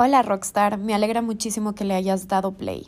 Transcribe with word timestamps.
Hola 0.00 0.22
Rockstar, 0.22 0.78
me 0.78 0.94
alegra 0.94 1.22
muchísimo 1.22 1.74
que 1.74 1.82
le 1.84 1.94
hayas 1.94 2.28
dado 2.28 2.52
play. 2.52 2.86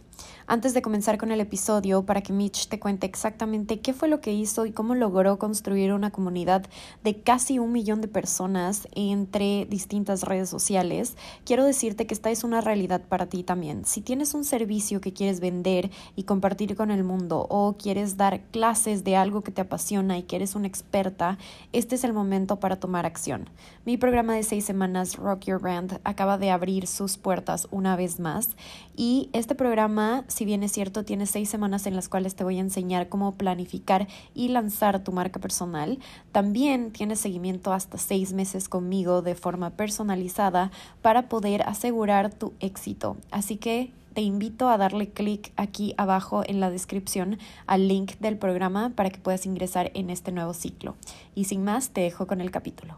Antes 0.53 0.75
de 0.75 0.83
comenzar 0.83 1.17
con 1.17 1.30
el 1.30 1.41
episodio, 1.41 2.04
para 2.04 2.22
que 2.22 2.33
Mitch 2.33 2.67
te 2.67 2.80
cuente 2.80 3.06
exactamente 3.06 3.79
qué 3.79 3.93
fue 3.93 4.08
lo 4.08 4.21
que 4.21 4.33
hizo 4.33 4.67
y 4.67 4.72
cómo 4.72 4.96
logró 4.96 5.38
construir 5.38 5.92
una 5.92 6.11
comunidad 6.11 6.67
de 7.04 7.22
casi 7.22 7.61
un 7.61 7.71
millón 7.71 8.01
de 8.01 8.08
personas 8.08 8.88
entre 8.97 9.65
distintas 9.67 10.24
redes 10.24 10.49
sociales, 10.49 11.17
quiero 11.44 11.65
decirte 11.65 12.08
que 12.08 12.15
esta 12.15 12.33
es 12.33 12.42
una 12.42 12.60
realidad 12.60 13.01
para 13.01 13.26
ti 13.26 13.44
también. 13.44 13.85
Si 13.85 14.01
tienes 14.01 14.35
un 14.35 14.42
servicio 14.42 15.01
que 15.01 15.13
quieres 15.13 15.38
vender 15.38 15.92
y 16.16 16.24
compartir 16.24 16.74
con 16.74 16.91
el 16.91 17.05
mundo 17.05 17.46
o 17.48 17.77
quieres 17.78 18.16
dar 18.16 18.41
clases 18.51 19.05
de 19.05 19.14
algo 19.14 19.42
que 19.42 19.52
te 19.52 19.60
apasiona 19.60 20.19
y 20.19 20.24
que 20.24 20.34
eres 20.34 20.56
una 20.56 20.66
experta, 20.66 21.38
este 21.73 21.95
es 21.95 22.02
el 22.02 22.12
momento 22.12 22.59
para 22.59 22.80
tomar 22.80 23.06
acción. 23.06 23.48
Mi 23.84 23.96
programa 23.96 24.34
de 24.34 24.42
seis 24.42 24.64
semanas, 24.64 25.14
Rock 25.14 25.45
Your 25.45 25.60
Brand, 25.60 26.01
acaba 26.02 26.38
de 26.38 26.51
abrir 26.51 26.88
sus 26.88 27.19
puertas 27.19 27.69
una 27.70 27.95
vez 27.95 28.19
más 28.19 28.48
y 28.97 29.30
este 29.33 29.55
programa 29.55 30.25
si 30.41 30.47
bien 30.47 30.62
es 30.62 30.73
cierto, 30.73 31.05
tienes 31.05 31.29
seis 31.29 31.51
semanas 31.51 31.85
en 31.85 31.95
las 31.95 32.09
cuales 32.09 32.35
te 32.35 32.45
voy 32.45 32.57
a 32.57 32.61
enseñar 32.61 33.11
cómo 33.11 33.35
planificar 33.35 34.09
y 34.33 34.48
lanzar 34.48 35.05
tu 35.05 35.12
marca 35.12 35.39
personal. 35.39 35.98
También 36.33 36.93
tienes 36.93 37.21
seguimiento 37.21 37.75
hasta 37.75 37.98
seis 37.98 38.33
meses 38.33 38.71
conmigo 38.71 39.21
de 39.21 39.34
forma 39.34 39.69
personalizada 39.69 40.71
para 41.03 41.29
poder 41.29 41.61
asegurar 41.65 42.33
tu 42.33 42.55
éxito. 42.59 43.19
Así 43.31 43.59
que 43.59 43.93
te 44.15 44.23
invito 44.23 44.71
a 44.71 44.79
darle 44.79 45.11
clic 45.11 45.53
aquí 45.57 45.93
abajo 45.98 46.43
en 46.47 46.59
la 46.59 46.70
descripción 46.70 47.39
al 47.67 47.87
link 47.87 48.12
del 48.20 48.39
programa 48.39 48.93
para 48.97 49.11
que 49.11 49.20
puedas 49.20 49.45
ingresar 49.45 49.91
en 49.93 50.09
este 50.09 50.33
nuevo 50.33 50.55
ciclo. 50.55 50.97
Y 51.34 51.45
sin 51.45 51.65
más, 51.65 51.91
te 51.91 52.01
dejo 52.01 52.27
con 52.27 52.41
el 52.41 52.51
capítulo. 52.51 52.97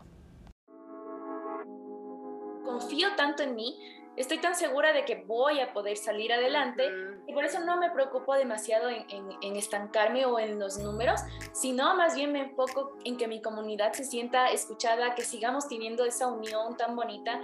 Confío 2.64 3.08
tanto 3.16 3.42
en 3.42 3.56
mí 3.56 3.74
estoy 4.16 4.38
tan 4.38 4.54
segura 4.54 4.92
de 4.92 5.04
que 5.04 5.24
voy 5.26 5.60
a 5.60 5.72
poder 5.72 5.96
salir 5.96 6.32
adelante 6.32 6.84
y 7.26 7.32
por 7.32 7.44
eso 7.44 7.60
no 7.60 7.78
me 7.78 7.90
preocupo 7.90 8.34
demasiado 8.34 8.88
en, 8.90 9.56
estancarme 9.56 10.26
o 10.26 10.38
en 10.38 10.58
los 10.58 10.78
números, 10.78 11.20
sino 11.52 11.94
más 11.96 12.14
bien 12.14 12.32
me 12.32 12.40
enfoco 12.40 12.96
en 13.04 13.16
que 13.16 13.28
mi 13.28 13.40
comunidad 13.40 13.92
se 13.92 14.04
sienta 14.04 14.50
escuchada, 14.50 15.14
que 15.14 15.22
sigamos 15.22 15.68
teniendo 15.68 16.04
esa 16.04 16.28
unión 16.28 16.76
tan 16.76 16.96
bonita. 16.96 17.40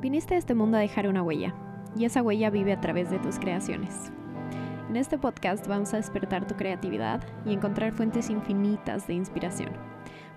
Viniste 0.00 0.34
a 0.34 0.38
este 0.38 0.54
mundo 0.54 0.78
a 0.78 0.80
dejar 0.80 1.08
una 1.08 1.22
huella 1.22 1.54
y 1.96 2.04
esa 2.04 2.22
huella 2.22 2.50
vive 2.50 2.72
a 2.72 2.80
través 2.80 3.10
de 3.10 3.18
tus 3.18 3.38
creaciones. 3.38 4.10
En 4.88 4.96
este 4.96 5.18
podcast 5.18 5.66
vamos 5.66 5.94
a 5.94 5.98
despertar 5.98 6.46
tu 6.46 6.56
creatividad 6.56 7.22
y 7.44 7.52
encontrar 7.52 7.92
fuentes 7.92 8.28
infinitas 8.30 9.06
de 9.06 9.14
inspiración 9.14 9.89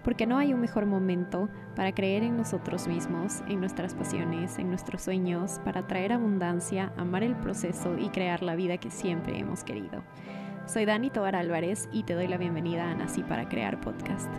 porque 0.04 0.28
no 0.28 0.38
hay 0.38 0.54
un 0.54 0.60
mejor 0.60 0.86
momento 0.86 1.50
para 1.76 1.94
creer 1.94 2.24
en 2.24 2.38
nosotros 2.38 2.88
mismos, 2.88 3.42
en 3.48 3.60
nuestras 3.60 3.96
pasiones, 3.96 4.60
en 4.60 4.70
nuestros 4.70 5.02
sueños, 5.02 5.60
para 5.64 5.88
traer 5.88 6.14
abundancia, 6.14 6.92
amar 6.98 7.24
el 7.24 7.36
proceso 7.36 7.98
y 7.98 8.10
crear 8.10 8.44
la 8.44 8.56
vida 8.56 8.78
que 8.78 8.92
siempre 8.92 9.38
hemos 9.40 9.64
querido. 9.64 10.04
Soy 10.66 10.86
Dani 10.86 11.10
Tobar 11.10 11.36
Álvarez 11.36 11.90
y 11.92 12.04
te 12.04 12.14
doy 12.14 12.28
la 12.28 12.38
bienvenida 12.38 12.90
a 12.90 12.96
Nací 12.96 13.24
para 13.24 13.50
Crear 13.50 13.80
Podcast. 13.82 14.30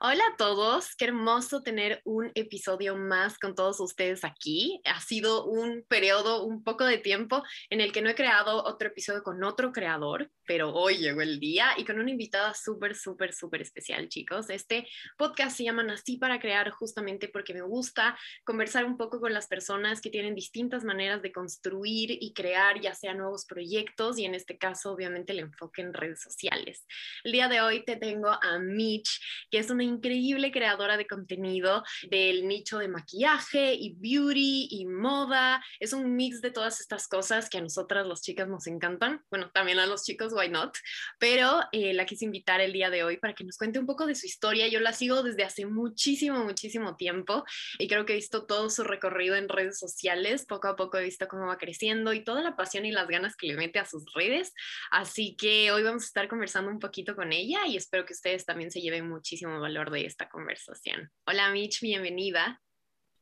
Hola 0.00 0.22
a 0.32 0.36
todos, 0.36 0.94
qué 0.94 1.06
hermoso 1.06 1.60
tener 1.60 2.02
un 2.04 2.30
episodio 2.36 2.94
más 2.94 3.36
con 3.36 3.56
todos 3.56 3.80
ustedes 3.80 4.22
aquí. 4.22 4.80
Ha 4.84 5.00
sido 5.00 5.44
un 5.44 5.84
periodo, 5.88 6.44
un 6.44 6.62
poco 6.62 6.84
de 6.84 6.98
tiempo 6.98 7.42
en 7.68 7.80
el 7.80 7.90
que 7.90 8.00
no 8.00 8.08
he 8.08 8.14
creado 8.14 8.62
otro 8.62 8.90
episodio 8.90 9.24
con 9.24 9.42
otro 9.42 9.72
creador, 9.72 10.30
pero 10.46 10.72
hoy 10.72 10.98
llegó 10.98 11.20
el 11.20 11.40
día 11.40 11.70
y 11.76 11.84
con 11.84 11.98
una 11.98 12.12
invitada 12.12 12.54
súper, 12.54 12.94
súper, 12.94 13.34
súper 13.34 13.62
especial, 13.62 14.08
chicos. 14.08 14.50
Este 14.50 14.86
podcast 15.16 15.56
se 15.56 15.64
llama 15.64 15.82
Nací 15.82 16.16
para 16.16 16.38
Crear 16.38 16.70
justamente 16.70 17.26
porque 17.26 17.52
me 17.52 17.62
gusta 17.62 18.16
conversar 18.44 18.84
un 18.84 18.98
poco 18.98 19.18
con 19.18 19.34
las 19.34 19.48
personas 19.48 20.00
que 20.00 20.10
tienen 20.10 20.36
distintas 20.36 20.84
maneras 20.84 21.22
de 21.22 21.32
construir 21.32 22.16
y 22.20 22.32
crear 22.34 22.80
ya 22.80 22.94
sea 22.94 23.14
nuevos 23.14 23.46
proyectos 23.46 24.16
y 24.20 24.26
en 24.26 24.36
este 24.36 24.58
caso 24.58 24.92
obviamente 24.92 25.32
el 25.32 25.40
enfoque 25.40 25.82
en 25.82 25.92
redes 25.92 26.22
sociales. 26.22 26.86
El 27.24 27.32
día 27.32 27.48
de 27.48 27.62
hoy 27.62 27.84
te 27.84 27.96
tengo 27.96 28.28
a 28.28 28.60
Mitch, 28.60 29.20
que 29.50 29.58
es 29.58 29.70
una 29.70 29.87
increíble 29.88 30.52
creadora 30.52 30.96
de 30.96 31.06
contenido 31.06 31.82
del 32.08 32.46
nicho 32.46 32.78
de 32.78 32.88
maquillaje 32.88 33.74
y 33.74 33.94
beauty 33.94 34.68
y 34.70 34.86
moda. 34.86 35.64
Es 35.80 35.92
un 35.92 36.16
mix 36.16 36.40
de 36.40 36.50
todas 36.50 36.80
estas 36.80 37.08
cosas 37.08 37.48
que 37.48 37.58
a 37.58 37.60
nosotras 37.62 38.06
las 38.06 38.22
chicas 38.22 38.48
nos 38.48 38.66
encantan. 38.66 39.24
Bueno, 39.30 39.50
también 39.50 39.78
a 39.78 39.86
los 39.86 40.04
chicos, 40.04 40.32
why 40.32 40.48
not? 40.48 40.76
Pero 41.18 41.60
eh, 41.72 41.94
la 41.94 42.06
quise 42.06 42.24
invitar 42.24 42.60
el 42.60 42.72
día 42.72 42.90
de 42.90 43.04
hoy 43.04 43.16
para 43.16 43.34
que 43.34 43.44
nos 43.44 43.56
cuente 43.56 43.78
un 43.78 43.86
poco 43.86 44.06
de 44.06 44.14
su 44.14 44.26
historia. 44.26 44.68
Yo 44.68 44.80
la 44.80 44.92
sigo 44.92 45.22
desde 45.22 45.44
hace 45.44 45.66
muchísimo, 45.66 46.44
muchísimo 46.44 46.96
tiempo 46.96 47.44
y 47.78 47.88
creo 47.88 48.04
que 48.04 48.12
he 48.12 48.16
visto 48.16 48.46
todo 48.46 48.70
su 48.70 48.84
recorrido 48.84 49.36
en 49.36 49.48
redes 49.48 49.78
sociales. 49.78 50.46
Poco 50.46 50.68
a 50.68 50.76
poco 50.76 50.98
he 50.98 51.04
visto 51.04 51.28
cómo 51.28 51.46
va 51.46 51.58
creciendo 51.58 52.12
y 52.12 52.24
toda 52.24 52.42
la 52.42 52.56
pasión 52.56 52.84
y 52.84 52.92
las 52.92 53.08
ganas 53.08 53.36
que 53.36 53.46
le 53.46 53.56
mete 53.56 53.78
a 53.78 53.84
sus 53.84 54.04
redes. 54.14 54.52
Así 54.90 55.36
que 55.36 55.72
hoy 55.72 55.82
vamos 55.82 56.02
a 56.04 56.06
estar 56.06 56.28
conversando 56.28 56.70
un 56.70 56.78
poquito 56.78 57.14
con 57.14 57.32
ella 57.32 57.66
y 57.66 57.76
espero 57.76 58.04
que 58.04 58.12
ustedes 58.12 58.44
también 58.44 58.70
se 58.70 58.80
lleven 58.80 59.08
muchísimo 59.08 59.60
valor 59.60 59.77
de 59.86 60.04
esta 60.04 60.28
conversación. 60.28 61.10
Hola 61.26 61.50
Mitch, 61.50 61.80
bienvenida. 61.80 62.60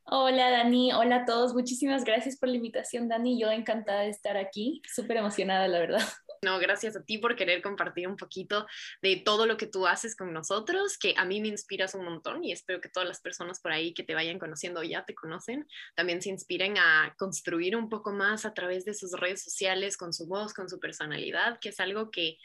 Hola 0.09 0.49
Dani, 0.49 0.91
hola 0.93 1.17
a 1.17 1.25
todos. 1.25 1.53
Muchísimas 1.53 2.03
gracias 2.03 2.37
por 2.37 2.49
la 2.49 2.55
invitación, 2.55 3.07
Dani. 3.07 3.39
Yo 3.39 3.51
encantada 3.51 4.01
de 4.01 4.09
estar 4.09 4.37
aquí, 4.37 4.81
súper 4.91 5.17
emocionada, 5.17 5.67
la 5.67 5.79
verdad. 5.79 6.01
No, 6.43 6.59
gracias 6.59 6.95
a 6.95 7.03
ti 7.03 7.17
por 7.17 7.35
querer 7.35 7.61
compartir 7.61 8.07
un 8.07 8.15
poquito 8.15 8.67
de 9.01 9.17
todo 9.17 9.45
lo 9.45 9.57
que 9.57 9.65
tú 9.65 9.87
haces 9.87 10.15
con 10.15 10.33
nosotros, 10.33 10.97
que 10.97 11.15
a 11.17 11.25
mí 11.25 11.41
me 11.41 11.47
inspiras 11.47 11.95
un 11.95 12.05
montón 12.05 12.43
y 12.43 12.51
espero 12.51 12.79
que 12.79 12.89
todas 12.89 13.09
las 13.09 13.21
personas 13.21 13.59
por 13.59 13.71
ahí 13.71 13.93
que 13.93 14.03
te 14.03 14.13
vayan 14.13 14.39
conociendo 14.39 14.83
ya 14.83 15.03
te 15.03 15.15
conocen, 15.15 15.67
también 15.95 16.21
se 16.21 16.29
inspiren 16.29 16.77
a 16.77 17.15
construir 17.17 17.75
un 17.75 17.89
poco 17.89 18.11
más 18.11 18.45
a 18.45 18.53
través 18.53 18.85
de 18.85 18.93
sus 18.93 19.13
redes 19.13 19.43
sociales, 19.43 19.97
con 19.97 20.13
su 20.13 20.27
voz, 20.27 20.53
con 20.53 20.69
su 20.69 20.79
personalidad, 20.79 21.59
que 21.59 21.69
es 21.69 21.79
algo 21.79 22.11
que 22.11 22.37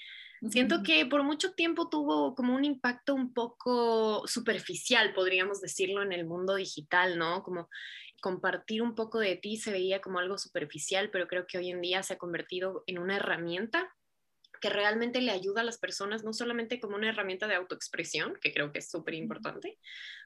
Siento 0.50 0.82
que 0.82 1.06
por 1.06 1.22
mucho 1.22 1.52
tiempo 1.52 1.88
tuvo 1.88 2.34
como 2.34 2.54
un 2.54 2.64
impacto 2.64 3.14
un 3.14 3.32
poco 3.32 4.26
superficial, 4.26 5.14
podríamos 5.14 5.60
decirlo, 5.60 6.02
en 6.02 6.12
el 6.12 6.26
mundo 6.26 6.56
digital, 6.56 7.16
¿no? 7.16 7.42
Como 7.42 7.68
compartir 8.20 8.82
un 8.82 8.94
poco 8.94 9.18
de 9.18 9.36
ti 9.36 9.56
se 9.56 9.70
veía 9.70 10.00
como 10.00 10.18
algo 10.18 10.38
superficial, 10.38 11.10
pero 11.10 11.28
creo 11.28 11.46
que 11.46 11.58
hoy 11.58 11.70
en 11.70 11.80
día 11.80 12.02
se 12.02 12.14
ha 12.14 12.18
convertido 12.18 12.82
en 12.86 12.98
una 12.98 13.16
herramienta 13.16 13.94
que 14.62 14.70
realmente 14.70 15.20
le 15.20 15.32
ayuda 15.32 15.62
a 15.62 15.64
las 15.64 15.78
personas, 15.78 16.22
no 16.22 16.32
solamente 16.32 16.78
como 16.78 16.94
una 16.94 17.08
herramienta 17.08 17.48
de 17.48 17.56
autoexpresión, 17.56 18.38
que 18.40 18.54
creo 18.54 18.72
que 18.72 18.78
es 18.78 18.88
súper 18.88 19.14
importante, 19.14 19.76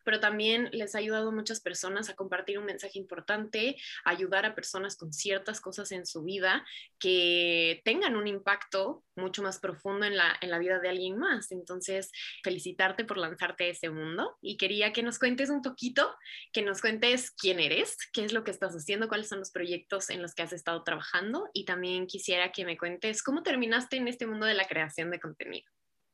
pero 0.04 0.20
también 0.20 0.68
les 0.72 0.94
ha 0.94 0.98
ayudado 0.98 1.30
a 1.30 1.34
muchas 1.34 1.60
personas 1.60 2.10
a 2.10 2.14
compartir 2.14 2.58
un 2.58 2.66
mensaje 2.66 2.98
importante, 2.98 3.76
ayudar 4.04 4.44
a 4.44 4.54
personas 4.54 4.96
con 4.96 5.12
ciertas 5.12 5.60
cosas 5.60 5.90
en 5.90 6.04
su 6.04 6.22
vida 6.22 6.64
que 7.00 7.80
tengan 7.84 8.14
un 8.14 8.26
impacto 8.26 9.02
mucho 9.16 9.42
más 9.42 9.58
profundo 9.58 10.04
en 10.04 10.16
la, 10.16 10.36
en 10.42 10.50
la 10.50 10.58
vida 10.58 10.78
de 10.78 10.90
alguien 10.90 11.18
más. 11.18 11.50
Entonces, 11.50 12.12
felicitarte 12.44 13.04
por 13.04 13.16
lanzarte 13.16 13.64
a 13.64 13.68
ese 13.68 13.88
mundo 13.88 14.36
y 14.42 14.58
quería 14.58 14.92
que 14.92 15.02
nos 15.02 15.18
cuentes 15.18 15.48
un 15.48 15.62
poquito, 15.62 16.14
que 16.52 16.62
nos 16.62 16.82
cuentes 16.82 17.30
quién 17.30 17.58
eres, 17.58 17.96
qué 18.12 18.24
es 18.24 18.32
lo 18.34 18.44
que 18.44 18.50
estás 18.50 18.74
haciendo, 18.74 19.08
cuáles 19.08 19.28
son 19.28 19.38
los 19.38 19.50
proyectos 19.50 20.10
en 20.10 20.20
los 20.20 20.34
que 20.34 20.42
has 20.42 20.52
estado 20.52 20.84
trabajando 20.84 21.48
y 21.54 21.64
también 21.64 22.06
quisiera 22.06 22.52
que 22.52 22.66
me 22.66 22.76
cuentes 22.76 23.22
cómo 23.22 23.42
terminaste 23.42 23.96
en 23.96 24.08
este 24.08 24.25
mundo 24.26 24.46
de 24.46 24.54
la 24.54 24.66
creación 24.66 25.10
de 25.10 25.20
contenido. 25.20 25.70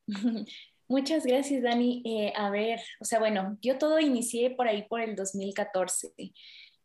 Muchas 0.89 1.25
gracias, 1.25 1.63
Dani. 1.63 2.03
Eh, 2.05 2.33
a 2.37 2.51
ver, 2.51 2.81
o 3.01 3.05
sea, 3.05 3.19
bueno, 3.19 3.57
yo 3.63 3.79
todo 3.79 3.99
inicié 3.99 4.51
por 4.51 4.69
ahí 4.69 4.83
por 4.89 5.01
el 5.01 5.17
2014. 5.17 6.13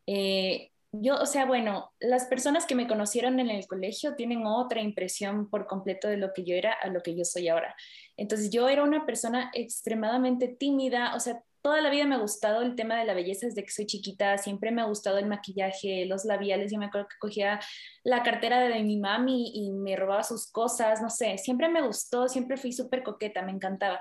Eh, 0.07 0.71
yo, 0.93 1.16
o 1.16 1.25
sea, 1.25 1.45
bueno, 1.45 1.91
las 1.99 2.25
personas 2.25 2.66
que 2.66 2.75
me 2.75 2.87
conocieron 2.87 3.39
en 3.39 3.49
el 3.49 3.67
colegio 3.67 4.16
tienen 4.16 4.45
otra 4.45 4.81
impresión 4.81 5.49
por 5.49 5.67
completo 5.67 6.07
de 6.07 6.17
lo 6.17 6.31
que 6.33 6.43
yo 6.43 6.55
era 6.55 6.73
a 6.73 6.87
lo 6.87 7.01
que 7.01 7.16
yo 7.16 7.25
soy 7.25 7.49
ahora. 7.49 7.75
Entonces, 8.16 8.49
yo 8.49 8.69
era 8.69 8.83
una 8.83 9.05
persona 9.05 9.52
extremadamente 9.53 10.47
tímida, 10.47 11.13
o 11.13 11.19
sea, 11.19 11.43
toda 11.67 11.81
la 11.81 11.90
vida 11.90 12.05
me 12.05 12.16
ha 12.16 12.19
gustado 12.19 12.61
el 12.61 12.75
tema 12.75 12.97
de 12.97 13.03
la 13.03 13.14
belleza 13.14 13.46
desde 13.46 13.61
que 13.61 13.72
soy 13.72 13.85
chiquita, 13.85 14.37
siempre 14.37 14.72
me 14.72 14.81
ha 14.81 14.85
gustado 14.85 15.17
el 15.17 15.25
maquillaje, 15.25 16.05
los 16.05 16.23
labiales, 16.23 16.72
yo 16.72 16.79
me 16.79 16.85
acuerdo 16.85 17.09
que 17.09 17.17
cogía 17.19 17.59
la 18.05 18.23
cartera 18.23 18.61
de 18.61 18.84
mi 18.84 18.96
mami 18.96 19.52
y 19.53 19.72
me 19.72 19.97
robaba 19.97 20.23
sus 20.23 20.49
cosas, 20.49 21.02
no 21.02 21.09
sé, 21.09 21.37
siempre 21.37 21.67
me 21.67 21.85
gustó, 21.85 22.29
siempre 22.29 22.55
fui 22.55 22.72
súper 22.72 23.03
coqueta, 23.03 23.41
me 23.41 23.52
encantaba. 23.52 23.99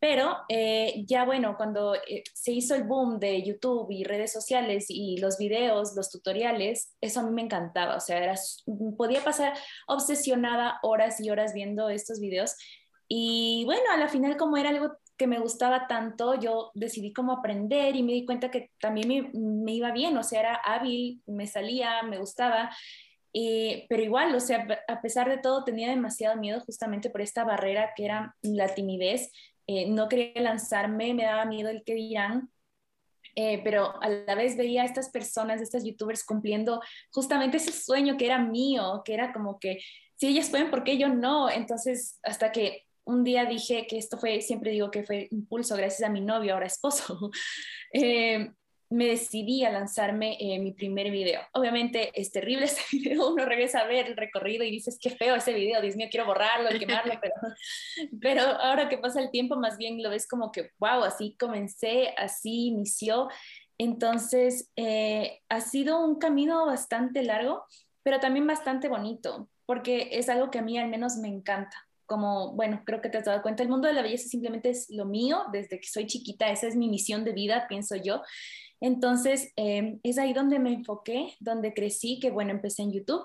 Pero 0.00 0.38
eh, 0.48 1.04
ya 1.06 1.26
bueno, 1.26 1.54
cuando 1.58 1.96
eh, 1.96 2.24
se 2.32 2.52
hizo 2.52 2.74
el 2.74 2.84
boom 2.84 3.18
de 3.18 3.42
YouTube 3.42 3.88
y 3.90 4.04
redes 4.04 4.32
sociales 4.32 4.86
y 4.88 5.18
los 5.18 5.36
videos, 5.36 5.94
los 5.94 6.10
tutoriales, 6.10 6.94
eso 7.02 7.20
a 7.20 7.24
mí 7.24 7.30
me 7.30 7.42
encantaba. 7.42 7.96
O 7.96 8.00
sea, 8.00 8.16
era, 8.16 8.34
podía 8.96 9.22
pasar 9.22 9.52
obsesionada 9.86 10.78
horas 10.82 11.20
y 11.20 11.28
horas 11.28 11.52
viendo 11.52 11.90
estos 11.90 12.20
videos. 12.20 12.56
Y 13.06 13.64
bueno, 13.66 13.82
a 13.92 13.98
la 13.98 14.08
final 14.08 14.38
como 14.38 14.56
era 14.56 14.70
algo 14.70 14.96
que 15.22 15.28
me 15.28 15.38
gustaba 15.38 15.86
tanto, 15.86 16.34
yo 16.34 16.72
decidí 16.74 17.12
cómo 17.12 17.30
aprender 17.30 17.94
y 17.94 18.02
me 18.02 18.12
di 18.12 18.26
cuenta 18.26 18.50
que 18.50 18.72
también 18.80 19.30
me, 19.32 19.72
iba 19.72 19.92
bien, 19.92 20.16
o 20.16 20.24
sea, 20.24 20.40
era 20.40 20.54
hábil, 20.56 21.22
me 21.26 21.46
salía, 21.46 22.02
me 22.02 22.18
gustaba. 22.18 22.70
pero 23.88 24.02
igual, 24.02 24.34
o 24.34 24.40
sea, 24.40 24.66
a 24.88 25.00
pesar 25.00 25.28
de 25.28 25.38
todo, 25.38 25.62
tenía 25.62 25.90
demasiado 25.90 26.36
miedo 26.36 26.58
justamente 26.66 27.08
por 27.08 27.20
esta 27.20 27.44
barrera 27.44 27.92
que 27.94 28.04
era 28.04 28.34
la 28.42 28.74
timidez. 28.74 29.30
Eh, 29.68 29.88
no 29.88 30.08
quería 30.08 30.42
lanzarme, 30.42 31.14
me 31.14 31.22
daba 31.22 31.44
miedo 31.44 31.70
el 31.70 31.84
que 31.84 31.94
dirán, 31.94 32.50
eh, 33.36 33.60
pero 33.62 34.02
a 34.02 34.08
la 34.08 34.34
vez 34.34 34.56
veía 34.56 34.82
a 34.82 34.86
estas 34.86 35.08
personas, 35.10 35.60
estas 35.60 35.84
youtubers 35.84 36.24
cumpliendo 36.24 36.80
justamente 37.12 37.58
ese 37.58 37.70
sueño 37.70 38.16
que 38.16 38.26
era 38.26 38.40
mío, 38.40 39.02
que 39.04 39.14
era 39.14 39.32
como 39.32 39.60
que 39.60 39.78
si 40.16 40.26
ellas 40.26 40.50
pueden, 40.50 40.68
¿por 40.70 40.82
qué 40.82 40.98
yo 40.98 41.08
no? 41.08 41.48
Entonces, 41.48 42.18
hasta 42.24 42.50
que 42.50 42.86
un 43.04 43.24
día 43.24 43.44
dije 43.44 43.86
que 43.86 43.98
esto 43.98 44.18
fue, 44.18 44.40
siempre 44.40 44.70
digo 44.70 44.90
que 44.90 45.04
fue 45.04 45.28
impulso 45.30 45.76
gracias 45.76 46.08
a 46.08 46.12
mi 46.12 46.20
novio, 46.20 46.54
ahora 46.54 46.66
esposo, 46.66 47.30
eh, 47.92 48.50
me 48.90 49.06
decidí 49.06 49.64
a 49.64 49.70
lanzarme 49.70 50.36
eh, 50.38 50.58
mi 50.58 50.72
primer 50.72 51.10
video. 51.10 51.40
Obviamente 51.54 52.10
es 52.14 52.30
terrible 52.30 52.64
ese 52.66 52.82
video, 52.92 53.32
uno 53.32 53.44
regresa 53.44 53.80
a 53.80 53.86
ver 53.86 54.06
el 54.06 54.16
recorrido 54.16 54.64
y 54.64 54.70
dices, 54.70 54.98
qué 55.00 55.10
feo 55.10 55.34
ese 55.34 55.54
video, 55.54 55.80
Dios 55.80 55.96
mío, 55.96 56.08
quiero 56.10 56.26
borrarlo, 56.26 56.68
quemarlo, 56.78 57.14
pero, 57.20 57.34
pero 58.20 58.42
ahora 58.42 58.88
que 58.88 58.98
pasa 58.98 59.20
el 59.20 59.30
tiempo, 59.30 59.56
más 59.56 59.78
bien 59.78 60.02
lo 60.02 60.10
ves 60.10 60.28
como 60.28 60.52
que, 60.52 60.70
wow, 60.78 61.04
así 61.04 61.36
comencé, 61.38 62.14
así 62.16 62.66
inició. 62.66 63.28
Entonces, 63.78 64.70
eh, 64.76 65.40
ha 65.48 65.60
sido 65.60 66.04
un 66.04 66.18
camino 66.18 66.66
bastante 66.66 67.22
largo, 67.22 67.64
pero 68.02 68.20
también 68.20 68.46
bastante 68.46 68.88
bonito, 68.88 69.48
porque 69.64 70.10
es 70.12 70.28
algo 70.28 70.50
que 70.50 70.58
a 70.58 70.62
mí 70.62 70.78
al 70.78 70.88
menos 70.88 71.16
me 71.16 71.28
encanta 71.28 71.76
como, 72.12 72.52
bueno, 72.52 72.82
creo 72.84 73.00
que 73.00 73.08
te 73.08 73.16
has 73.16 73.24
dado 73.24 73.40
cuenta, 73.40 73.62
el 73.62 73.70
mundo 73.70 73.88
de 73.88 73.94
la 73.94 74.02
belleza 74.02 74.28
simplemente 74.28 74.68
es 74.68 74.90
lo 74.90 75.06
mío, 75.06 75.44
desde 75.50 75.80
que 75.80 75.88
soy 75.88 76.06
chiquita, 76.06 76.50
esa 76.50 76.68
es 76.68 76.76
mi 76.76 76.86
misión 76.86 77.24
de 77.24 77.32
vida, 77.32 77.64
pienso 77.70 77.96
yo. 77.96 78.20
Entonces, 78.82 79.50
em, 79.56 79.98
es 80.02 80.18
ahí 80.18 80.34
donde 80.34 80.58
me 80.58 80.74
enfoqué, 80.74 81.34
donde 81.40 81.72
crecí, 81.72 82.20
que 82.20 82.30
bueno, 82.30 82.50
empecé 82.50 82.82
en 82.82 82.92
YouTube. 82.92 83.24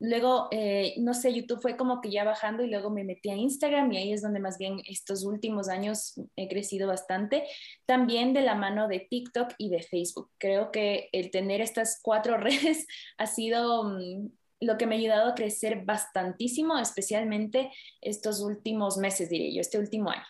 Luego, 0.00 0.48
eh, 0.50 0.94
no 0.98 1.14
sé, 1.14 1.32
YouTube 1.32 1.62
fue 1.62 1.76
como 1.76 2.00
que 2.00 2.10
ya 2.10 2.24
bajando 2.24 2.64
y 2.64 2.70
luego 2.70 2.90
me 2.90 3.04
metí 3.04 3.30
a 3.30 3.36
Instagram 3.36 3.92
y 3.92 3.98
ahí 3.98 4.12
es 4.12 4.22
donde 4.22 4.40
más 4.40 4.58
bien 4.58 4.80
estos 4.86 5.24
últimos 5.24 5.68
años 5.68 6.20
he 6.34 6.48
crecido 6.48 6.88
bastante. 6.88 7.44
También 7.86 8.32
de 8.32 8.40
la 8.40 8.56
mano 8.56 8.88
de 8.88 8.98
TikTok 8.98 9.52
y 9.58 9.70
de 9.70 9.84
Facebook. 9.84 10.28
Creo 10.38 10.72
que 10.72 11.08
el 11.12 11.30
tener 11.30 11.60
estas 11.60 12.00
cuatro 12.02 12.36
redes 12.38 12.84
ha 13.16 13.26
sido 13.28 13.84
mm, 13.84 14.28
lo 14.64 14.76
que 14.76 14.86
me 14.86 14.96
ha 14.96 14.98
ayudado 14.98 15.30
a 15.30 15.34
crecer 15.34 15.84
bastantísimo, 15.84 16.78
especialmente 16.78 17.70
estos 18.00 18.40
últimos 18.40 18.96
meses, 18.96 19.28
diría 19.28 19.54
yo, 19.54 19.60
este 19.60 19.78
último 19.78 20.10
año. 20.10 20.24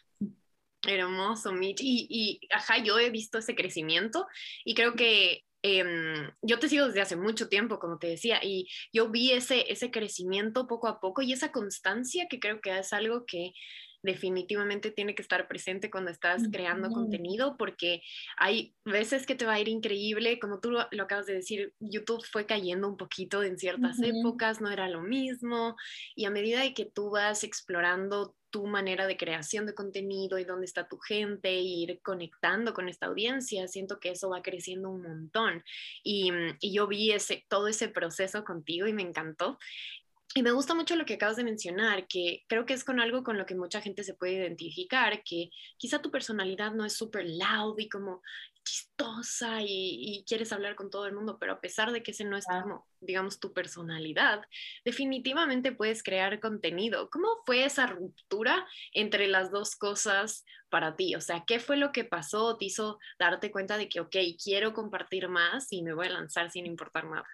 Hermoso, 0.86 1.52
Mitch. 1.52 1.80
Y, 1.80 2.06
y, 2.10 2.40
ajá, 2.54 2.82
yo 2.82 2.98
he 2.98 3.10
visto 3.10 3.38
ese 3.38 3.54
crecimiento 3.54 4.26
y 4.64 4.74
creo 4.74 4.94
que 4.94 5.42
em, 5.62 6.30
yo 6.42 6.58
te 6.58 6.68
sigo 6.68 6.86
desde 6.86 7.00
hace 7.00 7.16
mucho 7.16 7.48
tiempo, 7.48 7.78
como 7.78 7.98
te 7.98 8.08
decía, 8.08 8.40
y 8.42 8.68
yo 8.92 9.10
vi 9.10 9.32
ese, 9.32 9.72
ese 9.72 9.90
crecimiento 9.90 10.66
poco 10.66 10.88
a 10.88 11.00
poco 11.00 11.22
y 11.22 11.32
esa 11.32 11.52
constancia 11.52 12.26
que 12.28 12.38
creo 12.38 12.60
que 12.60 12.78
es 12.78 12.92
algo 12.92 13.24
que 13.26 13.52
definitivamente 14.04 14.90
tiene 14.90 15.14
que 15.14 15.22
estar 15.22 15.48
presente 15.48 15.90
cuando 15.90 16.10
estás 16.10 16.42
creando 16.52 16.90
contenido 16.90 17.56
porque 17.56 18.02
hay 18.36 18.74
veces 18.84 19.26
que 19.26 19.34
te 19.34 19.46
va 19.46 19.54
a 19.54 19.60
ir 19.60 19.68
increíble, 19.68 20.38
como 20.38 20.60
tú 20.60 20.70
lo, 20.70 20.80
acabas 20.80 21.26
de 21.26 21.34
decir, 21.34 21.72
YouTube 21.80 22.24
fue 22.30 22.44
cayendo 22.44 22.86
un 22.86 22.98
poquito 22.98 23.42
en 23.42 23.58
ciertas 23.58 24.00
épocas, 24.02 24.60
no 24.60 24.70
era 24.70 24.88
lo 24.88 25.00
mismo 25.00 25.74
y 26.14 26.26
a 26.26 26.30
medida 26.30 26.60
de 26.60 26.74
que 26.74 26.84
tú 26.84 27.10
vas 27.10 27.44
explorando 27.44 28.36
tu 28.50 28.66
manera 28.66 29.08
de 29.08 29.16
creación 29.16 29.66
de 29.66 29.74
contenido 29.74 30.38
y 30.38 30.44
dónde 30.44 30.66
está 30.66 30.86
tu 30.86 30.98
gente, 30.98 31.48
e 31.48 31.62
ir 31.62 32.00
conectando 32.02 32.72
con 32.72 32.88
esta 32.88 33.06
audiencia, 33.06 33.66
siento 33.66 33.98
que 33.98 34.10
eso 34.10 34.30
va 34.30 34.42
creciendo 34.42 34.90
un 34.90 35.02
montón. 35.02 35.64
Y, 36.04 36.30
y, 36.60 36.72
yo 36.72 36.86
vi 36.86 37.10
ese, 37.10 37.44
todo 37.48 37.66
ese 37.66 37.88
proceso 37.88 38.44
contigo 38.44 38.86
y 38.86 38.92
me 38.92 39.02
encantó. 39.02 39.58
Y 40.36 40.42
me 40.42 40.50
gusta 40.50 40.74
mucho 40.74 40.96
lo 40.96 41.04
que 41.04 41.14
acabas 41.14 41.36
de 41.36 41.44
mencionar, 41.44 42.08
que 42.08 42.44
creo 42.48 42.66
que 42.66 42.74
es 42.74 42.82
con 42.82 42.98
algo 42.98 43.22
con 43.22 43.38
lo 43.38 43.46
que 43.46 43.54
mucha 43.54 43.80
gente 43.80 44.02
se 44.02 44.14
puede 44.14 44.32
identificar, 44.32 45.22
que 45.22 45.50
quizá 45.76 46.02
tu 46.02 46.10
personalidad 46.10 46.72
no 46.72 46.84
es 46.84 46.96
súper 46.96 47.24
loud 47.24 47.78
y 47.78 47.88
como 47.88 48.20
chistosa 48.64 49.58
y, 49.60 50.24
quieres 50.26 50.52
hablar 50.52 50.74
con 50.74 50.90
todo 50.90 51.06
el 51.06 51.14
mundo, 51.14 51.38
pero 51.38 51.52
a 51.52 51.60
pesar 51.60 51.92
de 51.92 52.02
que 52.02 52.10
ese 52.10 52.24
no 52.24 52.36
es 52.36 52.46
como, 52.46 52.84
digamos, 53.00 53.38
tu 53.38 53.52
personalidad, 53.52 54.42
definitivamente 54.84 55.70
puedes 55.70 56.02
crear 56.02 56.40
contenido. 56.40 57.10
¿Cómo 57.10 57.28
fue 57.46 57.64
esa 57.64 57.86
ruptura 57.86 58.66
entre 58.92 59.28
las 59.28 59.52
dos 59.52 59.76
cosas 59.76 60.44
para 60.68 60.96
ti? 60.96 61.14
O 61.14 61.20
sea, 61.20 61.44
¿qué 61.46 61.60
fue 61.60 61.76
lo 61.76 61.92
que 61.92 62.04
pasó? 62.04 62.56
¿Te 62.56 62.64
hizo 62.64 62.98
darte 63.20 63.52
cuenta 63.52 63.76
de 63.78 63.88
que, 63.88 64.00
ok, 64.00 64.16
quiero 64.42 64.72
compartir 64.72 65.28
más 65.28 65.68
y 65.70 65.82
me 65.82 65.94
voy 65.94 66.06
a 66.06 66.10
lanzar 66.10 66.50
sin 66.50 66.66
importar 66.66 67.04
nada? 67.04 67.28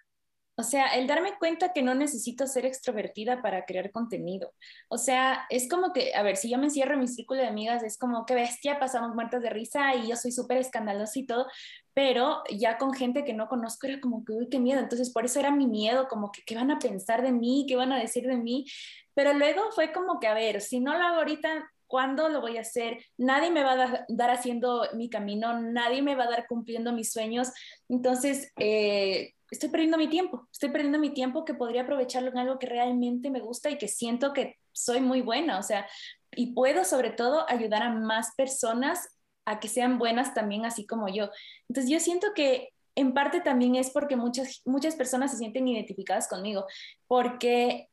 O 0.60 0.62
sea, 0.62 0.88
el 0.88 1.06
darme 1.06 1.38
cuenta 1.38 1.72
que 1.72 1.82
no 1.82 1.94
necesito 1.94 2.46
ser 2.46 2.66
extrovertida 2.66 3.40
para 3.40 3.64
crear 3.64 3.90
contenido. 3.90 4.52
O 4.88 4.98
sea, 4.98 5.46
es 5.48 5.66
como 5.70 5.94
que, 5.94 6.14
a 6.14 6.22
ver, 6.22 6.36
si 6.36 6.50
yo 6.50 6.58
me 6.58 6.66
encierro 6.66 6.92
en 6.92 7.00
mi 7.00 7.08
círculo 7.08 7.40
de 7.40 7.46
amigas, 7.46 7.82
es 7.82 7.96
como 7.96 8.26
que 8.26 8.34
bestia, 8.34 8.78
pasamos 8.78 9.14
muertas 9.14 9.40
de 9.40 9.48
risa 9.48 9.94
y 9.94 10.08
yo 10.08 10.16
soy 10.16 10.32
súper 10.32 10.58
escandalosa 10.58 11.18
y 11.18 11.24
todo, 11.24 11.46
pero 11.94 12.42
ya 12.50 12.76
con 12.76 12.92
gente 12.92 13.24
que 13.24 13.32
no 13.32 13.48
conozco 13.48 13.86
era 13.86 14.00
como 14.00 14.22
que, 14.22 14.32
uy, 14.32 14.50
qué 14.50 14.58
miedo. 14.58 14.80
Entonces, 14.80 15.10
por 15.10 15.24
eso 15.24 15.40
era 15.40 15.50
mi 15.50 15.66
miedo, 15.66 16.08
como 16.08 16.30
que, 16.30 16.42
¿qué 16.44 16.56
van 16.56 16.70
a 16.70 16.78
pensar 16.78 17.22
de 17.22 17.32
mí? 17.32 17.64
¿Qué 17.66 17.76
van 17.76 17.92
a 17.92 17.98
decir 17.98 18.26
de 18.26 18.36
mí? 18.36 18.66
Pero 19.14 19.32
luego 19.32 19.62
fue 19.74 19.92
como 19.92 20.20
que, 20.20 20.26
a 20.26 20.34
ver, 20.34 20.60
si 20.60 20.78
no 20.80 20.92
lo 20.92 21.02
hago 21.02 21.16
ahorita, 21.16 21.70
¿Cuándo 21.90 22.28
lo 22.28 22.40
voy 22.40 22.56
a 22.56 22.60
hacer? 22.60 23.04
Nadie 23.18 23.50
me 23.50 23.64
va 23.64 23.72
a 23.72 24.06
dar 24.08 24.30
haciendo 24.30 24.86
mi 24.94 25.10
camino, 25.10 25.60
nadie 25.60 26.02
me 26.02 26.14
va 26.14 26.22
a 26.22 26.30
dar 26.30 26.46
cumpliendo 26.46 26.92
mis 26.92 27.10
sueños. 27.10 27.50
Entonces, 27.88 28.52
eh, 28.60 29.34
estoy 29.50 29.69
perdiendo 29.69 29.99
mi 29.99 30.08
tiempo, 30.08 30.49
estoy 30.52 30.70
perdiendo 30.70 30.99
mi 30.99 31.11
tiempo 31.11 31.44
que 31.44 31.55
podría 31.55 31.82
aprovecharlo 31.82 32.31
en 32.31 32.38
algo 32.38 32.58
que 32.58 32.67
realmente 32.67 33.31
me 33.31 33.41
gusta 33.41 33.70
y 33.70 33.79
que 33.79 33.88
siento 33.88 34.32
que 34.32 34.58
soy 34.73 35.00
muy 35.00 35.20
buena, 35.20 35.58
o 35.58 35.62
sea, 35.62 35.87
y 36.32 36.55
puedo 36.55 36.85
sobre 36.85 37.11
todo 37.11 37.49
ayudar 37.49 37.82
a 37.82 37.91
más 37.91 38.35
personas 38.37 39.08
a 39.44 39.58
que 39.58 39.69
sean 39.69 39.99
buenas 39.99 40.35
también 40.35 40.64
así 40.64 40.87
como 40.87 41.08
yo. 41.08 41.31
Entonces 41.69 41.91
yo 41.91 41.99
siento 41.99 42.29
que 42.35 42.69
en 42.94 43.14
parte 43.14 43.41
también 43.41 43.75
es 43.75 43.91
porque 43.91 44.17
muchas, 44.17 44.62
muchas 44.64 44.94
personas 44.94 45.31
se 45.31 45.38
sienten 45.38 45.67
identificadas 45.67 46.29
conmigo, 46.29 46.67
porque 47.06 47.88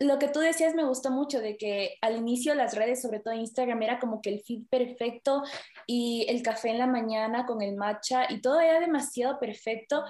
lo 0.00 0.18
que 0.18 0.28
tú 0.28 0.40
decías 0.40 0.74
me 0.74 0.84
gustó 0.84 1.10
mucho 1.10 1.40
de 1.40 1.56
que 1.56 1.96
al 2.02 2.16
inicio 2.16 2.54
las 2.54 2.74
redes, 2.74 3.02
sobre 3.02 3.20
todo 3.20 3.34
Instagram, 3.34 3.82
era 3.82 3.98
como 3.98 4.22
que 4.22 4.30
el 4.30 4.40
feed 4.40 4.62
perfecto 4.70 5.42
y 5.86 6.24
el 6.28 6.42
café 6.42 6.70
en 6.70 6.78
la 6.78 6.86
mañana 6.86 7.46
con 7.46 7.62
el 7.62 7.74
matcha 7.74 8.30
y 8.30 8.40
todo 8.40 8.60
era 8.60 8.78
demasiado 8.80 9.40
perfecto 9.40 10.04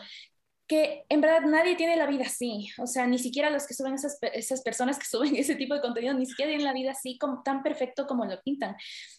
que 0.68 1.04
en 1.08 1.20
verdad 1.22 1.40
nadie 1.46 1.76
tiene 1.76 1.96
la 1.96 2.06
vida 2.06 2.24
así, 2.26 2.68
o 2.78 2.86
sea, 2.86 3.06
ni 3.06 3.18
siquiera 3.18 3.48
los 3.48 3.66
que 3.66 3.74
suben 3.74 3.94
esas, 3.94 4.18
esas 4.34 4.62
personas 4.62 4.98
que 4.98 5.06
suben 5.10 5.34
ese 5.34 5.56
tipo 5.56 5.74
de 5.74 5.80
contenido, 5.80 6.14
ni 6.14 6.26
siquiera 6.26 6.50
tienen 6.50 6.66
la 6.66 6.74
vida 6.74 6.92
así 6.92 7.18
como, 7.18 7.42
tan 7.42 7.62
perfecto 7.62 8.06
como 8.06 8.26
lo 8.26 8.40
pintan. 8.42 8.76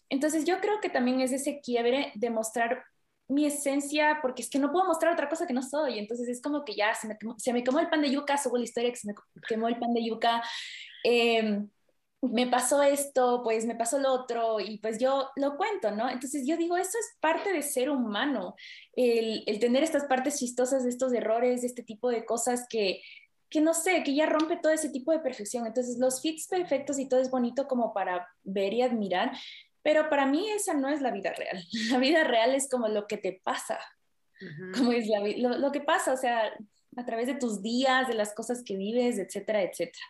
Entonces 0.10 0.46
yo 0.46 0.60
creo 0.62 0.80
que 0.80 0.90
también 0.90 1.20
es 1.22 1.32
ese 1.32 1.60
quiebre 1.62 2.12
de 2.16 2.30
mostrar 2.30 2.84
mi 3.28 3.46
esencia, 3.46 4.20
porque 4.22 4.42
es 4.42 4.50
que 4.50 4.60
no 4.60 4.72
puedo 4.72 4.86
mostrar 4.86 5.14
otra 5.14 5.30
cosa 5.30 5.46
que 5.46 5.54
no 5.54 5.62
soy, 5.62 6.00
entonces 6.00 6.28
es 6.30 6.42
como 6.42 6.66
que 6.66 6.76
ya 6.76 6.96
se 6.96 7.08
me, 7.08 7.18
se 7.38 7.54
me 7.54 7.64
quemó 7.64 7.80
el 7.80 7.90
pan 7.90 8.02
de 8.02 8.12
yuca, 8.12 8.38
subo 8.38 8.58
la 8.58 8.64
historia 8.64 8.90
que 8.92 8.96
se 8.96 9.08
me 9.08 9.14
quemó 9.48 9.68
el 9.68 9.78
pan 9.78 9.94
de 9.94 10.04
yuca, 10.04 10.44
eh, 11.04 11.64
me 12.22 12.48
pasó 12.48 12.84
esto, 12.84 13.42
pues 13.44 13.66
me 13.66 13.76
pasó 13.76 13.98
lo 13.98 14.12
otro, 14.12 14.60
y 14.60 14.78
pues 14.80 15.00
yo 15.00 15.30
lo 15.36 15.56
cuento, 15.56 15.92
¿no? 15.92 16.10
Entonces 16.10 16.46
yo 16.46 16.58
digo, 16.58 16.76
eso 16.76 16.98
es 17.00 17.18
parte 17.22 17.54
de 17.54 17.62
ser 17.62 17.90
humano, 17.90 18.56
el, 18.94 19.44
el 19.48 19.60
tener 19.60 19.84
estas 19.84 20.06
partes 20.06 20.38
chistosas 20.38 20.84
de 20.84 20.90
estos 20.90 21.14
errores, 21.14 21.62
de 21.62 21.68
este 21.68 21.84
tipo 21.84 22.10
de 22.10 22.26
cosas 22.26 22.66
que, 22.70 23.02
que 23.50 23.62
no 23.62 23.74
sé, 23.74 24.04
que 24.04 24.14
ya 24.14 24.26
rompe 24.26 24.58
todo 24.58 24.72
ese 24.72 24.90
tipo 24.90 25.12
de 25.12 25.20
perfección. 25.20 25.66
Entonces 25.66 25.98
los 25.98 26.22
fits 26.22 26.48
perfectos 26.48 27.00
y 27.00 27.08
todo 27.08 27.20
es 27.20 27.32
bonito 27.32 27.68
como 27.68 27.94
para 27.94 28.28
ver 28.44 28.74
y 28.74 28.82
admirar, 28.82 29.32
pero 29.82 30.10
para 30.10 30.26
mí 30.26 30.50
esa 30.50 30.74
no 30.74 30.90
es 30.90 31.02
la 31.02 31.12
vida 31.12 31.34
real. 31.34 31.64
La 31.90 32.00
vida 32.00 32.24
real 32.24 32.54
es 32.54 32.70
como 32.70 32.88
lo 32.88 33.08
que 33.08 33.18
te 33.18 33.40
pasa, 33.44 33.80
como 34.74 34.92
es 34.92 35.08
la, 35.08 35.20
lo, 35.20 35.58
lo 35.58 35.72
que 35.72 35.82
pasa, 35.82 36.14
o 36.14 36.18
sea, 36.18 36.54
a 36.96 37.06
través 37.06 37.28
de 37.28 37.36
tus 37.36 37.62
días, 37.62 38.08
de 38.08 38.14
las 38.14 38.34
cosas 38.34 38.64
que 38.64 38.76
vives, 38.76 39.18
etcétera, 39.18 39.64
etcétera. 39.64 40.06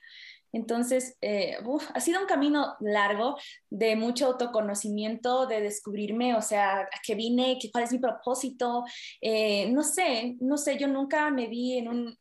Entonces, 0.52 1.18
eh, 1.22 1.58
ha 1.94 2.00
sido 2.00 2.22
un 2.22 2.28
camino 2.28 2.76
largo 2.80 3.38
de 3.70 3.96
mucho 3.96 4.28
autoconocimiento, 4.28 5.46
de 5.46 5.62
descubrirme, 5.62 6.36
o 6.36 6.42
sea, 6.42 6.82
a 6.82 6.90
qué 7.06 7.16
vine, 7.16 7.58
cuál 7.72 7.84
es 7.84 7.92
mi 7.92 8.00
propósito. 8.00 8.84
Eh, 9.22 9.72
no 9.72 9.84
sé, 9.84 10.38
no 10.40 10.58
sé, 10.58 10.78
yo 10.78 10.88
nunca 10.88 11.30
me 11.30 11.48
vi 11.48 11.78
en 11.78 11.88
un, 11.88 12.18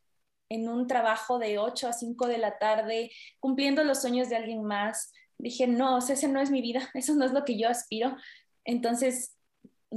en 0.49 0.69
un 0.69 0.87
trabajo 0.87 1.39
de 1.39 1.59
8 1.59 1.87
a 1.87 1.93
5 1.93 2.27
de 2.27 2.37
la 2.37 2.57
tarde 2.59 3.11
cumpliendo 3.39 3.83
los 3.83 4.01
sueños 4.01 4.29
de 4.29 4.35
alguien 4.35 4.63
más. 4.63 5.11
Dije, 5.37 5.67
no, 5.67 5.95
o 5.95 5.97
ese 5.99 6.27
no 6.27 6.41
es 6.41 6.51
mi 6.51 6.61
vida, 6.61 6.89
eso 6.93 7.15
no 7.15 7.25
es 7.25 7.33
lo 7.33 7.45
que 7.45 7.57
yo 7.57 7.69
aspiro. 7.69 8.15
Entonces, 8.65 9.35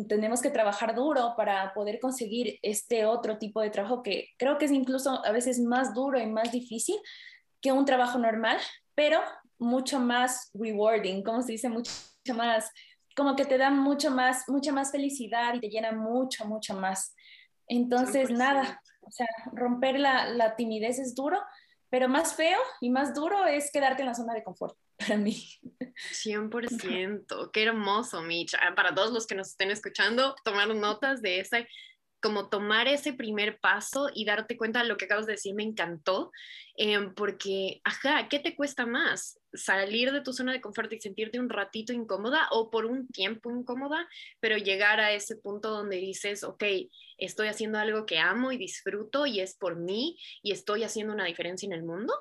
tenemos 0.09 0.41
que 0.41 0.51
trabajar 0.51 0.95
duro 0.95 1.35
para 1.37 1.75
poder 1.75 2.01
conseguir 2.01 2.59
este 2.63 3.05
otro 3.05 3.39
tipo 3.39 3.61
de 3.61 3.71
trabajo 3.71 4.03
que 4.03 4.29
creo 4.39 4.57
que 4.57 4.65
es 4.65 4.73
incluso 4.73 5.25
a 5.25 5.33
veces 5.33 5.61
más 5.61 5.93
duro 5.95 6.19
y 6.19 6.27
más 6.27 6.51
difícil, 6.51 6.97
que 7.63 7.73
un 7.73 7.87
trabajo 7.87 8.19
normal, 8.19 8.59
pero 8.95 9.23
mucho 9.59 10.01
más 10.01 10.51
rewarding, 10.53 11.23
como 11.23 11.41
se 11.41 11.53
dice, 11.53 11.69
mucho 11.69 11.91
más, 12.35 12.71
como 13.17 13.37
que 13.37 13.45
te 13.45 13.57
da 13.57 13.71
mucho 13.71 14.11
más, 14.11 14.49
mucha 14.49 14.73
más 14.73 14.91
felicidad 14.91 15.55
y 15.55 15.61
te 15.61 15.69
llena 15.69 15.93
mucho, 15.93 16.45
mucho 16.45 16.75
más. 16.75 17.15
Entonces, 17.69 18.31
nada, 18.31 18.83
o 19.01 19.11
sea, 19.11 19.27
romper 19.53 19.99
la, 19.99 20.27
la 20.27 20.57
timidez 20.57 20.99
es 20.99 21.15
duro, 21.15 21.41
pero 21.89 22.09
más 22.09 22.35
feo 22.35 22.59
y 22.81 22.91
más 22.91 23.15
duro 23.15 23.47
es 23.47 23.71
quedarte 23.71 24.03
en 24.03 24.09
la 24.09 24.15
zona 24.15 24.35
de 24.35 24.43
confort 24.43 24.77
para 24.99 25.17
mí. 25.17 25.37
100%, 26.13 27.51
qué 27.53 27.63
hermoso, 27.63 28.23
Mitch. 28.23 28.55
Ah, 28.55 28.75
para 28.75 28.95
todos 28.95 29.13
los 29.13 29.27
que 29.27 29.35
nos 29.35 29.51
estén 29.51 29.71
escuchando, 29.71 30.35
tomar 30.45 30.75
notas 30.75 31.23
de 31.23 31.41
esa 31.41 31.59
como 32.23 32.49
tomar 32.49 32.89
ese 32.89 33.13
primer 33.13 33.59
paso 33.59 34.09
y 34.15 34.25
darte 34.25 34.57
cuenta 34.57 34.83
de 34.83 34.89
lo 34.89 34.97
que 34.97 35.07
acabas 35.07 35.27
de 35.27 35.33
decir 35.33 35.55
me 35.55 35.65
encantó, 35.65 36.31
em, 36.77 37.15
porque, 37.15 37.81
ajá, 37.85 38.29
¿qué 38.29 38.39
te 38.39 38.55
cuesta 38.57 38.87
más? 38.87 39.39
¿Salir 39.53 40.13
de 40.13 40.23
tu 40.23 40.33
zona 40.33 40.53
de 40.53 40.61
confort 40.61 40.93
y 40.93 41.01
sentirte 41.01 41.41
un 41.41 41.51
ratito 41.51 41.93
incómoda 41.93 42.49
o 42.53 42.71
por 42.71 42.87
un 42.87 43.09
tiempo 43.09 43.51
incómoda, 43.51 44.09
pero 44.41 44.57
llegar 44.57 45.01
a 45.01 45.13
ese 45.13 45.37
punto 45.37 45.71
donde 45.71 45.97
dices, 45.97 46.45
ok, 46.45 46.65
estoy 47.19 47.49
haciendo 47.49 47.79
algo 47.79 48.07
que 48.07 48.19
amo 48.19 48.53
y 48.53 48.57
disfruto 48.57 49.27
y 49.27 49.41
es 49.41 49.57
por 49.57 49.77
mí 49.77 50.19
y 50.43 50.53
estoy 50.53 50.85
haciendo 50.85 51.13
una 51.13 51.27
diferencia 51.27 51.67
en 51.67 51.73
el 51.73 51.83
mundo? 51.83 52.15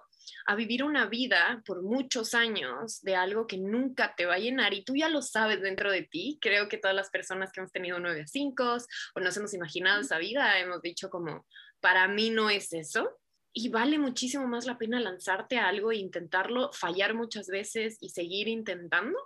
A 0.45 0.55
vivir 0.55 0.83
una 0.83 1.05
vida 1.07 1.61
por 1.65 1.83
muchos 1.83 2.33
años 2.33 3.01
de 3.01 3.15
algo 3.15 3.47
que 3.47 3.57
nunca 3.57 4.15
te 4.15 4.25
va 4.25 4.35
a 4.35 4.39
llenar 4.39 4.73
y 4.73 4.83
tú 4.83 4.95
ya 4.95 5.09
lo 5.09 5.21
sabes 5.21 5.61
dentro 5.61 5.91
de 5.91 6.03
ti. 6.03 6.37
Creo 6.41 6.67
que 6.67 6.77
todas 6.77 6.95
las 6.95 7.09
personas 7.09 7.51
que 7.51 7.59
hemos 7.59 7.71
tenido 7.71 7.99
nueve 7.99 8.21
a 8.21 8.27
cinco 8.27 8.77
o 9.15 9.19
nos 9.19 9.37
hemos 9.37 9.53
imaginado 9.53 10.01
esa 10.01 10.17
vida 10.17 10.59
hemos 10.59 10.81
dicho 10.81 11.09
como, 11.09 11.45
para 11.79 12.07
mí 12.07 12.29
no 12.29 12.49
es 12.49 12.73
eso. 12.73 13.17
Y 13.53 13.67
vale 13.69 13.99
muchísimo 13.99 14.47
más 14.47 14.65
la 14.65 14.77
pena 14.77 14.99
lanzarte 15.01 15.57
a 15.57 15.67
algo 15.67 15.91
e 15.91 15.97
intentarlo, 15.97 16.71
fallar 16.71 17.13
muchas 17.13 17.47
veces 17.47 17.97
y 17.99 18.09
seguir 18.09 18.47
intentando 18.47 19.17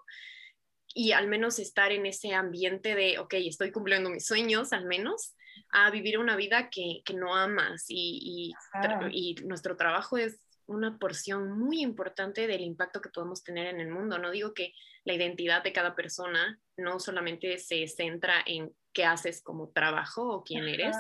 y 0.95 1.11
al 1.11 1.27
menos 1.27 1.59
estar 1.59 1.91
en 1.91 2.05
ese 2.05 2.33
ambiente 2.33 2.95
de, 2.95 3.19
ok, 3.19 3.33
estoy 3.35 3.71
cumpliendo 3.71 4.09
mis 4.09 4.25
sueños 4.25 4.71
al 4.71 4.85
menos, 4.85 5.35
a 5.71 5.91
vivir 5.91 6.17
una 6.17 6.35
vida 6.37 6.69
que, 6.69 7.01
que 7.05 7.13
no 7.13 7.35
amas 7.35 7.85
y, 7.89 8.53
y, 8.53 8.53
y, 9.11 9.35
nuestro 9.45 9.75
trabajo 9.75 10.17
es 10.17 10.39
una 10.67 10.97
porción 10.97 11.57
muy 11.59 11.81
importante 11.81 12.47
del 12.47 12.61
impacto 12.61 13.01
que 13.01 13.09
podemos 13.09 13.43
tener 13.43 13.67
en 13.67 13.79
el 13.79 13.89
mundo. 13.89 14.17
No 14.17 14.31
digo 14.31 14.53
que 14.53 14.73
la 15.03 15.13
identidad 15.13 15.63
de 15.63 15.73
cada 15.73 15.95
persona 15.95 16.59
no 16.77 16.99
solamente 16.99 17.57
se 17.59 17.87
centra 17.87 18.35
en 18.45 18.73
qué 18.93 19.05
haces 19.05 19.41
como 19.41 19.69
trabajo 19.69 20.27
o 20.27 20.43
quién 20.43 20.67
eres, 20.67 20.95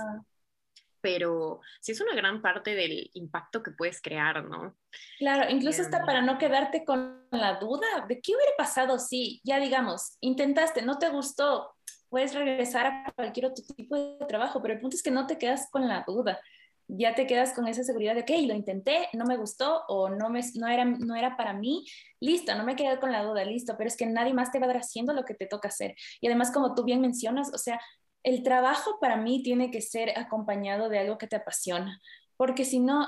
pero 1.01 1.61
sí 1.81 1.91
es 1.91 2.01
una 2.01 2.15
gran 2.15 2.41
parte 2.41 2.75
del 2.75 3.09
impacto 3.13 3.61
que 3.61 3.71
puedes 3.71 4.01
crear, 4.01 4.43
¿no? 4.43 4.75
Claro, 5.19 5.49
incluso 5.49 5.81
hasta 5.81 5.99
em. 5.99 6.05
para 6.05 6.21
no 6.21 6.37
quedarte 6.37 6.83
con 6.83 7.27
la 7.31 7.59
duda 7.59 8.05
de 8.07 8.21
qué 8.21 8.35
hubiera 8.35 8.53
pasado 8.57 8.99
si, 8.99 9.41
ya 9.43 9.59
digamos, 9.59 10.17
intentaste, 10.21 10.81
no 10.81 10.97
te 10.97 11.09
gustó, 11.09 11.75
puedes 12.09 12.33
regresar 12.33 12.87
a 12.87 13.11
cualquier 13.15 13.47
otro 13.47 13.63
tipo 13.75 13.95
de 13.95 14.25
trabajo, 14.25 14.61
pero 14.61 14.73
el 14.73 14.79
punto 14.79 14.95
es 14.95 15.03
que 15.03 15.11
no 15.11 15.27
te 15.27 15.37
quedas 15.37 15.69
con 15.71 15.87
la 15.87 16.03
duda 16.07 16.39
ya 16.87 17.15
te 17.15 17.25
quedas 17.25 17.53
con 17.53 17.67
esa 17.67 17.83
seguridad 17.83 18.15
de, 18.15 18.21
ok, 18.21 18.47
lo 18.47 18.53
intenté, 18.53 19.09
no 19.13 19.25
me 19.25 19.37
gustó 19.37 19.83
o 19.87 20.09
no, 20.09 20.29
me, 20.29 20.41
no, 20.55 20.67
era, 20.67 20.85
no 20.85 21.15
era 21.15 21.35
para 21.35 21.53
mí, 21.53 21.85
listo, 22.19 22.55
no 22.55 22.63
me 22.63 22.75
quedé 22.75 22.99
con 22.99 23.11
la 23.11 23.23
duda, 23.23 23.43
listo, 23.43 23.75
pero 23.77 23.87
es 23.87 23.97
que 23.97 24.05
nadie 24.05 24.33
más 24.33 24.51
te 24.51 24.59
va 24.59 24.65
a 24.65 24.67
dar 24.67 24.77
haciendo 24.77 25.13
lo 25.13 25.25
que 25.25 25.33
te 25.33 25.47
toca 25.47 25.69
hacer. 25.69 25.95
Y 26.21 26.27
además, 26.27 26.51
como 26.51 26.75
tú 26.75 26.83
bien 26.83 27.01
mencionas, 27.01 27.51
o 27.53 27.57
sea, 27.57 27.79
el 28.23 28.43
trabajo 28.43 28.97
para 28.99 29.17
mí 29.17 29.43
tiene 29.43 29.71
que 29.71 29.81
ser 29.81 30.17
acompañado 30.17 30.89
de 30.89 30.99
algo 30.99 31.17
que 31.17 31.27
te 31.27 31.35
apasiona, 31.35 32.01
porque 32.37 32.65
si 32.65 32.79
no, 32.79 33.07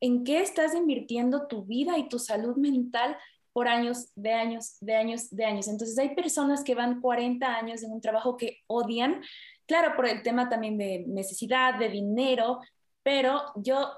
¿en 0.00 0.24
qué 0.24 0.40
estás 0.40 0.74
invirtiendo 0.74 1.46
tu 1.46 1.64
vida 1.64 1.98
y 1.98 2.08
tu 2.08 2.18
salud 2.18 2.56
mental 2.56 3.16
por 3.52 3.68
años, 3.68 4.12
de 4.14 4.32
años, 4.32 4.76
de 4.80 4.94
años, 4.94 5.30
de 5.30 5.44
años? 5.44 5.68
Entonces 5.68 5.98
hay 5.98 6.14
personas 6.14 6.64
que 6.64 6.74
van 6.74 7.00
40 7.00 7.46
años 7.46 7.82
en 7.82 7.92
un 7.92 8.00
trabajo 8.00 8.36
que 8.36 8.58
odian, 8.66 9.22
claro, 9.66 9.96
por 9.96 10.06
el 10.06 10.22
tema 10.22 10.48
también 10.48 10.78
de 10.78 11.04
necesidad, 11.06 11.78
de 11.78 11.88
dinero, 11.88 12.60
pero 13.06 13.40
yo 13.54 13.88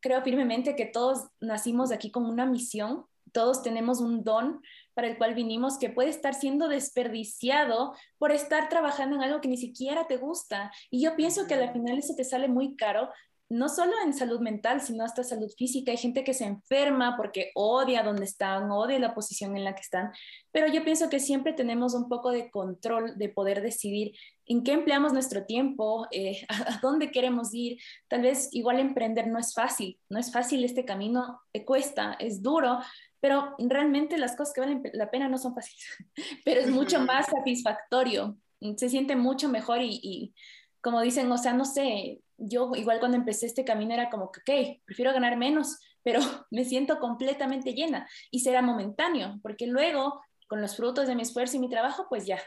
creo 0.00 0.22
firmemente 0.22 0.74
que 0.74 0.86
todos 0.86 1.28
nacimos 1.38 1.92
aquí 1.92 2.10
con 2.10 2.26
una 2.26 2.46
misión, 2.46 3.04
todos 3.30 3.62
tenemos 3.62 4.00
un 4.00 4.24
don 4.24 4.60
para 4.92 5.06
el 5.06 5.18
cual 5.18 5.34
vinimos 5.34 5.78
que 5.78 5.88
puede 5.88 6.08
estar 6.08 6.34
siendo 6.34 6.66
desperdiciado 6.66 7.94
por 8.18 8.32
estar 8.32 8.68
trabajando 8.68 9.14
en 9.14 9.22
algo 9.22 9.40
que 9.40 9.46
ni 9.46 9.56
siquiera 9.56 10.08
te 10.08 10.16
gusta. 10.16 10.72
Y 10.90 11.00
yo 11.00 11.14
pienso 11.14 11.46
que 11.46 11.54
al 11.54 11.72
final 11.72 11.96
eso 11.96 12.16
te 12.16 12.24
sale 12.24 12.48
muy 12.48 12.74
caro 12.74 13.08
no 13.48 13.68
solo 13.68 13.92
en 14.04 14.12
salud 14.12 14.40
mental, 14.40 14.80
sino 14.80 15.04
hasta 15.04 15.22
salud 15.22 15.48
física. 15.56 15.92
Hay 15.92 15.98
gente 15.98 16.24
que 16.24 16.34
se 16.34 16.46
enferma 16.46 17.16
porque 17.16 17.52
odia 17.54 18.02
donde 18.02 18.24
están, 18.24 18.72
odia 18.72 18.98
la 18.98 19.14
posición 19.14 19.56
en 19.56 19.62
la 19.62 19.76
que 19.76 19.82
están, 19.82 20.10
pero 20.50 20.66
yo 20.66 20.82
pienso 20.82 21.08
que 21.08 21.20
siempre 21.20 21.52
tenemos 21.52 21.94
un 21.94 22.08
poco 22.08 22.32
de 22.32 22.50
control 22.50 23.16
de 23.16 23.28
poder 23.28 23.62
decidir 23.62 24.16
en 24.46 24.62
qué 24.62 24.72
empleamos 24.72 25.12
nuestro 25.12 25.44
tiempo, 25.44 26.06
eh, 26.10 26.46
a, 26.48 26.78
dónde 26.80 27.10
queremos 27.10 27.52
ir. 27.52 27.78
Tal 28.08 28.22
vez 28.22 28.48
igual 28.52 28.80
emprender 28.80 29.26
no 29.26 29.38
es 29.38 29.54
fácil, 29.54 29.98
no 30.08 30.18
es 30.18 30.32
fácil 30.32 30.64
este 30.64 30.84
camino, 30.84 31.40
te 31.52 31.64
cuesta, 31.64 32.16
es 32.18 32.42
duro, 32.42 32.78
pero 33.20 33.54
realmente 33.58 34.18
las 34.18 34.36
cosas 34.36 34.54
que 34.54 34.60
valen 34.60 34.82
la 34.92 35.10
pena 35.10 35.28
no 35.28 35.38
son 35.38 35.54
fáciles, 35.54 35.84
pero 36.44 36.60
es 36.60 36.70
mucho 36.70 37.00
más 37.00 37.26
satisfactorio, 37.26 38.36
se 38.76 38.88
siente 38.88 39.16
mucho 39.16 39.48
mejor 39.48 39.82
y, 39.82 40.00
y 40.02 40.34
como 40.80 41.00
dicen, 41.00 41.30
o 41.30 41.38
sea, 41.38 41.52
no 41.52 41.64
sé, 41.64 42.20
yo 42.38 42.70
igual 42.74 43.00
cuando 43.00 43.16
empecé 43.16 43.46
este 43.46 43.64
camino 43.64 43.94
era 43.94 44.10
como 44.10 44.30
que, 44.30 44.40
ok, 44.40 44.82
prefiero 44.84 45.12
ganar 45.12 45.36
menos, 45.36 45.78
pero 46.02 46.20
me 46.50 46.64
siento 46.64 47.00
completamente 47.00 47.74
llena 47.74 48.08
y 48.30 48.40
será 48.40 48.62
momentáneo, 48.62 49.40
porque 49.42 49.66
luego 49.66 50.20
con 50.46 50.60
los 50.60 50.76
frutos 50.76 51.08
de 51.08 51.16
mi 51.16 51.22
esfuerzo 51.22 51.56
y 51.56 51.60
mi 51.60 51.68
trabajo, 51.68 52.06
pues 52.08 52.24
ya 52.24 52.38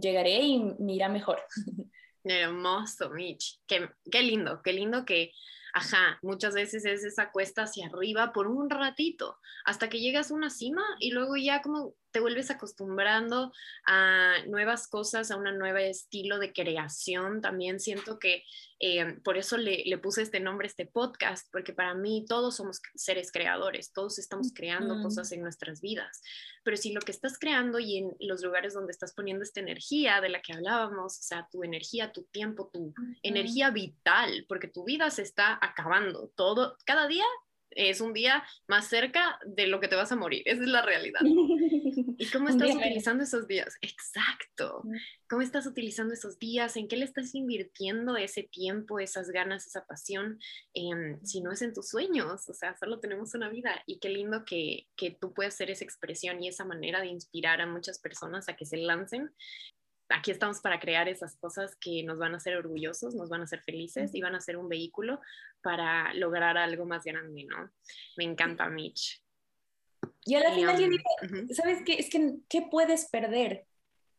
llegaré 0.00 0.40
y 0.42 0.62
me 0.78 1.08
mejor. 1.08 1.40
Hermoso, 2.24 3.10
Mitch. 3.10 3.60
Qué, 3.66 3.88
qué 4.10 4.22
lindo, 4.22 4.60
qué 4.62 4.72
lindo 4.72 5.04
que 5.04 5.32
ajá, 5.74 6.18
muchas 6.22 6.54
veces 6.54 6.84
es 6.86 7.04
esa 7.04 7.30
cuesta 7.32 7.64
hacia 7.64 7.88
arriba 7.88 8.32
por 8.32 8.46
un 8.46 8.70
ratito, 8.70 9.38
hasta 9.64 9.88
que 9.88 10.00
llegas 10.00 10.30
a 10.30 10.34
una 10.34 10.48
cima 10.48 10.82
y 11.00 11.10
luego 11.10 11.36
ya 11.36 11.62
como 11.62 11.94
te 12.14 12.20
vuelves 12.20 12.48
acostumbrando 12.52 13.52
a 13.86 14.36
nuevas 14.46 14.86
cosas, 14.86 15.32
a 15.32 15.36
un 15.36 15.58
nuevo 15.58 15.78
estilo 15.78 16.38
de 16.38 16.52
creación. 16.52 17.40
También 17.40 17.80
siento 17.80 18.20
que 18.20 18.44
eh, 18.78 19.18
por 19.24 19.36
eso 19.36 19.56
le, 19.56 19.82
le, 19.84 19.98
puse 19.98 20.22
este 20.22 20.38
nombre, 20.38 20.68
este 20.68 20.86
podcast, 20.86 21.48
porque 21.50 21.72
para 21.72 21.92
mí 21.94 22.24
todos 22.28 22.54
somos 22.54 22.80
seres 22.94 23.32
creadores, 23.32 23.92
todos 23.92 24.20
estamos 24.20 24.52
creando 24.54 25.02
cosas 25.02 25.32
en 25.32 25.42
nuestras 25.42 25.80
vidas. 25.80 26.22
Pero 26.62 26.76
si 26.76 26.92
lo 26.92 27.00
que 27.00 27.10
estás 27.10 27.36
creando 27.36 27.80
y 27.80 27.98
en 27.98 28.16
los 28.20 28.44
lugares 28.44 28.74
donde 28.74 28.92
estás 28.92 29.12
poniendo 29.12 29.42
esta 29.42 29.58
energía 29.58 30.20
de 30.20 30.28
la 30.28 30.40
que 30.40 30.52
hablábamos, 30.52 31.18
o 31.18 31.22
sea, 31.22 31.48
tu 31.50 31.64
energía, 31.64 32.12
tu 32.12 32.22
tiempo, 32.26 32.70
tu 32.72 32.94
energía 33.24 33.70
vital, 33.70 34.46
porque 34.48 34.68
tu 34.68 34.84
vida 34.84 35.10
se 35.10 35.22
está 35.22 35.58
acabando, 35.60 36.30
todo, 36.36 36.76
cada 36.86 37.08
día 37.08 37.24
es 37.76 38.00
un 38.00 38.12
día 38.12 38.44
más 38.66 38.88
cerca 38.88 39.38
de 39.44 39.66
lo 39.66 39.80
que 39.80 39.88
te 39.88 39.96
vas 39.96 40.12
a 40.12 40.16
morir. 40.16 40.42
Esa 40.46 40.62
es 40.62 40.68
la 40.68 40.82
realidad. 40.82 41.20
¿Y 41.24 42.26
cómo 42.32 42.48
estás 42.48 42.74
utilizando 42.74 43.24
esos 43.24 43.46
días? 43.46 43.76
Exacto. 43.80 44.82
¿Cómo 45.28 45.42
estás 45.42 45.66
utilizando 45.66 46.14
esos 46.14 46.38
días? 46.38 46.76
¿En 46.76 46.88
qué 46.88 46.96
le 46.96 47.04
estás 47.04 47.34
invirtiendo 47.34 48.16
ese 48.16 48.44
tiempo, 48.44 48.98
esas 48.98 49.30
ganas, 49.30 49.66
esa 49.66 49.86
pasión? 49.86 50.38
Em, 50.74 51.20
si 51.24 51.40
no 51.40 51.52
es 51.52 51.62
en 51.62 51.74
tus 51.74 51.88
sueños, 51.88 52.48
o 52.48 52.54
sea, 52.54 52.76
solo 52.76 53.00
tenemos 53.00 53.34
una 53.34 53.48
vida. 53.48 53.82
Y 53.86 53.98
qué 53.98 54.08
lindo 54.08 54.44
que, 54.44 54.86
que 54.96 55.10
tú 55.10 55.32
puedas 55.32 55.54
hacer 55.54 55.70
esa 55.70 55.84
expresión 55.84 56.42
y 56.42 56.48
esa 56.48 56.64
manera 56.64 57.00
de 57.00 57.08
inspirar 57.08 57.60
a 57.60 57.66
muchas 57.66 57.98
personas 57.98 58.48
a 58.48 58.56
que 58.56 58.66
se 58.66 58.76
lancen 58.76 59.30
aquí 60.14 60.30
estamos 60.30 60.60
para 60.60 60.78
crear 60.78 61.08
esas 61.08 61.36
cosas 61.36 61.76
que 61.76 62.02
nos 62.04 62.18
van 62.18 62.34
a 62.34 62.36
hacer 62.36 62.56
orgullosos, 62.56 63.14
nos 63.14 63.28
van 63.28 63.40
a 63.40 63.44
hacer 63.44 63.62
felices 63.62 64.14
y 64.14 64.22
van 64.22 64.34
a 64.34 64.40
ser 64.40 64.56
un 64.56 64.68
vehículo 64.68 65.20
para 65.60 66.14
lograr 66.14 66.56
algo 66.56 66.86
más 66.86 67.04
grande, 67.04 67.44
¿no? 67.44 67.70
Me 68.16 68.24
encanta, 68.24 68.68
Mitch. 68.68 69.20
Y 70.24 70.36
a 70.36 70.40
la 70.40 70.52
final 70.52 70.78
yo 70.78 70.88
digo, 70.88 71.04
¿sabes 71.54 71.82
qué? 71.84 71.94
Es 71.94 72.08
que, 72.08 72.36
¿qué 72.48 72.62
puedes 72.70 73.06
perder? 73.06 73.66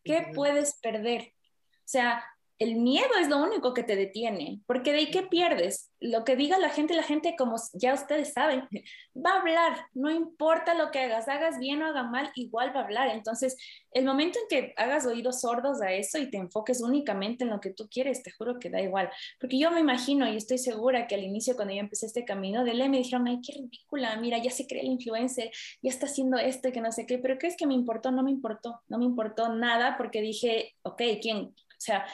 ¿Qué 0.04 0.32
puedes 0.36 0.76
perder? 0.82 1.34
O 1.52 1.88
sea, 1.88 2.24
el 2.58 2.76
miedo 2.76 3.10
es 3.20 3.28
lo 3.28 3.38
único 3.44 3.74
que 3.74 3.84
te 3.84 3.98
detiene, 3.98 4.62
porque 4.66 4.94
de 4.94 5.00
ahí 5.00 5.12
qué 5.12 5.24
pierdes. 5.24 5.92
Lo 6.00 6.24
que 6.24 6.38
diga 6.38 6.58
la 6.58 6.70
gente, 6.70 6.94
la 6.94 7.04
gente, 7.04 7.36
como 7.38 7.58
ya 7.74 7.94
ustedes 7.94 8.32
saben, 8.32 8.64
va 9.16 9.32
a 9.32 9.40
hablar, 9.42 9.88
no 9.94 10.10
importa 10.10 10.74
lo 10.74 10.90
que 10.92 11.00
hagas, 11.00 11.28
hagas 11.28 11.60
bien 11.60 11.82
o 11.82 11.88
haga 11.88 12.04
mal, 12.04 12.32
igual 12.36 12.74
va 12.74 12.82
a 12.82 12.84
hablar. 12.86 13.10
Entonces, 13.10 13.58
el 13.92 14.06
momento 14.06 14.40
en 14.40 14.46
que 14.50 14.74
hagas 14.78 15.06
oídos 15.06 15.42
sordos 15.42 15.82
a 15.82 15.92
eso 15.92 16.18
y 16.18 16.30
te 16.30 16.38
enfoques 16.38 16.82
únicamente 16.82 17.44
en 17.44 17.50
lo 17.50 17.60
que 17.60 17.72
tú 17.72 17.90
quieres, 17.90 18.24
te 18.24 18.32
juro 18.32 18.58
que 18.58 18.70
da 18.70 18.82
igual. 18.82 19.10
Porque 19.40 19.60
yo 19.60 19.70
me 19.72 19.82
imagino 19.82 20.28
y 20.32 20.38
estoy 20.38 20.58
segura 20.58 21.08
que 21.08 21.16
al 21.16 21.24
inicio, 21.24 21.56
cuando 21.56 21.74
yo 21.74 21.82
empecé 21.82 22.06
este 22.06 22.24
camino 22.24 22.64
de 22.64 22.74
ley, 22.74 22.88
me 22.88 23.00
dijeron, 23.00 23.28
ay, 23.28 23.42
qué 23.46 23.54
ridícula, 23.54 24.16
mira, 24.18 24.38
ya 24.38 24.52
se 24.52 24.66
cree 24.66 24.82
el 24.82 24.88
influencer, 24.88 25.52
ya 25.82 25.90
está 25.90 26.06
haciendo 26.06 26.38
esto 26.38 26.70
y 26.70 26.72
que 26.72 26.82
no 26.82 26.92
sé 26.94 27.06
qué, 27.06 27.18
pero 27.18 27.38
¿qué 27.38 27.48
es 27.48 27.58
que 27.58 27.68
me 27.68 27.74
importó? 27.74 28.12
No 28.12 28.24
me 28.24 28.32
importó, 28.32 28.82
no 28.88 28.98
me 28.98 29.06
importó 29.06 29.54
nada 29.54 29.98
porque 29.98 30.22
dije, 30.22 30.76
ok, 30.84 31.02
¿quién? 31.22 31.54
O 31.76 31.82
sea, 31.86 32.06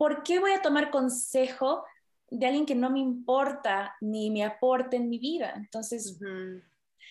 ¿por 0.00 0.22
qué 0.22 0.38
voy 0.38 0.52
a 0.52 0.62
tomar 0.62 0.90
consejo 0.90 1.84
de 2.30 2.46
alguien 2.46 2.64
que 2.64 2.74
no 2.74 2.88
me 2.88 3.00
importa 3.00 3.94
ni 4.00 4.30
me 4.30 4.42
aporte 4.42 4.96
en 4.96 5.10
mi 5.10 5.18
vida? 5.18 5.52
Entonces, 5.54 6.18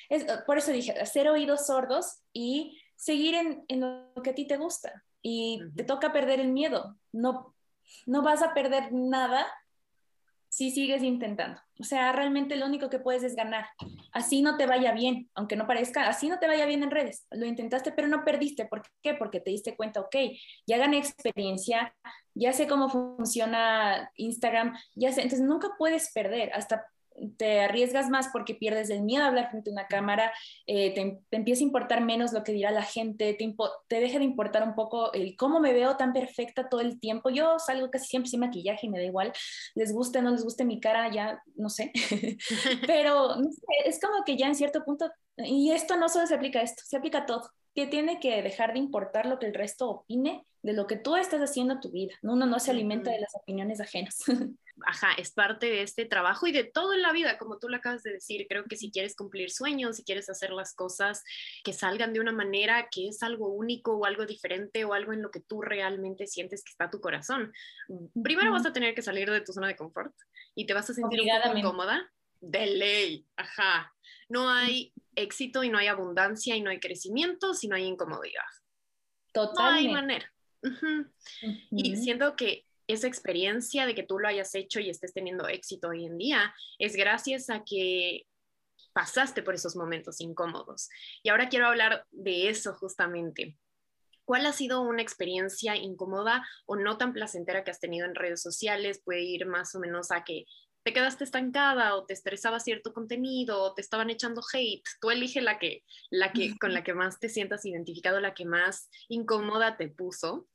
es, 0.09 0.25
por 0.47 0.57
eso 0.57 0.71
dije, 0.71 0.99
hacer 0.99 1.29
oídos 1.29 1.67
sordos 1.67 2.23
y 2.33 2.81
seguir 2.95 3.35
en, 3.35 3.79
lo 3.79 4.23
que 4.23 4.31
a 4.31 4.33
ti 4.33 4.47
te 4.47 4.57
gusta. 4.57 5.03
Y 5.21 5.61
te 5.75 5.83
toca 5.83 6.11
perder 6.11 6.39
el 6.39 6.51
miedo. 6.51 6.97
No, 7.11 7.53
no 8.07 8.23
vas 8.23 8.41
a 8.41 8.55
perder 8.55 8.91
nada 8.91 9.45
si 10.49 10.71
sigues 10.71 11.03
intentando. 11.03 11.61
O 11.79 11.83
sea, 11.83 12.11
realmente 12.11 12.57
lo 12.57 12.65
único 12.65 12.89
que 12.89 12.99
puedes 12.99 13.23
es 13.23 13.35
ganar. 13.35 13.67
Así 14.11 14.41
no 14.41 14.57
te 14.57 14.65
vaya 14.65 14.91
bien, 14.91 15.29
aunque 15.35 15.55
no 15.55 15.67
parezca, 15.67 16.09
así 16.09 16.27
no 16.27 16.39
te 16.39 16.47
vaya 16.47 16.65
bien 16.65 16.83
en 16.83 16.91
redes. 16.91 17.25
Lo 17.31 17.45
intentaste, 17.45 17.91
pero 17.91 18.07
no 18.07 18.25
perdiste. 18.25 18.65
¿Por 18.65 18.81
qué? 19.01 19.13
Porque 19.13 19.39
te 19.39 19.51
diste 19.51 19.77
cuenta, 19.77 20.01
ok, 20.01 20.15
ya 20.67 20.77
gané 20.77 20.97
experiencia, 20.97 21.95
ya 22.33 22.51
sé 22.51 22.67
cómo 22.67 22.89
funciona 22.89 24.11
Instagram, 24.15 24.75
ya 24.95 25.11
sé, 25.11 25.21
entonces 25.21 25.47
nunca 25.47 25.69
puedes 25.77 26.11
perder. 26.11 26.51
Hasta 26.53 26.85
te 27.37 27.61
arriesgas 27.61 28.09
más 28.09 28.29
porque 28.31 28.55
pierdes 28.55 28.89
el 28.89 29.01
miedo 29.01 29.23
a 29.23 29.27
hablar 29.27 29.49
frente 29.49 29.69
a 29.69 29.73
una 29.73 29.87
cámara, 29.87 30.31
eh, 30.67 30.93
te, 30.93 31.21
empieza 31.31 31.63
a 31.63 31.67
importar 31.67 32.01
menos 32.01 32.33
lo 32.33 32.43
que 32.43 32.51
dirá 32.51 32.71
la 32.71 32.83
gente, 32.83 33.33
te, 33.33 33.55
te, 33.87 33.99
deja 33.99 34.19
de 34.19 34.25
importar 34.25 34.63
un 34.63 34.75
poco 34.75 35.11
el 35.13 35.35
cómo 35.35 35.59
me 35.59 35.73
veo 35.73 35.97
tan 35.97 36.13
perfecta 36.13 36.69
todo 36.69 36.81
el 36.81 36.99
tiempo. 36.99 37.29
Yo 37.29 37.59
salgo 37.59 37.89
casi 37.91 38.07
siempre 38.07 38.29
sin 38.29 38.39
maquillaje 38.39 38.87
y 38.87 38.89
me 38.89 38.99
da 38.99 39.05
igual, 39.05 39.33
les 39.75 39.91
guste 39.93 40.19
o 40.19 40.21
no 40.21 40.31
les 40.31 40.43
guste 40.43 40.65
mi 40.65 40.79
cara, 40.79 41.11
ya 41.11 41.41
no 41.55 41.69
sé, 41.69 41.91
pero 42.87 43.35
es 43.85 43.99
como 43.99 44.23
que 44.25 44.37
ya 44.37 44.47
en 44.47 44.55
cierto 44.55 44.83
punto, 44.83 45.09
y 45.37 45.71
esto 45.71 45.97
no 45.97 46.09
solo 46.09 46.27
se 46.27 46.35
aplica 46.35 46.59
a 46.59 46.63
esto, 46.63 46.83
se 46.85 46.97
aplica 46.97 47.19
a 47.19 47.25
todo, 47.25 47.49
que 47.75 47.87
tiene 47.87 48.19
que 48.19 48.41
dejar 48.41 48.73
de 48.73 48.79
importar 48.79 49.25
lo 49.25 49.39
que 49.39 49.47
el 49.47 49.53
resto 49.53 49.89
opine 49.89 50.45
de 50.61 50.73
lo 50.73 50.87
que 50.87 50.97
tú 50.97 51.15
estás 51.15 51.39
haciendo 51.41 51.75
en 51.75 51.79
tu 51.79 51.91
vida. 51.91 52.13
Uno 52.21 52.45
no 52.45 52.59
se 52.59 52.71
alimenta 52.71 53.11
de 53.11 53.21
las 53.21 53.33
opiniones 53.35 53.79
ajenas. 53.79 54.17
ajá, 54.85 55.13
es 55.13 55.31
parte 55.31 55.67
de 55.67 55.81
este 55.81 56.05
trabajo 56.05 56.47
y 56.47 56.51
de 56.51 56.63
todo 56.63 56.93
en 56.93 57.01
la 57.01 57.11
vida, 57.11 57.37
como 57.37 57.59
tú 57.59 57.69
lo 57.69 57.77
acabas 57.77 58.03
de 58.03 58.13
decir. 58.13 58.45
Creo 58.47 58.65
que 58.65 58.75
si 58.75 58.91
quieres 58.91 59.15
cumplir 59.15 59.51
sueños, 59.51 59.97
si 59.97 60.03
quieres 60.03 60.29
hacer 60.29 60.51
las 60.51 60.73
cosas 60.73 61.23
que 61.63 61.73
salgan 61.73 62.13
de 62.13 62.19
una 62.19 62.31
manera 62.31 62.87
que 62.89 63.07
es 63.07 63.23
algo 63.23 63.49
único 63.49 63.95
o 63.95 64.05
algo 64.05 64.25
diferente 64.25 64.85
o 64.85 64.93
algo 64.93 65.13
en 65.13 65.21
lo 65.21 65.31
que 65.31 65.39
tú 65.39 65.61
realmente 65.61 66.27
sientes 66.27 66.63
que 66.63 66.71
está 66.71 66.89
tu 66.89 66.99
corazón, 66.99 67.53
primero 68.21 68.51
vas 68.51 68.65
a 68.65 68.73
tener 68.73 68.93
que 68.95 69.01
salir 69.01 69.29
de 69.29 69.41
tu 69.41 69.53
zona 69.53 69.67
de 69.67 69.75
confort 69.75 70.15
y 70.55 70.65
te 70.65 70.73
vas 70.73 70.89
a 70.89 70.93
sentir 70.93 71.21
un 71.21 71.27
poco 71.41 71.57
incómoda. 71.57 72.11
De 72.41 72.67
ley, 72.67 73.27
ajá. 73.35 73.93
No 74.29 74.49
hay 74.49 74.93
éxito 75.15 75.63
y 75.63 75.69
no 75.69 75.77
hay 75.77 75.87
abundancia 75.87 76.55
y 76.55 76.61
no 76.61 76.69
hay 76.69 76.79
crecimiento 76.79 77.53
si 77.53 77.67
no 77.67 77.75
hay 77.75 77.83
incomodidad. 77.83 78.43
Totalmente. 79.33 79.83
No 79.83 79.89
hay 79.89 79.93
manera. 79.93 80.33
Y 81.71 81.95
siento 81.97 82.35
que 82.35 82.65
esa 82.89 83.07
experiencia 83.07 83.85
de 83.85 83.93
que 83.93 84.03
tú 84.03 84.17
lo 84.17 84.27
hayas 84.27 84.55
hecho 84.55 84.79
y 84.79 84.89
estés 84.89 85.13
teniendo 85.13 85.47
éxito 85.47 85.89
hoy 85.89 86.05
en 86.05 86.17
día 86.17 86.53
es 86.79 86.95
gracias 86.95 87.51
a 87.51 87.63
que 87.63 88.25
pasaste 88.93 89.43
por 89.43 89.53
esos 89.53 89.75
momentos 89.75 90.19
incómodos. 90.19 90.89
Y 91.21 91.29
ahora 91.29 91.49
quiero 91.49 91.67
hablar 91.67 92.07
de 92.09 92.49
eso 92.49 92.73
justamente. 92.73 93.55
¿Cuál 94.25 94.47
ha 94.47 94.53
sido 94.53 94.81
una 94.81 95.03
experiencia 95.03 95.75
incómoda 95.75 96.43
o 96.65 96.75
no 96.75 96.97
tan 96.97 97.13
placentera 97.13 97.63
que 97.63 97.69
has 97.69 97.79
tenido 97.79 98.07
en 98.07 98.15
redes 98.15 98.41
sociales? 98.41 99.01
Puede 99.05 99.21
ir 99.21 99.45
más 99.45 99.75
o 99.75 99.79
menos 99.79 100.11
a 100.11 100.23
que 100.23 100.45
te 100.81 100.91
quedaste 100.91 101.25
estancada 101.25 101.95
o 101.95 102.05
te 102.05 102.15
estresaba 102.15 102.59
cierto 102.59 102.91
contenido 102.91 103.61
o 103.61 103.73
te 103.75 103.81
estaban 103.81 104.09
echando 104.09 104.41
hate. 104.51 104.83
Tú 104.99 105.11
elige 105.11 105.41
la 105.41 105.59
que, 105.59 105.83
la 106.09 106.31
que, 106.33 106.57
con 106.57 106.73
la 106.73 106.83
que 106.83 106.95
más 106.95 107.19
te 107.19 107.29
sientas 107.29 107.65
identificado, 107.65 108.19
la 108.19 108.33
que 108.33 108.45
más 108.45 108.89
incómoda 109.09 109.77
te 109.77 109.89
puso. 109.89 110.47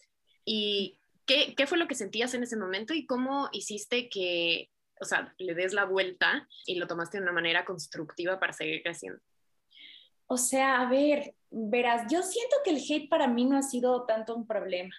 Y 0.44 0.98
¿Qué, 1.26 1.54
¿Qué 1.56 1.66
fue 1.66 1.78
lo 1.78 1.86
que 1.86 1.94
sentías 1.94 2.34
en 2.34 2.42
ese 2.42 2.56
momento 2.56 2.94
y 2.94 3.06
cómo 3.06 3.48
hiciste 3.52 4.08
que, 4.08 4.70
o 5.00 5.04
sea, 5.04 5.34
le 5.38 5.54
des 5.54 5.72
la 5.72 5.84
vuelta 5.84 6.48
y 6.66 6.76
lo 6.76 6.86
tomaste 6.86 7.18
de 7.18 7.22
una 7.22 7.32
manera 7.32 7.64
constructiva 7.64 8.38
para 8.38 8.52
seguir 8.52 8.82
creciendo? 8.82 9.20
O 10.26 10.36
sea, 10.36 10.80
a 10.80 10.88
ver, 10.88 11.34
verás, 11.50 12.10
yo 12.10 12.22
siento 12.22 12.56
que 12.64 12.70
el 12.70 12.78
hate 12.78 13.08
para 13.08 13.26
mí 13.26 13.44
no 13.44 13.56
ha 13.58 13.62
sido 13.62 14.04
tanto 14.04 14.34
un 14.34 14.46
problema. 14.46 14.94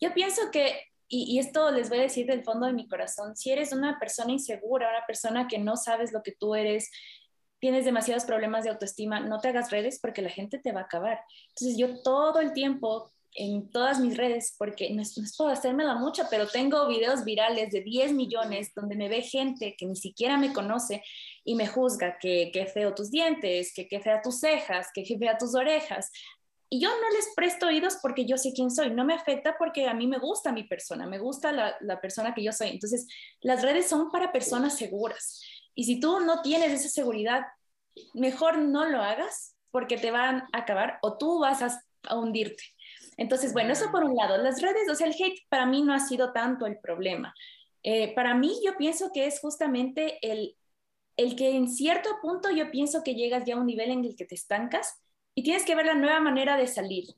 Yo 0.00 0.14
pienso 0.14 0.50
que, 0.50 0.84
y, 1.08 1.34
y, 1.34 1.38
esto 1.38 1.70
les 1.70 1.88
voy 1.88 1.98
a 1.98 2.02
decir 2.02 2.26
del 2.26 2.44
fondo 2.44 2.66
de 2.66 2.72
mi 2.72 2.88
corazón, 2.88 3.36
si 3.36 3.50
eres 3.50 3.72
una 3.72 3.98
persona 3.98 4.32
insegura, 4.32 4.88
una 4.88 5.06
persona 5.06 5.48
que 5.48 5.58
no 5.58 5.76
sabes 5.76 6.12
lo 6.12 6.22
que 6.22 6.32
tú 6.32 6.54
eres, 6.54 6.90
tienes 7.60 7.84
demasiados 7.84 8.24
problemas 8.24 8.64
de 8.64 8.70
autoestima, 8.70 9.20
no 9.20 9.38
te 9.38 9.48
hagas 9.48 9.70
redes 9.70 10.00
porque 10.00 10.22
la 10.22 10.30
gente 10.30 10.58
te 10.58 10.72
va 10.72 10.80
a 10.80 10.84
acabar. 10.84 11.20
Entonces 11.48 11.76
yo 11.78 12.02
todo 12.02 12.40
el 12.40 12.52
tiempo 12.52 13.12
en 13.34 13.70
todas 13.70 14.00
mis 14.00 14.16
redes, 14.16 14.54
porque 14.58 14.90
no 14.90 15.02
es, 15.02 15.16
no 15.16 15.24
es 15.24 15.36
puedo 15.36 15.50
hacérmela 15.50 15.94
mucho, 15.94 16.24
pero 16.30 16.48
tengo 16.48 16.86
videos 16.88 17.24
virales 17.24 17.70
de 17.70 17.80
10 17.80 18.12
millones 18.12 18.72
donde 18.74 18.96
me 18.96 19.08
ve 19.08 19.22
gente 19.22 19.76
que 19.76 19.86
ni 19.86 19.96
siquiera 19.96 20.36
me 20.36 20.52
conoce 20.52 21.02
y 21.44 21.54
me 21.54 21.66
juzga 21.66 22.18
que 22.18 22.50
qué 22.52 22.66
feo 22.66 22.94
tus 22.94 23.10
dientes, 23.10 23.72
que 23.74 23.86
qué 23.86 24.00
fea 24.00 24.20
tus 24.22 24.40
cejas, 24.40 24.88
que 24.92 25.04
qué 25.04 25.16
fea 25.16 25.38
tus 25.38 25.54
orejas. 25.54 26.10
Y 26.68 26.80
yo 26.80 26.88
no 26.88 27.10
les 27.10 27.28
presto 27.34 27.66
oídos 27.66 27.98
porque 28.00 28.26
yo 28.26 28.36
sé 28.36 28.52
quién 28.52 28.70
soy, 28.70 28.90
no 28.90 29.04
me 29.04 29.14
afecta 29.14 29.56
porque 29.58 29.88
a 29.88 29.94
mí 29.94 30.06
me 30.06 30.18
gusta 30.18 30.52
mi 30.52 30.64
persona, 30.64 31.06
me 31.06 31.18
gusta 31.18 31.52
la, 31.52 31.76
la 31.80 32.00
persona 32.00 32.32
que 32.34 32.44
yo 32.44 32.52
soy. 32.52 32.68
Entonces, 32.68 33.08
las 33.40 33.62
redes 33.62 33.88
son 33.88 34.10
para 34.10 34.32
personas 34.32 34.76
seguras. 34.76 35.42
Y 35.74 35.84
si 35.84 35.98
tú 35.98 36.20
no 36.20 36.42
tienes 36.42 36.72
esa 36.72 36.88
seguridad, 36.88 37.42
mejor 38.14 38.58
no 38.58 38.84
lo 38.86 39.02
hagas 39.02 39.56
porque 39.70 39.96
te 39.96 40.10
van 40.10 40.44
a 40.52 40.58
acabar 40.58 40.98
o 41.02 41.16
tú 41.16 41.40
vas 41.40 41.62
a, 41.62 41.82
a 42.04 42.16
hundirte. 42.16 42.62
Entonces, 43.20 43.52
bueno, 43.52 43.74
eso 43.74 43.90
por 43.92 44.02
un 44.02 44.16
lado. 44.16 44.38
Las 44.38 44.62
redes, 44.62 44.88
o 44.90 44.94
sea, 44.94 45.06
el 45.06 45.12
hate 45.12 45.40
para 45.50 45.66
mí 45.66 45.82
no 45.82 45.92
ha 45.92 46.00
sido 46.00 46.32
tanto 46.32 46.64
el 46.64 46.78
problema. 46.78 47.34
Eh, 47.82 48.14
para 48.14 48.34
mí 48.34 48.58
yo 48.64 48.78
pienso 48.78 49.10
que 49.12 49.26
es 49.26 49.40
justamente 49.40 50.18
el, 50.22 50.56
el 51.18 51.36
que 51.36 51.50
en 51.50 51.68
cierto 51.68 52.08
punto 52.22 52.50
yo 52.50 52.70
pienso 52.70 53.02
que 53.02 53.14
llegas 53.14 53.44
ya 53.44 53.56
a 53.56 53.58
un 53.58 53.66
nivel 53.66 53.90
en 53.90 54.06
el 54.06 54.16
que 54.16 54.24
te 54.24 54.34
estancas 54.34 55.02
y 55.34 55.42
tienes 55.42 55.66
que 55.66 55.74
ver 55.74 55.84
la 55.84 55.94
nueva 55.94 56.20
manera 56.20 56.56
de 56.56 56.66
salir 56.66 57.08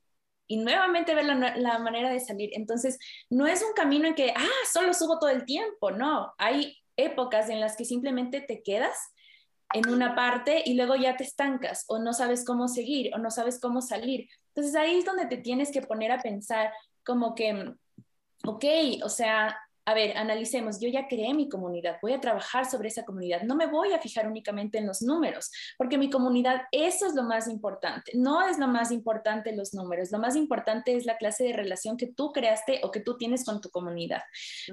y 0.49 0.57
nuevamente 0.57 1.15
ver 1.15 1.25
la, 1.25 1.57
la, 1.57 1.79
manera 1.79 2.11
de 2.11 2.19
salir. 2.19 2.51
Entonces, 2.55 2.99
no 3.31 3.47
es 3.47 3.63
un 3.63 3.73
camino 3.73 4.09
en 4.09 4.17
que, 4.17 4.35
ah, 4.37 4.67
solo 4.73 4.95
subo 4.95 5.21
todo 5.21 5.31
el 5.31 5.45
tiempo, 5.45 5.93
no, 5.93 6.35
hay 6.37 6.77
épocas 6.97 7.49
en 7.49 7.61
las 7.61 7.77
que 7.77 7.85
simplemente 7.85 8.41
te 8.41 8.65
quedas 8.65 8.99
en 9.73 9.89
una 9.89 10.17
parte 10.17 10.65
y 10.67 10.75
luego 10.75 10.97
ya 10.97 11.17
te 11.17 11.23
estancas 11.23 11.85
o 11.87 12.01
no 12.01 12.13
sabes 12.13 12.45
cómo 12.45 12.67
seguir 12.67 13.15
o 13.15 13.19
no 13.19 13.31
sabes 13.31 13.61
cómo 13.61 13.83
salir. 13.83 14.29
Entonces 14.55 14.75
ahí 14.75 14.99
es 14.99 15.05
donde 15.05 15.27
te 15.27 15.39
tienes 15.39 15.71
que 15.71 15.83
poner 15.83 16.13
a 16.13 16.21
pensar 16.21 16.73
como 17.05 17.35
que, 17.35 17.75
ok, 18.45 18.65
o 19.03 19.09
sea, 19.09 19.57
a 19.85 19.95
ver, 19.95 20.17
analicemos, 20.17 20.79
yo 20.81 20.89
ya 20.89 21.09
creé 21.09 21.35
mi 21.35 21.49
comunidad, 21.49 21.97
voy 22.01 22.13
a 22.13 22.21
trabajar 22.21 22.71
sobre 22.71 22.89
esa 22.89 23.05
comunidad, 23.05 23.43
no 23.43 23.57
me 23.57 23.67
voy 23.67 23.93
a 23.93 23.99
fijar 23.99 24.29
únicamente 24.29 24.79
en 24.79 24.87
los 24.87 25.03
números, 25.03 25.51
porque 25.77 25.99
mi 25.99 26.09
comunidad, 26.09 26.63
eso 26.71 27.07
es 27.07 27.15
lo 27.15 27.25
más 27.25 27.49
importante, 27.49 28.13
no 28.15 28.47
es 28.47 28.59
lo 28.59 28.69
más 28.69 28.93
importante 28.93 29.55
los 29.57 29.75
números, 29.75 30.13
lo 30.13 30.19
más 30.19 30.37
importante 30.37 30.95
es 30.95 31.05
la 31.05 31.17
clase 31.17 31.45
de 31.45 31.53
relación 31.53 31.97
que 31.97 32.07
tú 32.07 32.33
creaste 32.33 32.81
o 32.85 32.93
que 32.93 33.01
tú 33.01 33.17
tienes 33.17 33.45
con 33.45 33.61
tu 33.61 33.71
comunidad, 33.71 34.23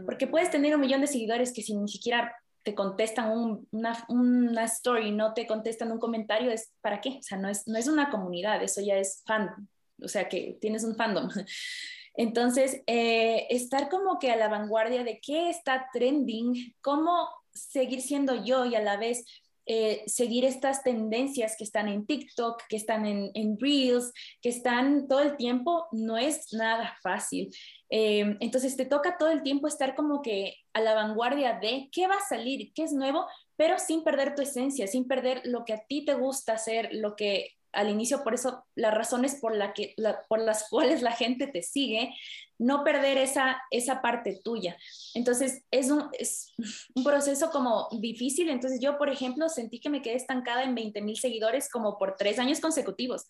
porque 0.05 0.27
puedes 0.27 0.51
tener 0.51 0.75
un 0.75 0.81
millón 0.81 1.01
de 1.01 1.07
seguidores 1.07 1.53
que 1.53 1.63
si 1.63 1.75
ni 1.75 1.87
siquiera 1.87 2.31
te 2.63 2.75
contestan 2.75 3.31
una, 3.71 4.05
una, 4.09 4.63
story, 4.65 5.11
no 5.11 5.33
te 5.33 5.47
contestan 5.47 5.91
un 5.91 5.99
comentario, 5.99 6.51
es 6.51 6.71
¿para 6.81 7.01
qué? 7.01 7.17
O 7.19 7.23
sea, 7.23 7.37
no 7.37 7.49
es, 7.49 7.67
no 7.67 7.77
es 7.77 7.87
una 7.87 8.09
comunidad, 8.09 8.61
eso 8.61 8.81
ya 8.81 8.97
es 8.97 9.23
fan, 9.25 9.69
o 10.01 10.07
sea, 10.07 10.27
que 10.27 10.57
tienes 10.59 10.83
un 10.83 10.95
fandom. 10.95 11.29
Entonces, 12.15 12.81
eh, 12.85 13.47
estar 13.49 13.89
como 13.89 14.19
que 14.19 14.31
a 14.31 14.35
la 14.35 14.49
vanguardia 14.49 15.03
de 15.03 15.19
qué 15.21 15.49
está 15.49 15.87
trending, 15.93 16.75
cómo 16.81 17.29
seguir 17.53 18.01
siendo 18.01 18.43
yo 18.43 18.65
y 18.65 18.75
a 18.75 18.81
la 18.81 18.97
vez 18.97 19.25
eh, 19.71 20.01
seguir 20.07 20.45
estas 20.45 20.81
tendencias 20.81 21.55
que 21.55 21.63
están 21.63 21.87
en 21.89 22.07
TikTok, 22.07 22.63
que 22.67 22.75
están 22.75 23.05
en, 23.05 23.55
Reels, 23.59 24.11
que 24.41 24.49
están 24.49 25.07
todo 25.07 25.19
el 25.19 25.37
tiempo, 25.37 25.85
no 25.91 26.17
es 26.17 26.51
nada 26.53 26.97
fácil. 27.03 27.55
Eh, 27.91 28.35
entonces 28.39 28.75
te 28.75 28.87
toca 28.87 29.19
todo 29.19 29.29
el 29.29 29.43
tiempo 29.43 29.67
estar 29.67 29.93
como 29.93 30.23
que 30.23 30.55
a 30.73 30.81
la 30.81 30.95
vanguardia 30.95 31.59
de 31.59 31.87
qué 31.91 32.07
va 32.07 32.15
a 32.15 32.27
salir, 32.27 32.73
qué 32.73 32.81
es 32.81 32.93
nuevo, 32.93 33.27
pero 33.57 33.77
sin 33.77 34.03
perder 34.03 34.33
tu 34.33 34.41
esencia, 34.41 34.87
sin 34.87 35.07
perder 35.07 35.41
lo 35.43 35.65
que 35.65 35.73
a 35.73 35.85
ti 35.87 36.03
te 36.03 36.15
gusta 36.15 36.53
hacer, 36.53 36.89
lo 36.91 37.15
que 37.15 37.51
al 37.71 37.89
inicio, 37.89 38.23
por 38.23 38.33
eso 38.33 38.65
las 38.75 38.93
razones 38.93 39.35
por, 39.35 39.55
la 39.55 39.73
que, 39.73 39.95
por 40.27 40.39
las 40.39 40.67
cuales 40.69 41.01
la 41.01 41.11
gente 41.11 41.47
te 41.47 41.61
sigue, 41.61 42.13
no 42.57 42.83
perder 42.83 43.17
esa, 43.17 43.61
esa 43.71 44.01
parte 44.01 44.39
tuya. 44.43 44.77
Entonces, 45.13 45.63
es 45.71 45.89
un, 45.89 46.09
es 46.13 46.53
un 46.95 47.03
proceso 47.03 47.51
como 47.51 47.87
difícil. 47.99 48.49
Entonces, 48.49 48.79
yo, 48.81 48.97
por 48.97 49.09
ejemplo, 49.09 49.47
sentí 49.49 49.79
que 49.79 49.89
me 49.89 50.01
quedé 50.01 50.15
estancada 50.15 50.63
en 50.63 50.75
20 50.75 51.01
mil 51.01 51.17
seguidores 51.17 51.69
como 51.69 51.97
por 51.97 52.15
tres 52.17 52.37
años 52.39 52.59
consecutivos. 52.59 53.25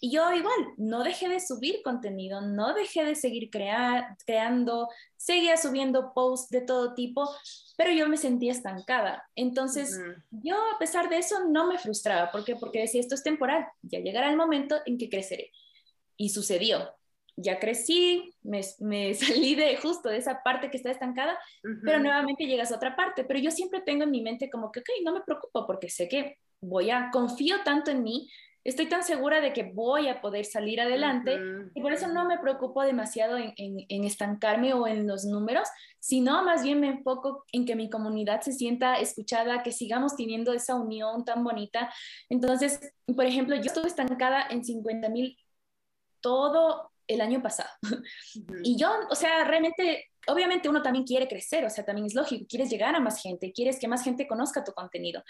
Y 0.00 0.12
yo 0.12 0.32
igual, 0.32 0.56
no 0.76 1.02
dejé 1.02 1.28
de 1.28 1.40
subir 1.40 1.82
contenido, 1.82 2.40
no 2.40 2.74
dejé 2.74 3.04
de 3.04 3.14
seguir 3.14 3.50
creando, 3.50 4.88
seguía 5.16 5.56
subiendo 5.56 6.12
posts 6.14 6.50
de 6.50 6.60
todo 6.60 6.94
tipo, 6.94 7.28
pero 7.76 7.92
yo 7.92 8.08
me 8.08 8.16
sentía 8.16 8.52
estancada. 8.52 9.24
Entonces, 9.34 9.98
yo 10.30 10.56
a 10.74 10.78
pesar 10.78 11.08
de 11.08 11.18
eso 11.18 11.48
no 11.48 11.66
me 11.66 11.78
frustraba. 11.78 12.30
¿Por 12.30 12.44
qué? 12.44 12.56
Porque 12.56 12.80
decía, 12.80 13.00
esto 13.00 13.14
es 13.14 13.22
temporal, 13.22 13.66
ya 13.82 14.00
llegará 14.00 14.30
el 14.30 14.36
momento 14.36 14.76
en 14.86 14.98
que 14.98 15.08
creceré. 15.08 15.52
Y 16.16 16.30
sucedió. 16.30 16.94
Ya 17.36 17.60
crecí, 17.60 18.34
me, 18.42 18.62
me 18.80 19.14
salí 19.14 19.54
de 19.54 19.76
justo 19.76 20.08
de 20.08 20.18
esa 20.18 20.42
parte 20.42 20.70
que 20.70 20.76
está 20.76 20.90
estancada, 20.90 21.38
pero 21.84 22.00
nuevamente 22.00 22.46
llegas 22.46 22.72
a 22.72 22.76
otra 22.76 22.96
parte. 22.96 23.24
Pero 23.24 23.38
yo 23.38 23.50
siempre 23.50 23.80
tengo 23.80 24.04
en 24.04 24.10
mi 24.10 24.22
mente 24.22 24.50
como 24.50 24.72
que, 24.72 24.80
ok, 24.80 24.88
no 25.04 25.12
me 25.12 25.20
preocupo 25.20 25.66
porque 25.66 25.88
sé 25.88 26.08
que 26.08 26.38
voy 26.60 26.90
a, 26.90 27.10
confío 27.12 27.62
tanto 27.64 27.90
en 27.90 28.02
mí 28.02 28.28
estoy 28.68 28.86
tan 28.86 29.02
segura 29.02 29.40
de 29.40 29.52
que 29.52 29.62
voy 29.62 30.08
a 30.08 30.20
poder 30.20 30.44
salir 30.44 30.80
adelante 30.80 31.38
y 31.74 31.80
por 31.80 31.92
eso 31.92 32.08
no 32.08 32.26
me 32.26 32.38
preocupo 32.38 32.82
demasiado 32.82 33.36
en, 33.36 33.54
en, 33.56 34.04
estancarme 34.04 34.74
o 34.74 34.86
en 34.86 35.06
los 35.06 35.24
números, 35.24 35.68
sino 35.98 36.44
más 36.44 36.62
bien 36.62 36.80
me 36.80 36.88
enfoco 36.88 37.44
en 37.52 37.64
que 37.64 37.76
mi 37.76 37.88
comunidad 37.88 38.42
se 38.42 38.52
sienta 38.52 38.96
escuchada, 38.96 39.62
que 39.62 39.72
sigamos 39.72 40.16
teniendo 40.16 40.52
esa 40.52 40.74
unión 40.74 41.24
tan 41.24 41.44
bonita. 41.44 41.92
Entonces, 42.28 42.80
por 43.06 43.24
ejemplo, 43.24 43.56
yo 43.56 43.62
estuve 43.62 43.86
estancada 43.86 44.46
en 44.50 44.64
50 44.64 45.08
mil 45.08 45.38
todo 46.20 46.90
el 47.06 47.20
año 47.20 47.42
pasado. 47.42 47.70
Y 48.62 48.76
yo, 48.76 48.90
o 49.10 49.14
sea, 49.14 49.44
realmente 49.44 50.10
obviamente 50.28 50.68
uno 50.68 50.82
también 50.82 51.04
quiere 51.04 51.28
crecer, 51.28 51.64
o 51.64 51.70
sea, 51.70 51.84
también 51.84 52.06
es 52.06 52.14
lógico, 52.14 52.46
quieres 52.48 52.70
llegar 52.70 52.94
a 52.94 53.00
más 53.00 53.22
gente, 53.22 53.52
quieres 53.52 53.78
que 53.78 53.88
más 53.88 54.02
gente 54.02 54.26
conozca 54.26 54.64
tu 54.64 54.72
contenido, 54.72 55.22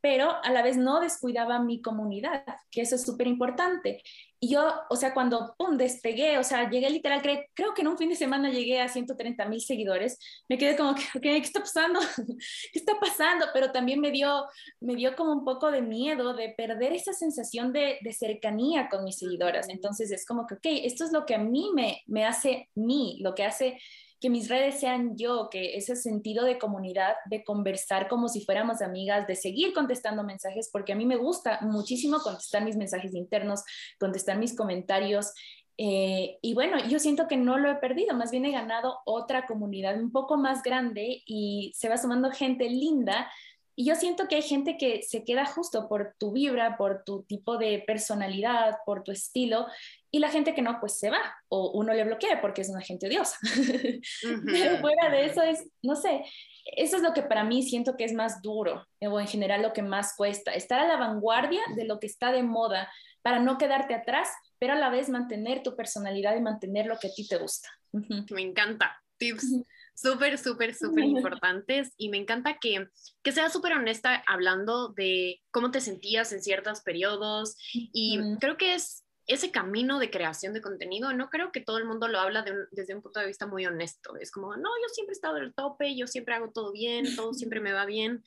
pero 0.00 0.42
a 0.42 0.50
la 0.50 0.62
vez 0.62 0.76
no 0.76 1.00
descuidaba 1.00 1.60
mi 1.60 1.80
comunidad, 1.80 2.44
que 2.70 2.80
eso 2.80 2.96
es 2.96 3.02
súper 3.02 3.26
importante. 3.26 4.02
Y 4.38 4.50
yo, 4.50 4.70
o 4.90 4.96
sea, 4.96 5.14
cuando, 5.14 5.54
pum, 5.56 5.78
despegué, 5.78 6.36
o 6.36 6.44
sea, 6.44 6.68
llegué 6.68 6.90
literal, 6.90 7.22
creo 7.22 7.72
que 7.74 7.80
en 7.80 7.88
un 7.88 7.96
fin 7.96 8.10
de 8.10 8.16
semana 8.16 8.50
llegué 8.50 8.80
a 8.80 8.88
130 8.88 9.46
mil 9.46 9.60
seguidores, 9.62 10.18
me 10.48 10.58
quedé 10.58 10.76
como, 10.76 10.94
¿qué, 10.94 11.20
¿qué 11.20 11.36
está 11.38 11.60
pasando? 11.60 12.00
¿Qué 12.72 12.78
está 12.78 13.00
pasando? 13.00 13.46
Pero 13.54 13.72
también 13.72 13.98
me 14.00 14.10
dio, 14.10 14.44
me 14.80 14.94
dio 14.94 15.16
como 15.16 15.32
un 15.32 15.44
poco 15.44 15.70
de 15.70 15.80
miedo 15.80 16.34
de 16.34 16.50
perder 16.50 16.92
esa 16.92 17.14
sensación 17.14 17.72
de, 17.72 17.98
de 18.02 18.12
cercanía 18.12 18.88
con 18.90 19.04
mis 19.04 19.18
seguidoras. 19.18 19.70
Entonces 19.70 20.10
es 20.12 20.26
como 20.26 20.46
que, 20.46 20.54
ok, 20.54 20.66
esto 20.84 21.04
es 21.04 21.12
lo 21.12 21.24
que 21.24 21.34
a 21.34 21.38
mí 21.38 21.70
me, 21.74 22.02
me 22.06 22.26
hace 22.26 22.68
mí, 22.74 23.18
lo 23.22 23.34
que 23.34 23.44
hace 23.44 23.78
que 24.26 24.30
mis 24.30 24.48
redes 24.48 24.80
sean 24.80 25.16
yo, 25.16 25.48
que 25.52 25.76
ese 25.76 25.94
sentido 25.94 26.44
de 26.44 26.58
comunidad, 26.58 27.14
de 27.26 27.44
conversar 27.44 28.08
como 28.08 28.28
si 28.28 28.44
fuéramos 28.44 28.82
amigas, 28.82 29.24
de 29.28 29.36
seguir 29.36 29.72
contestando 29.72 30.24
mensajes, 30.24 30.68
porque 30.72 30.92
a 30.92 30.96
mí 30.96 31.06
me 31.06 31.14
gusta 31.14 31.60
muchísimo 31.62 32.18
contestar 32.18 32.64
mis 32.64 32.76
mensajes 32.76 33.14
internos, 33.14 33.62
contestar 34.00 34.36
mis 34.36 34.56
comentarios. 34.56 35.32
Eh, 35.78 36.38
y 36.42 36.54
bueno, 36.54 36.76
yo 36.88 36.98
siento 36.98 37.28
que 37.28 37.36
no 37.36 37.56
lo 37.56 37.70
he 37.70 37.76
perdido, 37.76 38.16
más 38.16 38.32
bien 38.32 38.46
he 38.46 38.50
ganado 38.50 38.98
otra 39.04 39.46
comunidad 39.46 39.96
un 39.96 40.10
poco 40.10 40.36
más 40.36 40.64
grande 40.64 41.22
y 41.24 41.70
se 41.76 41.88
va 41.88 41.96
sumando 41.96 42.32
gente 42.32 42.68
linda 42.68 43.30
y 43.78 43.84
yo 43.84 43.94
siento 43.94 44.26
que 44.26 44.36
hay 44.36 44.42
gente 44.42 44.78
que 44.78 45.02
se 45.02 45.22
queda 45.22 45.44
justo 45.44 45.86
por 45.86 46.14
tu 46.18 46.32
vibra, 46.32 46.78
por 46.78 47.04
tu 47.04 47.24
tipo 47.24 47.58
de 47.58 47.84
personalidad, 47.86 48.78
por 48.86 49.04
tu 49.04 49.12
estilo, 49.12 49.66
y 50.10 50.18
la 50.18 50.30
gente 50.30 50.54
que 50.54 50.62
no, 50.62 50.80
pues 50.80 50.98
se 50.98 51.10
va, 51.10 51.20
o 51.48 51.72
uno 51.72 51.92
le 51.92 52.04
bloquea 52.04 52.40
porque 52.40 52.62
es 52.62 52.70
una 52.70 52.80
gente 52.80 53.06
odiosa. 53.06 53.36
Pero 54.46 54.78
fuera 54.78 55.10
de 55.10 55.26
eso 55.26 55.42
es, 55.42 55.68
no 55.82 55.94
sé, 55.94 56.24
eso 56.64 56.96
es 56.96 57.02
lo 57.02 57.12
que 57.12 57.22
para 57.22 57.44
mí 57.44 57.62
siento 57.62 57.98
que 57.98 58.04
es 58.04 58.14
más 58.14 58.40
duro, 58.40 58.86
o 59.02 59.20
en 59.20 59.28
general 59.28 59.60
lo 59.60 59.74
que 59.74 59.82
más 59.82 60.16
cuesta, 60.16 60.54
estar 60.54 60.80
a 60.80 60.88
la 60.88 60.96
vanguardia 60.96 61.60
de 61.76 61.84
lo 61.84 62.00
que 62.00 62.06
está 62.06 62.32
de 62.32 62.42
moda 62.42 62.90
para 63.20 63.40
no 63.40 63.58
quedarte 63.58 63.94
atrás, 63.94 64.30
pero 64.58 64.72
a 64.72 64.76
la 64.76 64.88
vez 64.88 65.10
mantener 65.10 65.62
tu 65.62 65.76
personalidad 65.76 66.34
y 66.34 66.40
mantener 66.40 66.86
lo 66.86 66.96
que 66.98 67.08
a 67.08 67.12
ti 67.14 67.28
te 67.28 67.36
gusta. 67.36 67.68
Me 67.92 68.40
encanta. 68.40 69.02
Tips 69.18 69.64
súper, 69.96 70.38
súper, 70.38 70.74
súper 70.74 71.04
importantes 71.04 71.92
y 71.96 72.08
me 72.10 72.18
encanta 72.18 72.58
que, 72.60 72.88
que 73.22 73.32
seas 73.32 73.52
súper 73.52 73.72
honesta 73.72 74.22
hablando 74.26 74.90
de 74.90 75.40
cómo 75.50 75.70
te 75.70 75.80
sentías 75.80 76.32
en 76.32 76.42
ciertos 76.42 76.82
periodos 76.82 77.56
y 77.72 78.20
creo 78.38 78.56
que 78.56 78.74
es 78.74 79.06
ese 79.26 79.50
camino 79.50 79.98
de 79.98 80.10
creación 80.10 80.52
de 80.52 80.60
contenido, 80.60 81.12
no 81.12 81.28
creo 81.30 81.50
que 81.50 81.60
todo 81.60 81.78
el 81.78 81.84
mundo 81.84 82.06
lo 82.06 82.20
habla 82.20 82.44
desde 82.70 82.94
un 82.94 83.02
punto 83.02 83.18
de 83.18 83.26
vista 83.26 83.46
muy 83.46 83.66
honesto. 83.66 84.16
Es 84.16 84.30
como, 84.30 84.56
no, 84.56 84.70
yo 84.82 84.88
siempre 84.92 85.12
he 85.12 85.18
estado 85.18 85.38
el 85.38 85.52
tope, 85.52 85.96
yo 85.96 86.06
siempre 86.06 86.34
hago 86.34 86.52
todo 86.52 86.70
bien, 86.70 87.16
todo 87.16 87.34
siempre 87.34 87.60
me 87.60 87.72
va 87.72 87.86
bien. 87.86 88.22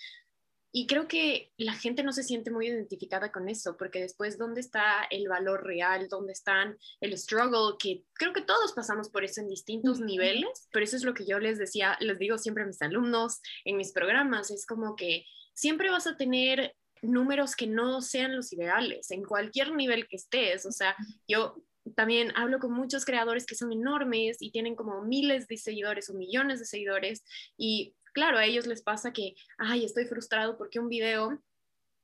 Y 0.71 0.85
creo 0.85 1.07
que 1.07 1.51
la 1.57 1.73
gente 1.73 2.03
no 2.03 2.13
se 2.13 2.23
siente 2.23 2.51
muy 2.51 2.67
identificada 2.67 3.31
con 3.31 3.49
eso, 3.49 3.75
porque 3.75 4.01
después, 4.01 4.37
¿dónde 4.37 4.61
está 4.61 5.03
el 5.09 5.27
valor 5.27 5.65
real? 5.65 6.07
¿Dónde 6.09 6.33
están 6.33 6.77
el 7.01 7.17
struggle? 7.17 7.75
Que 7.79 8.03
creo 8.13 8.33
que 8.33 8.41
todos 8.41 8.73
pasamos 8.73 9.09
por 9.09 9.23
eso 9.23 9.41
en 9.41 9.49
distintos 9.49 9.99
niveles, 9.99 10.67
pero 10.71 10.83
eso 10.83 10.95
es 10.95 11.03
lo 11.03 11.13
que 11.13 11.25
yo 11.25 11.39
les 11.39 11.57
decía, 11.57 11.97
les 11.99 12.19
digo 12.19 12.37
siempre 12.37 12.63
a 12.63 12.67
mis 12.67 12.81
alumnos 12.81 13.41
en 13.65 13.77
mis 13.77 13.91
programas, 13.91 14.51
es 14.51 14.65
como 14.65 14.95
que 14.95 15.25
siempre 15.53 15.89
vas 15.89 16.05
a 16.05 16.17
tener 16.17 16.75
números 17.01 17.55
que 17.55 17.67
no 17.67 18.01
sean 18.01 18.35
los 18.35 18.53
ideales 18.53 19.09
en 19.11 19.23
cualquier 19.23 19.73
nivel 19.73 20.07
que 20.07 20.17
estés. 20.17 20.65
O 20.65 20.71
sea, 20.71 20.95
yo 21.27 21.55
también 21.95 22.31
hablo 22.35 22.59
con 22.59 22.71
muchos 22.73 23.05
creadores 23.05 23.45
que 23.45 23.55
son 23.55 23.71
enormes 23.71 24.37
y 24.39 24.51
tienen 24.51 24.75
como 24.75 25.01
miles 25.03 25.47
de 25.47 25.57
seguidores 25.57 26.09
o 26.09 26.13
millones 26.13 26.59
de 26.59 26.65
seguidores 26.65 27.23
y 27.57 27.95
claro, 28.13 28.37
a 28.37 28.45
ellos 28.45 28.67
les 28.67 28.81
pasa 28.81 29.13
que, 29.13 29.35
ay, 29.57 29.85
estoy 29.85 30.05
frustrado 30.05 30.57
porque 30.57 30.79
un 30.79 30.89
video 30.89 31.41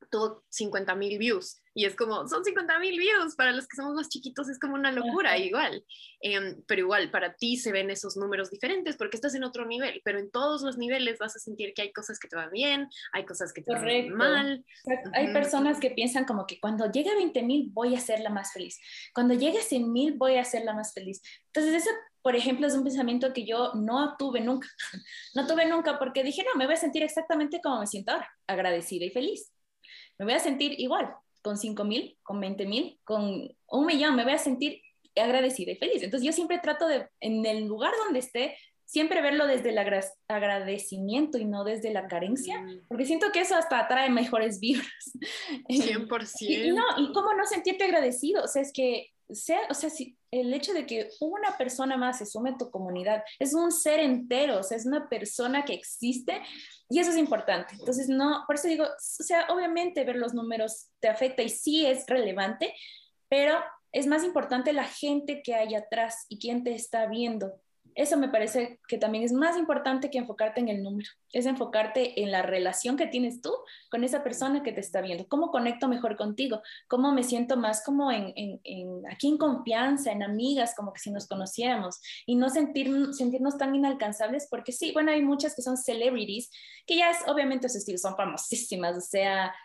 tuvo 0.09 0.43
50 0.49 0.95
mil 0.95 1.17
views. 1.17 1.61
Y 1.77 1.83
es 1.83 1.95
como, 1.95 2.25
son 2.27 2.43
50 2.45 2.79
mil 2.79 2.97
views, 2.97 3.35
para 3.35 3.51
los 3.51 3.67
que 3.67 3.75
somos 3.75 3.95
más 3.95 4.07
chiquitos 4.07 4.47
es 4.47 4.59
como 4.59 4.75
una 4.75 4.93
locura, 4.93 5.37
igual. 5.37 5.83
Em, 6.21 6.63
pero 6.67 6.81
igual, 6.81 7.11
para 7.11 7.35
ti 7.35 7.57
se 7.57 7.73
ven 7.73 7.89
esos 7.89 8.15
números 8.15 8.49
diferentes 8.49 8.95
porque 8.95 9.17
estás 9.17 9.35
en 9.35 9.43
otro 9.43 9.65
nivel, 9.65 10.01
pero 10.05 10.19
en 10.19 10.31
todos 10.31 10.61
los 10.61 10.77
niveles 10.77 11.19
vas 11.19 11.35
a 11.35 11.39
sentir 11.39 11.73
que 11.73 11.81
hay 11.81 11.91
cosas 11.91 12.17
que 12.17 12.29
te 12.29 12.37
van 12.37 12.49
bien, 12.51 12.87
hay 13.11 13.25
cosas 13.25 13.51
que 13.51 13.61
te 13.61 13.73
van 13.73 14.09
mal. 14.09 14.65
Hay 15.13 15.33
personas 15.33 15.79
que 15.79 15.91
piensan 15.91 16.23
como 16.23 16.45
que 16.45 16.61
cuando 16.61 16.89
llegue 16.89 17.09
a 17.09 17.15
20 17.15 17.43
mil 17.43 17.69
voy 17.71 17.95
a 17.95 17.99
ser 17.99 18.21
la 18.21 18.29
más 18.29 18.53
feliz, 18.53 18.79
cuando 19.13 19.33
llegue 19.33 19.59
a 19.59 19.63
100 19.63 19.91
mil 19.91 20.13
voy 20.13 20.37
a 20.37 20.45
ser 20.45 20.63
la 20.63 20.73
más 20.73 20.93
feliz. 20.93 21.21
Entonces, 21.47 21.83
eso, 21.83 21.89
por 22.25 22.35
ejemplo, 22.35 22.65
es 22.65 22.73
un 22.73 22.83
pensamiento 22.83 23.31
que 23.33 23.45
yo 23.45 23.71
no 23.75 24.15
tuve 24.17 24.41
nunca. 24.41 24.67
No 25.35 25.45
tuve 25.45 25.65
nunca 25.67 25.99
porque 25.99 26.23
dije, 26.23 26.43
no, 26.43 26.57
me 26.57 26.65
voy 26.65 26.73
a 26.73 26.77
sentir 26.77 27.03
exactamente 27.03 27.61
como 27.61 27.81
me 27.81 27.87
siento 27.87 28.13
ahora, 28.13 28.27
agradecida 28.47 29.05
y 29.05 29.11
feliz 29.11 29.51
me 30.17 30.25
voy 30.25 30.33
a 30.33 30.39
sentir 30.39 30.79
igual, 30.79 31.13
con 31.41 31.57
5 31.57 31.83
mil, 31.83 32.17
con 32.23 32.39
20 32.39 32.65
mil, 32.65 32.99
con 33.03 33.47
un 33.67 33.85
millón, 33.85 34.15
me 34.15 34.23
voy 34.23 34.33
a 34.33 34.37
sentir 34.37 34.81
agradecida 35.15 35.71
y 35.71 35.77
feliz. 35.77 36.03
Entonces 36.03 36.25
yo 36.25 36.33
siempre 36.33 36.59
trato 36.59 36.87
de, 36.87 37.07
en 37.19 37.45
el 37.45 37.65
lugar 37.65 37.93
donde 38.03 38.19
esté, 38.19 38.57
siempre 38.85 39.21
verlo 39.21 39.47
desde 39.47 39.69
el 39.69 40.05
agradecimiento 40.27 41.37
y 41.37 41.45
no 41.45 41.63
desde 41.63 41.91
la 41.91 42.07
carencia, 42.07 42.59
mm. 42.61 42.87
porque 42.87 43.05
siento 43.05 43.31
que 43.31 43.41
eso 43.41 43.55
hasta 43.55 43.79
atrae 43.79 44.09
mejores 44.09 44.59
vibras. 44.59 44.87
100%. 45.67 46.31
y, 46.41 46.71
no, 46.71 46.83
y 46.97 47.11
cómo 47.13 47.33
no 47.33 47.45
sentirte 47.45 47.83
agradecido, 47.83 48.43
o 48.43 48.47
sea, 48.47 48.61
es 48.61 48.71
que 48.71 49.11
sea, 49.33 49.59
o 49.69 49.73
sea, 49.73 49.89
si 49.89 50.17
el 50.31 50.53
hecho 50.53 50.73
de 50.73 50.85
que 50.85 51.09
una 51.19 51.57
persona 51.57 51.97
más 51.97 52.19
se 52.19 52.25
sume 52.25 52.51
a 52.51 52.57
tu 52.57 52.69
comunidad 52.69 53.23
es 53.39 53.53
un 53.53 53.71
ser 53.71 53.99
entero, 53.99 54.59
o 54.59 54.63
sea, 54.63 54.77
es 54.77 54.85
una 54.85 55.09
persona 55.09 55.65
que 55.65 55.73
existe 55.73 56.41
y 56.89 56.99
eso 56.99 57.11
es 57.11 57.17
importante. 57.17 57.75
Entonces, 57.79 58.09
no, 58.09 58.43
por 58.45 58.55
eso 58.55 58.67
digo, 58.67 58.85
o 58.85 59.23
sea, 59.23 59.47
obviamente 59.49 60.03
ver 60.03 60.17
los 60.17 60.33
números 60.33 60.89
te 60.99 61.07
afecta 61.07 61.41
y 61.41 61.49
sí 61.49 61.85
es 61.85 62.05
relevante, 62.07 62.73
pero 63.29 63.57
es 63.91 64.07
más 64.07 64.23
importante 64.23 64.73
la 64.73 64.83
gente 64.83 65.41
que 65.41 65.55
hay 65.55 65.73
atrás 65.73 66.25
y 66.29 66.37
quién 66.37 66.63
te 66.63 66.75
está 66.75 67.07
viendo 67.07 67.53
eso 67.95 68.17
me 68.17 68.27
parece 68.27 68.79
que 68.89 68.97
también 68.97 69.23
es 69.23 69.31
más 69.31 69.57
importante 69.57 70.11
que 70.11 70.17
enfocarte 70.17 70.59
en 70.59 70.67
el 70.67 70.83
número, 70.83 71.09
es 71.31 71.45
enfocarte 71.45 72.21
en 72.21 72.29
la 72.29 72.41
relación 72.41 72.97
que 72.97 73.07
tienes 73.07 73.41
tú 73.41 73.51
con 73.89 74.03
esa 74.03 74.21
persona 74.21 74.63
que 74.63 74.73
te 74.73 74.81
está 74.81 74.99
viendo, 74.99 75.27
cómo 75.29 75.49
conecto 75.49 75.87
mejor 75.87 76.17
contigo, 76.17 76.61
cómo 76.89 77.13
me 77.13 77.23
siento 77.23 77.55
más 77.55 77.83
como 77.85 78.11
en, 78.11 78.59
aquí 79.09 79.29
en 79.29 79.37
confianza, 79.37 80.11
en 80.11 80.23
amigas, 80.23 80.75
como 80.75 80.91
que 80.91 80.99
si 80.99 81.09
nos 81.09 81.25
conociéramos 81.25 82.01
y 82.25 82.35
no 82.35 82.49
sentir, 82.49 82.91
sentirnos 83.13 83.57
tan 83.57 83.73
inalcanzables, 83.73 84.47
porque 84.49 84.73
sí, 84.73 84.91
bueno, 84.91 85.11
hay 85.11 85.21
muchas 85.21 85.55
que 85.55 85.61
son 85.61 85.77
celebrities, 85.77 86.49
que 86.85 86.97
ya 86.97 87.11
es, 87.11 87.19
obviamente 87.27 87.69
sus 87.69 87.77
estilos 87.77 88.01
son 88.01 88.17
famosísimas, 88.17 88.97
o 88.97 89.01
sea, 89.01 89.55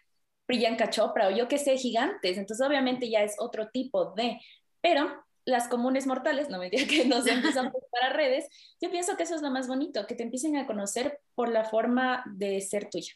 Priyanka 0.47 0.88
Chopra 0.88 1.29
o 1.29 1.31
yo 1.31 1.49
que 1.49 1.59
sé, 1.59 1.77
gigantes, 1.77 2.38
entonces 2.38 2.64
obviamente 2.64 3.11
ya 3.11 3.23
es 3.23 3.35
otro 3.38 3.71
tipo 3.71 4.12
de, 4.14 4.40
pero 4.81 5.25
las 5.51 5.69
comunes 5.69 6.07
mortales, 6.07 6.49
no 6.49 6.59
me 6.59 6.71
diga 6.71 6.87
que 6.89 7.05
no 7.05 7.23
se 7.23 7.33
empiezan 7.33 7.73
para 7.91 8.13
redes, 8.13 8.47
yo 8.81 8.91
pienso 8.91 9.17
que 9.17 9.25
eso 9.25 9.35
es 9.35 9.43
lo 9.43 9.51
más 9.51 9.69
bonito, 9.69 10.07
que 10.07 10.15
te 10.15 10.23
empiecen 10.23 10.57
a 10.57 10.67
conocer 10.67 11.21
por 11.35 11.51
la 11.51 11.65
forma 11.65 12.25
de 12.27 12.61
ser 12.61 12.89
tuya. 12.91 13.13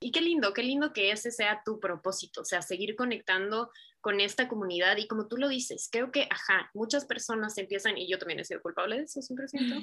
Y 0.00 0.10
qué 0.10 0.20
lindo, 0.20 0.52
qué 0.52 0.62
lindo 0.62 0.92
que 0.92 1.10
ese 1.10 1.30
sea 1.30 1.62
tu 1.64 1.80
propósito, 1.80 2.42
o 2.42 2.44
sea, 2.44 2.60
seguir 2.60 2.96
conectando 2.96 3.70
con 4.06 4.20
esta 4.20 4.46
comunidad 4.46 4.98
y 4.98 5.08
como 5.08 5.26
tú 5.26 5.36
lo 5.36 5.48
dices, 5.48 5.88
creo 5.90 6.12
que, 6.12 6.28
ajá, 6.30 6.70
muchas 6.74 7.04
personas 7.06 7.58
empiezan, 7.58 7.98
y 7.98 8.08
yo 8.08 8.20
también 8.20 8.38
he 8.38 8.44
sido 8.44 8.62
culpable 8.62 8.98
de 8.98 9.02
eso, 9.02 9.20
siempre 9.20 9.48
siento, 9.48 9.74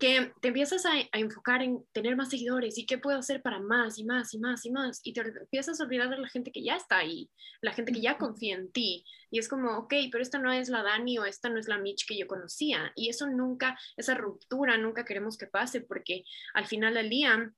que 0.00 0.32
te 0.40 0.48
empiezas 0.48 0.86
a, 0.86 0.92
enfocar 1.12 1.62
en 1.62 1.84
tener 1.92 2.16
más 2.16 2.30
seguidores 2.30 2.78
y 2.78 2.86
qué 2.86 2.96
puedo 2.96 3.18
hacer 3.18 3.42
para 3.42 3.60
más 3.60 3.98
y 3.98 4.04
más 4.04 4.32
y 4.32 4.38
más 4.38 4.64
y 4.64 4.70
más, 4.70 5.00
y 5.04 5.12
te 5.12 5.20
empiezas 5.20 5.78
a 5.78 5.84
olvidar 5.84 6.08
de 6.08 6.16
la 6.16 6.28
gente 6.30 6.50
que 6.50 6.62
ya 6.62 6.76
está 6.76 6.96
ahí, 6.96 7.28
la 7.60 7.74
gente 7.74 7.92
que 7.92 8.00
ya 8.00 8.16
confía 8.16 8.54
en 8.54 8.72
ti, 8.72 9.04
y 9.30 9.38
es 9.38 9.50
como, 9.50 9.76
ok, 9.76 9.92
pero 10.10 10.22
esta 10.22 10.38
no 10.38 10.50
es 10.50 10.70
la 10.70 10.82
Dani 10.82 11.18
o 11.18 11.26
esta 11.26 11.50
no 11.50 11.60
es 11.60 11.68
la 11.68 11.76
Mitch 11.76 12.06
que 12.06 12.16
yo 12.16 12.26
conocía, 12.26 12.90
y 12.96 13.10
eso 13.10 13.26
nunca, 13.26 13.78
esa 13.98 14.14
ruptura 14.14 14.78
nunca 14.78 15.04
queremos 15.04 15.36
que 15.36 15.46
pase 15.46 15.82
porque 15.82 16.24
al 16.54 16.64
final 16.64 16.94
del 16.94 17.10
día 17.10 17.52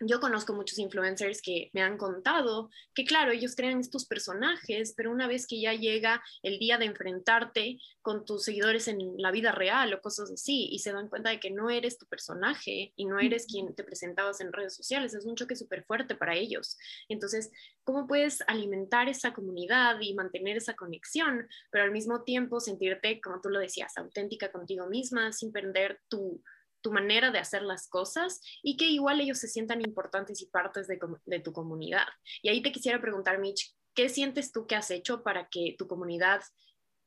yo 0.00 0.20
conozco 0.20 0.54
muchos 0.54 0.78
influencers 0.78 1.42
que 1.42 1.70
me 1.72 1.82
han 1.82 1.96
contado 1.96 2.70
que, 2.94 3.04
claro, 3.04 3.32
ellos 3.32 3.54
crean 3.56 3.80
estos 3.80 4.06
personajes, 4.06 4.94
pero 4.96 5.10
una 5.10 5.26
vez 5.26 5.46
que 5.46 5.60
ya 5.60 5.72
llega 5.74 6.22
el 6.42 6.58
día 6.58 6.78
de 6.78 6.86
enfrentarte 6.86 7.78
con 8.02 8.24
tus 8.24 8.44
seguidores 8.44 8.88
en 8.88 8.98
la 9.18 9.30
vida 9.30 9.52
real 9.52 9.92
o 9.92 10.00
cosas 10.00 10.30
así, 10.30 10.68
y 10.70 10.78
se 10.78 10.92
dan 10.92 11.08
cuenta 11.08 11.30
de 11.30 11.40
que 11.40 11.50
no 11.50 11.70
eres 11.70 11.98
tu 11.98 12.06
personaje 12.06 12.92
y 12.96 13.04
no 13.04 13.18
eres 13.18 13.46
quien 13.46 13.74
te 13.74 13.84
presentabas 13.84 14.40
en 14.40 14.52
redes 14.52 14.74
sociales, 14.74 15.14
es 15.14 15.26
un 15.26 15.36
choque 15.36 15.56
súper 15.56 15.84
fuerte 15.84 16.14
para 16.14 16.34
ellos. 16.34 16.78
Entonces, 17.08 17.50
¿cómo 17.84 18.06
puedes 18.06 18.42
alimentar 18.46 19.08
esa 19.08 19.32
comunidad 19.32 20.00
y 20.00 20.14
mantener 20.14 20.56
esa 20.56 20.74
conexión, 20.74 21.48
pero 21.70 21.84
al 21.84 21.90
mismo 21.90 22.22
tiempo 22.22 22.60
sentirte, 22.60 23.20
como 23.20 23.40
tú 23.40 23.48
lo 23.48 23.60
decías, 23.60 23.96
auténtica 23.96 24.50
contigo 24.52 24.86
misma, 24.86 25.32
sin 25.32 25.52
perder 25.52 26.00
tu 26.08 26.42
tu 26.80 26.92
manera 26.92 27.30
de 27.30 27.38
hacer 27.38 27.62
las 27.62 27.88
cosas 27.88 28.40
y 28.62 28.76
que 28.76 28.86
igual 28.86 29.20
ellos 29.20 29.38
se 29.38 29.48
sientan 29.48 29.80
importantes 29.80 30.40
y 30.42 30.46
partes 30.46 30.86
de, 30.88 30.98
de, 31.26 31.40
tu 31.40 31.52
comunidad. 31.52 32.06
Y 32.42 32.48
ahí 32.48 32.62
te 32.62 32.72
quisiera 32.72 33.00
preguntar, 33.00 33.38
Mitch, 33.38 33.74
¿qué 33.94 34.08
sientes 34.08 34.52
tú 34.52 34.66
que 34.66 34.76
has 34.76 34.90
hecho 34.90 35.22
para 35.22 35.48
que 35.48 35.74
tu 35.78 35.86
comunidad 35.88 36.40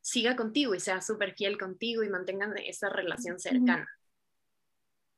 siga 0.02 0.36
contigo 0.36 0.76
y 0.76 0.80
sea 0.80 1.02
súper 1.02 1.36
fiel 1.36 1.58
contigo 1.58 2.04
y 2.04 2.10
mantengan 2.10 2.58
esa 2.58 2.90
relación 2.90 3.40
cercana? 3.40 3.88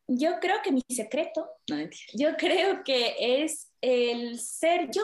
Yo 0.07 0.39
creo 0.39 0.61
que 0.61 0.71
mi 0.71 0.81
secreto, 0.89 1.49
yo 2.13 2.35
creo 2.37 2.83
que 2.83 3.15
es 3.43 3.71
el 3.81 4.39
ser 4.39 4.89
yo. 4.91 5.03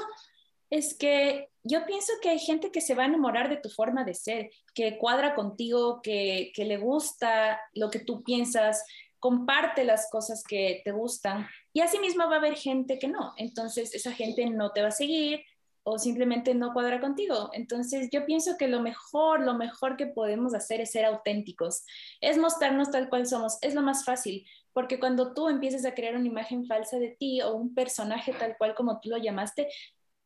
Es 0.69 0.93
que 0.93 1.49
yo 1.63 1.85
pienso 1.87 2.13
que 2.21 2.29
hay 2.29 2.39
gente 2.39 2.71
que 2.71 2.81
se 2.81 2.93
va 2.93 3.03
a 3.03 3.07
enamorar 3.07 3.49
de 3.49 3.57
tu 3.57 3.69
forma 3.69 4.03
de 4.03 4.13
ser, 4.13 4.51
que 4.75 4.99
cuadra 4.99 5.33
contigo, 5.33 6.01
que, 6.03 6.51
que 6.53 6.65
le 6.65 6.77
gusta 6.77 7.59
lo 7.73 7.89
que 7.89 7.99
tú 7.99 8.23
piensas, 8.23 8.83
comparte 9.19 9.83
las 9.83 10.09
cosas 10.09 10.43
que 10.43 10.81
te 10.83 10.91
gustan 10.91 11.47
y 11.73 11.81
asimismo 11.81 12.27
va 12.27 12.35
a 12.35 12.39
haber 12.39 12.55
gente 12.55 12.99
que 12.99 13.07
no. 13.07 13.33
Entonces 13.37 13.93
esa 13.93 14.11
gente 14.11 14.49
no 14.49 14.71
te 14.71 14.81
va 14.81 14.87
a 14.89 14.91
seguir 14.91 15.41
o 15.83 15.97
simplemente 15.97 16.53
no 16.53 16.73
cuadra 16.73 16.99
contigo. 16.99 17.49
Entonces 17.53 18.09
yo 18.11 18.25
pienso 18.25 18.57
que 18.57 18.67
lo 18.67 18.81
mejor, 18.81 19.41
lo 19.41 19.53
mejor 19.55 19.97
que 19.97 20.07
podemos 20.07 20.53
hacer 20.53 20.81
es 20.81 20.91
ser 20.91 21.05
auténticos, 21.05 21.85
es 22.21 22.37
mostrarnos 22.37 22.91
tal 22.91 23.09
cual 23.09 23.25
somos, 23.25 23.57
es 23.61 23.73
lo 23.73 23.81
más 23.81 24.05
fácil, 24.05 24.45
porque 24.73 24.99
cuando 24.99 25.33
tú 25.33 25.49
empiezas 25.49 25.85
a 25.85 25.93
crear 25.93 26.15
una 26.15 26.27
imagen 26.27 26.65
falsa 26.65 26.99
de 26.99 27.09
ti 27.09 27.41
o 27.41 27.55
un 27.55 27.73
personaje 27.73 28.33
tal 28.33 28.55
cual 28.57 28.75
como 28.75 28.99
tú 28.99 29.09
lo 29.09 29.17
llamaste, 29.17 29.67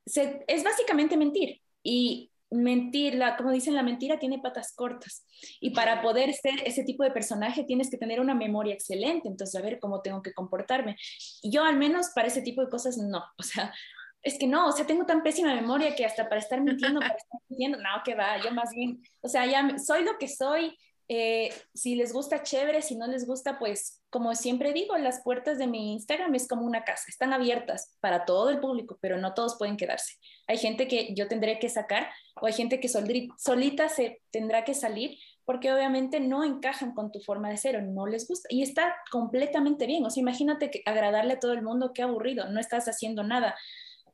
es 0.06 0.64
básicamente 0.64 1.18
mentir. 1.18 1.62
Y 1.82 2.33
mentir, 2.54 3.16
la, 3.16 3.36
como 3.36 3.52
dicen, 3.52 3.76
la 3.76 3.84
mentira 3.84 4.20
tiene 4.20 4.40
patas 4.40 4.74
cortas. 4.76 5.26
Y 5.60 5.72
para 5.72 6.02
poder 6.02 6.34
ser 6.34 6.66
ese 6.66 6.84
tipo 6.84 7.04
de 7.04 7.12
personaje 7.12 7.64
tienes 7.64 7.90
que 7.90 7.98
tener 7.98 8.20
una 8.20 8.36
memoria 8.36 8.74
excelente, 8.74 9.28
entonces 9.28 9.60
a 9.60 9.64
ver 9.64 9.80
cómo 9.80 10.02
tengo 10.02 10.22
que 10.22 10.34
comportarme. 10.34 10.96
Yo 11.44 11.64
al 11.64 11.78
menos 11.78 12.12
para 12.16 12.28
ese 12.28 12.42
tipo 12.42 12.62
de 12.62 12.70
cosas 12.70 12.98
no, 12.98 13.24
o 13.38 13.44
sea, 13.44 13.74
es 14.22 14.38
que 14.38 14.48
no, 14.48 14.68
o 14.68 14.72
sea, 14.72 14.86
tengo 14.86 15.06
tan 15.06 15.22
pésima 15.22 15.54
memoria 15.54 15.96
que 15.96 16.06
hasta 16.06 16.30
para 16.30 16.40
estar 16.40 16.62
mintiendo, 16.62 17.02
para 17.02 17.16
estar 17.16 17.42
mintiendo, 17.50 17.78
no, 17.80 17.90
que 18.06 18.16
va, 18.16 18.42
yo 18.42 18.52
más 18.52 18.70
bien, 18.74 19.02
o 19.22 19.28
sea, 19.28 19.46
ya 19.46 19.78
soy 19.78 20.06
lo 20.06 20.18
que 20.18 20.30
soy, 20.30 20.78
eh, 21.10 21.54
si 21.74 21.96
les 21.96 22.14
gusta, 22.14 22.44
chévere, 22.44 22.82
si 22.82 22.96
no 22.96 23.08
les 23.08 23.28
gusta, 23.28 23.60
pues 23.60 24.02
como 24.10 24.34
siempre 24.36 24.74
digo, 24.74 24.98
las 24.98 25.22
puertas 25.22 25.58
de 25.58 25.68
mi 25.68 25.94
Instagram 25.94 26.34
es 26.36 26.48
como 26.48 26.66
una 26.66 26.84
casa, 26.84 27.06
están 27.08 27.34
abiertas 27.34 27.98
para 28.00 28.26
todo 28.26 28.50
el 28.50 28.60
público, 28.60 28.98
pero 29.02 29.18
no 29.18 29.34
todos 29.34 29.58
pueden 29.58 29.76
quedarse. 29.76 30.14
Hay 30.48 30.58
gente 30.58 30.88
que 30.88 31.14
yo 31.16 31.28
tendré 31.28 31.60
que 31.60 31.70
sacar 31.70 32.10
o 32.42 32.46
hay 32.46 32.54
gente 32.54 32.80
que 32.80 32.90
solita 32.90 33.90
se 33.90 34.22
tendrá 34.32 34.64
que 34.64 34.74
salir 34.74 35.18
porque 35.46 35.74
obviamente 35.74 36.20
no 36.20 36.44
encajan 36.44 36.94
con 36.94 37.12
tu 37.12 37.20
forma 37.20 37.50
de 37.50 37.58
ser 37.58 37.76
o 37.76 37.82
no 37.82 38.08
les 38.08 38.28
gusta. 38.28 38.48
Y 38.50 38.62
está 38.62 38.96
completamente 39.12 39.86
bien. 39.86 40.06
O 40.06 40.10
sea, 40.10 40.22
imagínate 40.22 40.70
que 40.70 40.82
agradarle 40.86 41.34
a 41.34 41.40
todo 41.40 41.54
el 41.54 41.62
mundo, 41.62 41.92
qué 41.94 42.02
aburrido, 42.02 42.50
no 42.50 42.60
estás 42.60 42.88
haciendo 42.88 43.24
nada 43.24 43.56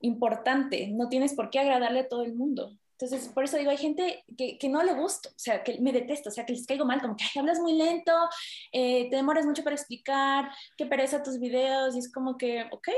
importante, 0.02 0.88
no 0.88 1.10
tienes 1.10 1.36
por 1.36 1.50
qué 1.50 1.60
agradarle 1.60 2.02
a 2.02 2.08
todo 2.08 2.24
el 2.24 2.34
mundo. 2.34 2.72
Entonces, 3.00 3.30
por 3.30 3.46
eso 3.46 3.58
digo, 3.58 3.72
hay 3.72 3.78
gente 3.78 4.26
que, 4.38 4.58
que, 4.58 4.68
no 4.68 4.84
le 4.84 4.94
gusta, 4.94 5.30
o 5.30 5.40
sea, 5.40 5.64
que 5.64 5.80
me 5.80 5.94
detesto, 5.94 6.28
o 6.28 6.32
sea, 6.34 6.46
que 6.46 6.52
les 6.52 6.68
caigo 6.68 6.84
mal, 6.84 7.00
como 7.02 7.16
que 7.16 7.40
hablas 7.40 7.60
muy 7.62 7.74
lento, 7.74 8.12
eh, 8.74 9.10
te 9.10 9.16
demoras 9.16 9.46
mucho 9.46 9.64
para 9.64 9.78
explicar, 9.78 10.52
que 10.78 10.86
pereza 10.86 11.24
tus 11.24 11.40
videos, 11.40 11.96
y 11.96 12.00
es 12.00 12.12
como 12.12 12.38
que, 12.38 12.66
ok, 12.72 12.90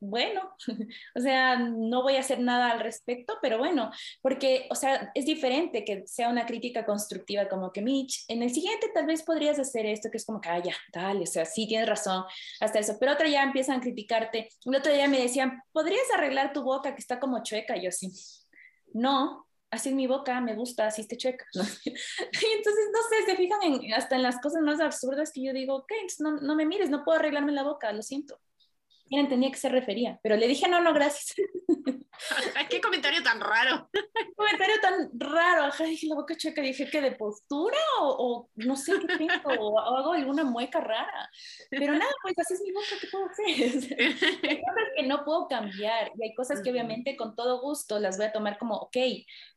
bueno, 0.00 0.50
o 1.14 1.20
sea, 1.20 1.58
no 1.58 2.02
voy 2.02 2.16
a 2.16 2.20
hacer 2.20 2.40
nada 2.40 2.72
al 2.72 2.80
respecto, 2.80 3.38
pero 3.40 3.58
bueno, 3.58 3.92
porque, 4.20 4.66
o 4.70 4.74
sea, 4.74 5.12
es 5.14 5.26
diferente 5.26 5.84
que 5.84 6.04
sea 6.08 6.28
una 6.28 6.44
crítica 6.46 6.84
constructiva 6.84 7.48
como 7.48 7.70
que 7.70 7.82
Mitch, 7.82 8.24
en 8.26 8.42
el 8.42 8.52
siguiente 8.52 8.90
tal 8.92 9.06
vez 9.06 9.22
podrías 9.22 9.60
hacer 9.60 9.86
esto, 9.86 10.10
que 10.10 10.16
es 10.16 10.26
como 10.26 10.40
que, 10.40 10.48
ah, 10.48 10.58
ya, 10.58 10.74
dale, 10.92 11.22
o 11.22 11.26
sea, 11.26 11.44
sí, 11.44 11.68
tienes 11.68 11.88
razón, 11.88 12.24
hasta 12.60 12.80
eso, 12.80 12.96
pero 12.98 13.12
otra 13.12 13.28
ya 13.28 13.44
empiezan 13.44 13.78
a 13.78 13.80
criticarte. 13.80 14.48
El 14.64 14.74
otro 14.74 14.92
día 14.92 15.06
me 15.06 15.20
decían, 15.20 15.62
¿podrías 15.70 16.10
arreglar 16.12 16.52
tu 16.52 16.64
boca 16.64 16.94
que 16.94 17.00
está 17.00 17.20
como 17.20 17.42
chueca? 17.44 17.76
yo 17.76 17.92
sí 17.92 18.10
no, 18.92 19.46
así 19.70 19.90
es 19.90 19.94
mi 19.94 20.06
boca, 20.06 20.40
me 20.40 20.54
gusta, 20.54 20.86
así 20.86 21.06
te 21.06 21.16
chueca. 21.16 21.44
y 21.54 21.56
entonces, 21.58 22.84
no 22.92 23.00
sé, 23.08 23.24
se 23.26 23.36
fijan 23.36 23.62
en, 23.62 23.94
hasta 23.94 24.16
en 24.16 24.22
las 24.22 24.40
cosas 24.40 24.62
más 24.62 24.80
absurdas 24.80 25.32
que 25.32 25.42
yo 25.42 25.52
digo, 25.52 25.76
ok, 25.76 25.92
no, 26.18 26.36
no 26.36 26.54
me 26.54 26.66
mires, 26.66 26.90
no 26.90 27.04
puedo 27.04 27.18
arreglarme 27.18 27.52
la 27.52 27.62
boca, 27.62 27.92
lo 27.92 28.02
siento. 28.02 28.40
Y 29.12 29.18
entendía 29.18 29.50
que 29.50 29.58
se 29.58 29.68
refería, 29.68 30.20
pero 30.22 30.36
le 30.36 30.46
dije, 30.46 30.68
no, 30.68 30.80
no, 30.80 30.94
gracias. 30.94 31.34
¿Qué 32.68 32.80
comentario 32.80 33.24
tan 33.24 33.40
raro? 33.40 33.90
¿Qué 33.92 34.00
comentario 34.36 34.76
tan 34.80 35.10
raro? 35.14 35.64
Ajá, 35.64 35.82
dije 35.82 36.06
la 36.06 36.14
boca 36.14 36.36
chueca, 36.36 36.62
dije 36.62 36.88
que 36.88 37.00
de 37.00 37.12
postura 37.12 37.76
o, 37.98 38.48
no 38.54 38.76
sé 38.76 38.92
qué 39.00 39.18
tengo, 39.18 39.50
o, 39.58 39.80
hago 39.80 40.12
alguna 40.12 40.44
mueca 40.44 40.80
rara. 40.80 41.28
Pero 41.70 41.94
nada, 41.94 42.12
pues 42.22 42.38
así 42.38 42.54
es 42.54 42.60
mi 42.62 42.70
boca, 42.70 42.86
¿qué 43.00 43.08
puedo 43.10 43.26
hacer? 43.26 43.98
hay 44.48 44.60
cosas 44.62 44.88
que 44.96 45.02
no 45.08 45.24
puedo 45.24 45.48
cambiar 45.48 46.12
y 46.16 46.24
hay 46.28 46.34
cosas 46.34 46.62
que 46.62 46.70
obviamente 46.70 47.16
con 47.16 47.34
todo 47.34 47.60
gusto 47.60 47.98
las 47.98 48.16
voy 48.16 48.26
a 48.26 48.32
tomar 48.32 48.58
como, 48.58 48.76
ok, 48.76 48.96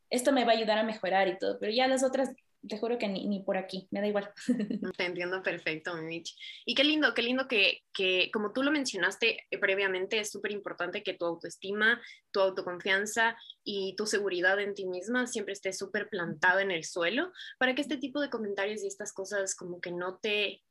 esto 0.10 0.32
me 0.32 0.46
va 0.46 0.54
a 0.54 0.56
ayudar 0.56 0.80
a 0.80 0.84
mejorar 0.84 1.28
y 1.28 1.38
todo, 1.38 1.60
pero 1.60 1.72
ya 1.72 1.88
las 1.88 2.04
otras 2.04 2.30
te 2.68 2.78
juro 2.78 2.98
que 2.98 3.08
ni, 3.08 3.42
por 3.42 3.58
aquí, 3.58 3.88
me 3.92 4.00
da 4.00 4.08
igual. 4.08 4.32
Te 4.98 5.06
entiendo 5.06 5.44
perfecto, 5.44 5.96
Mitch. 5.96 6.36
Y 6.66 6.76
qué 6.76 6.84
lindo, 6.84 7.14
qué 7.14 7.22
lindo 7.22 7.48
que, 7.48 7.84
que 7.94 8.30
como 8.32 8.54
tú 8.54 8.64
lo 8.64 8.72
mencionaste 8.72 9.46
eh, 9.50 9.58
previamente, 9.58 10.20
es 10.20 10.32
súper 10.32 10.52
importante 10.52 11.04
que 11.04 11.14
tu 11.14 11.26
autoestima, 11.26 12.02
tu 12.32 12.40
autoconfianza 12.40 13.38
y 13.64 13.96
tu 13.96 14.06
seguridad 14.06 14.60
en 14.60 14.74
ti 14.74 14.86
misma 14.86 15.28
siempre 15.28 15.54
esté 15.54 15.74
súper 15.74 16.10
plantada 16.10 16.62
en 16.62 16.72
el 16.72 16.84
suelo 16.84 17.32
para 17.58 17.76
que 17.76 17.82
este 17.82 17.98
tipo 17.98 18.22
de 18.22 18.30
comentarios 18.30 18.84
y 18.84 18.88
estas 18.88 19.14
cosas 19.14 19.56
como 19.56 19.82
que 19.82 19.92
no 19.92 20.18
te 20.18 20.62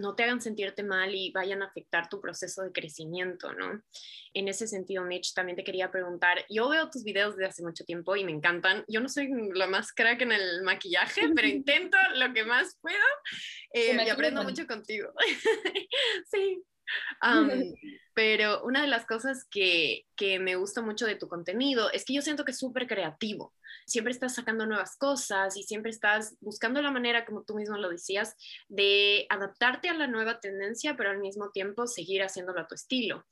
no 0.00 0.14
te 0.14 0.24
hagan 0.24 0.40
sentirte 0.40 0.82
mal 0.82 1.14
y 1.14 1.30
vayan 1.32 1.62
a 1.62 1.66
afectar 1.66 2.08
tu 2.08 2.20
proceso 2.20 2.62
de 2.62 2.72
crecimiento, 2.72 3.52
¿no? 3.52 3.82
En 4.34 4.48
ese 4.48 4.66
sentido, 4.66 5.04
Mitch, 5.04 5.34
también 5.34 5.56
te 5.56 5.64
quería 5.64 5.90
preguntar, 5.90 6.44
yo 6.48 6.68
veo 6.68 6.90
tus 6.90 7.04
videos 7.04 7.36
de 7.36 7.46
hace 7.46 7.62
mucho 7.62 7.84
tiempo 7.84 8.16
y 8.16 8.24
me 8.24 8.32
encantan. 8.32 8.84
Yo 8.88 9.00
no 9.00 9.08
soy 9.08 9.28
la 9.54 9.66
más 9.66 9.92
crack 9.92 10.22
en 10.22 10.32
el 10.32 10.62
maquillaje, 10.62 11.22
pero 11.36 11.48
intento 11.48 11.96
lo 12.14 12.32
que 12.32 12.44
más 12.44 12.78
puedo 12.80 12.96
eh, 13.72 13.96
y 14.04 14.08
aprendo 14.08 14.42
mucho 14.42 14.66
contigo. 14.66 15.12
sí. 16.30 16.62
Pero 18.14 18.62
una 18.64 18.82
de 18.82 18.88
las 18.88 19.06
cosas 19.06 19.46
que, 19.50 20.06
que 20.16 20.38
me 20.38 20.56
gusta 20.56 20.82
mucho 20.82 21.06
de 21.06 21.16
tu 21.16 21.28
contenido 21.28 21.90
es 21.92 22.04
que 22.04 22.14
yo 22.14 22.22
siento 22.22 22.44
que 22.44 22.52
es 22.52 22.58
súper 22.58 22.86
creativo 22.86 23.52
siempre 23.86 24.12
estás 24.12 24.34
sacando 24.34 24.66
nuevas 24.66 24.96
cosas 24.96 25.56
y 25.56 25.62
siempre 25.62 25.90
estás 25.90 26.36
buscando 26.40 26.80
la 26.82 26.90
manera, 26.90 27.24
como 27.24 27.42
tú 27.42 27.54
mismo 27.54 27.76
lo 27.76 27.90
decías, 27.90 28.36
de 28.68 29.26
adaptarte 29.28 29.88
a 29.88 29.94
la 29.94 30.06
nueva 30.06 30.40
tendencia, 30.40 30.96
pero 30.96 31.10
al 31.10 31.18
mismo 31.18 31.50
tiempo 31.50 31.86
seguir 31.86 32.22
haciéndolo 32.22 32.60
a 32.60 32.66
tu 32.66 32.74
estilo. 32.74 33.26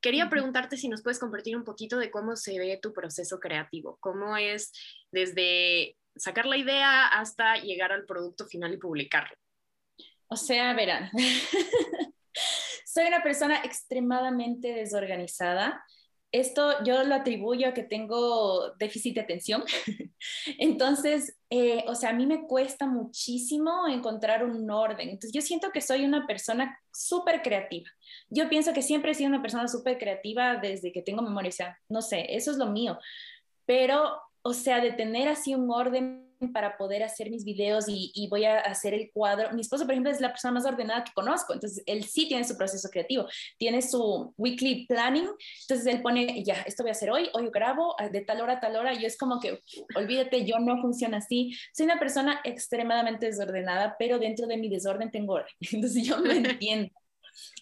Quería 0.00 0.28
preguntarte 0.28 0.76
si 0.76 0.88
nos 0.88 1.02
puedes 1.02 1.18
compartir 1.18 1.56
un 1.56 1.64
poquito 1.64 1.98
de 1.98 2.10
cómo 2.10 2.36
se 2.36 2.58
ve 2.58 2.78
tu 2.80 2.92
proceso 2.92 3.40
creativo, 3.40 3.96
cómo 4.00 4.36
es 4.36 4.72
desde 5.10 5.96
sacar 6.16 6.46
la 6.46 6.58
idea 6.58 7.06
hasta 7.06 7.56
llegar 7.56 7.90
al 7.90 8.04
producto 8.04 8.46
final 8.46 8.74
y 8.74 8.78
publicarlo. 8.78 9.36
O 10.28 10.36
sea, 10.36 10.74
verán, 10.74 11.10
soy 12.94 13.06
una 13.06 13.22
persona 13.22 13.60
extremadamente 13.64 14.68
desorganizada 14.68 15.84
esto 16.34 16.82
yo 16.82 17.04
lo 17.04 17.14
atribuyo 17.14 17.68
a 17.68 17.74
que 17.74 17.84
tengo 17.84 18.72
déficit 18.80 19.14
de 19.14 19.20
atención. 19.20 19.62
Entonces, 20.58 21.38
eh, 21.48 21.84
o 21.86 21.94
sea, 21.94 22.10
a 22.10 22.12
mí 22.12 22.26
me 22.26 22.48
cuesta 22.48 22.88
muchísimo 22.88 23.86
encontrar 23.86 24.44
un 24.44 24.68
orden. 24.68 25.10
Entonces, 25.10 25.30
yo 25.32 25.40
siento 25.40 25.70
que 25.70 25.80
soy 25.80 26.04
una 26.04 26.26
persona 26.26 26.76
súper 26.92 27.40
creativa. 27.40 27.88
Yo 28.30 28.48
pienso 28.48 28.72
que 28.72 28.82
siempre 28.82 29.12
he 29.12 29.14
sido 29.14 29.28
una 29.28 29.42
persona 29.42 29.68
súper 29.68 29.96
creativa 29.96 30.56
desde 30.56 30.90
que 30.90 31.02
tengo 31.02 31.22
memoria. 31.22 31.50
O 31.50 31.52
sea, 31.52 31.78
no 31.88 32.02
sé, 32.02 32.26
eso 32.34 32.50
es 32.50 32.56
lo 32.56 32.66
mío. 32.66 32.98
Pero, 33.64 34.20
o 34.42 34.54
sea, 34.54 34.80
de 34.80 34.90
tener 34.90 35.28
así 35.28 35.54
un 35.54 35.70
orden 35.70 36.23
para 36.52 36.76
poder 36.76 37.02
hacer 37.02 37.30
mis 37.30 37.44
videos 37.44 37.86
y, 37.88 38.28
voy 38.30 38.44
a 38.44 38.60
hacer 38.60 38.94
el 38.94 39.10
cuadro. 39.12 39.52
Mi 39.52 39.60
esposo, 39.60 39.84
por 39.84 39.92
ejemplo, 39.92 40.10
es 40.10 40.20
la 40.20 40.30
persona 40.30 40.52
más 40.52 40.66
ordenada 40.66 41.04
que 41.04 41.12
conozco, 41.12 41.52
entonces 41.52 41.82
él 41.86 42.04
sí 42.04 42.26
tiene 42.26 42.44
su 42.44 42.56
proceso 42.56 42.88
creativo, 42.90 43.26
tiene 43.58 43.82
su 43.82 44.32
weekly 44.36 44.86
planning, 44.86 45.28
entonces 45.62 45.86
él 45.86 46.02
pone, 46.02 46.42
ya, 46.44 46.62
esto 46.62 46.82
voy 46.82 46.90
a 46.90 46.92
hacer 46.92 47.10
hoy, 47.10 47.28
hoy 47.34 47.50
grabo 47.52 47.94
de 48.10 48.20
tal 48.22 48.40
hora 48.40 48.54
a 48.54 48.60
tal 48.60 48.76
hora, 48.76 48.94
yo 48.94 49.06
es 49.06 49.16
como 49.16 49.40
que, 49.40 49.60
olvídate, 49.94 50.44
yo 50.44 50.58
no 50.58 50.80
funciona 50.80 51.18
así, 51.18 51.54
soy 51.72 51.86
una 51.86 51.98
persona 51.98 52.40
extremadamente 52.44 53.26
desordenada, 53.26 53.96
pero 53.98 54.18
dentro 54.18 54.46
de 54.46 54.56
mi 54.56 54.68
desorden 54.68 55.10
tengo 55.10 55.34
orden, 55.34 55.54
entonces 55.72 56.06
yo 56.06 56.18
lo 56.18 56.32
entiendo. 56.32 56.90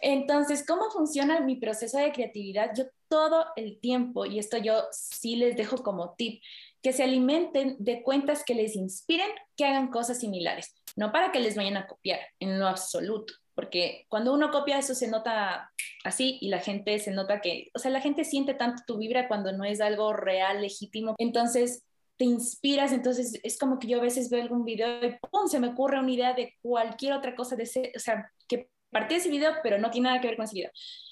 Entonces, 0.00 0.64
¿cómo 0.66 0.90
funciona 0.90 1.40
mi 1.40 1.56
proceso 1.56 1.98
de 1.98 2.12
creatividad? 2.12 2.72
Yo 2.76 2.84
todo 3.08 3.46
el 3.56 3.78
tiempo, 3.80 4.26
y 4.26 4.38
esto 4.38 4.58
yo 4.58 4.84
sí 4.90 5.36
les 5.36 5.56
dejo 5.56 5.82
como 5.82 6.14
tip, 6.16 6.42
que 6.82 6.92
se 6.92 7.02
alimenten 7.04 7.76
de 7.78 8.02
cuentas 8.02 8.44
que 8.44 8.54
les 8.54 8.76
inspiren, 8.76 9.28
que 9.56 9.64
hagan 9.64 9.88
cosas 9.88 10.18
similares, 10.18 10.74
no 10.96 11.12
para 11.12 11.32
que 11.32 11.40
les 11.40 11.56
vayan 11.56 11.76
a 11.76 11.86
copiar 11.86 12.20
en 12.40 12.58
lo 12.58 12.66
absoluto, 12.66 13.34
porque 13.54 14.06
cuando 14.08 14.32
uno 14.32 14.50
copia 14.50 14.78
eso 14.78 14.94
se 14.94 15.08
nota 15.08 15.70
así 16.04 16.38
y 16.40 16.48
la 16.48 16.58
gente 16.58 16.98
se 16.98 17.10
nota 17.12 17.40
que, 17.40 17.70
o 17.74 17.78
sea, 17.78 17.90
la 17.90 18.00
gente 18.00 18.24
siente 18.24 18.54
tanto 18.54 18.82
tu 18.86 18.98
vibra 18.98 19.28
cuando 19.28 19.52
no 19.52 19.64
es 19.64 19.80
algo 19.80 20.12
real, 20.12 20.62
legítimo. 20.62 21.14
Entonces, 21.18 21.84
te 22.16 22.24
inspiras, 22.24 22.92
entonces 22.92 23.38
es 23.42 23.58
como 23.58 23.78
que 23.78 23.88
yo 23.88 23.98
a 23.98 24.02
veces 24.02 24.30
veo 24.30 24.42
algún 24.42 24.64
video 24.64 25.04
y 25.04 25.16
¡pum! 25.30 25.48
se 25.48 25.60
me 25.60 25.68
ocurre 25.68 25.98
una 25.98 26.12
idea 26.12 26.34
de 26.34 26.54
cualquier 26.62 27.14
otra 27.14 27.34
cosa 27.34 27.56
de 27.56 27.64
ese, 27.64 27.92
o 27.96 27.98
sea, 27.98 28.30
que 28.48 28.68
partí 28.90 29.14
de 29.14 29.20
ese 29.20 29.30
video, 29.30 29.52
pero 29.62 29.78
no 29.78 29.90
tiene 29.90 30.08
nada 30.08 30.20
que 30.20 30.28
ver 30.28 30.36
con 30.36 30.44
ese 30.44 30.54
video. 30.54 30.70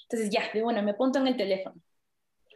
Entonces 0.09 0.29
ya, 0.29 0.43
de 0.53 0.61
bueno, 0.61 0.81
me 0.83 0.91
apunto 0.91 1.19
en 1.19 1.27
el 1.27 1.37
teléfono. 1.37 1.75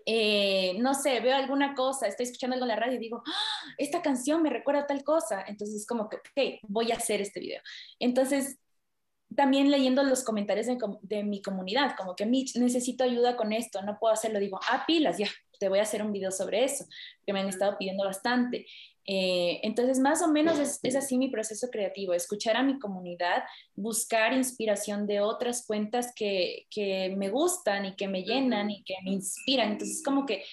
Eh, 0.05 0.77
no 0.79 0.93
sé, 0.93 1.19
veo 1.19 1.35
alguna 1.35 1.73
cosa, 1.73 2.07
estoy 2.07 2.25
escuchando 2.25 2.53
algo 2.53 2.65
en 2.65 2.69
la 2.69 2.75
radio 2.75 2.95
y 2.95 2.99
digo, 2.99 3.23
¡Ah! 3.25 3.73
esta 3.77 4.01
canción 4.01 4.43
me 4.43 4.49
recuerda 4.49 4.81
a 4.81 4.87
tal 4.87 5.03
cosa. 5.03 5.43
Entonces 5.47 5.77
es 5.77 5.87
como 5.87 6.09
que, 6.09 6.17
ok, 6.17 6.59
voy 6.63 6.91
a 6.91 6.95
hacer 6.95 7.21
este 7.21 7.39
video. 7.39 7.61
Entonces, 7.99 8.59
también 9.35 9.71
leyendo 9.71 10.03
los 10.03 10.23
comentarios 10.23 10.67
de, 10.67 10.77
de 11.01 11.23
mi 11.23 11.41
comunidad, 11.41 11.95
como 11.97 12.15
que 12.15 12.25
Mitch, 12.25 12.55
necesito 12.57 13.03
ayuda 13.03 13.35
con 13.35 13.53
esto, 13.53 13.81
no 13.81 13.97
puedo 13.99 14.13
hacerlo, 14.13 14.39
digo, 14.39 14.59
ah, 14.69 14.83
pilas, 14.85 15.17
ya, 15.17 15.27
te 15.59 15.69
voy 15.69 15.79
a 15.79 15.83
hacer 15.83 16.03
un 16.03 16.11
video 16.11 16.31
sobre 16.31 16.63
eso, 16.63 16.85
que 17.25 17.33
me 17.33 17.39
han 17.39 17.49
estado 17.49 17.77
pidiendo 17.77 18.05
bastante. 18.05 18.65
Eh, 19.07 19.59
entonces, 19.63 19.99
más 19.99 20.21
o 20.21 20.27
menos 20.27 20.57
es, 20.59 20.95
así 20.95 21.17
mi 21.17 21.29
proceso 21.29 21.69
creativo, 21.69 22.13
escuchar 22.13 22.57
a 22.57 22.63
mi 22.63 22.79
comunidad, 22.79 23.43
buscar 23.75 24.33
inspiración 24.33 25.05
de 25.05 25.21
otras 25.21 25.65
cuentas 25.65 26.11
que, 26.15 26.65
me 27.17 27.29
gustan 27.29 27.85
y 27.85 27.95
que 27.95 28.07
me 28.07 28.23
llenan 28.23 28.71
y 28.71 28.83
que 28.83 28.95
me 29.03 29.11
inspiran. 29.11 29.73
Entonces, 29.73 30.01
como 30.03 30.25
que, 30.25 30.43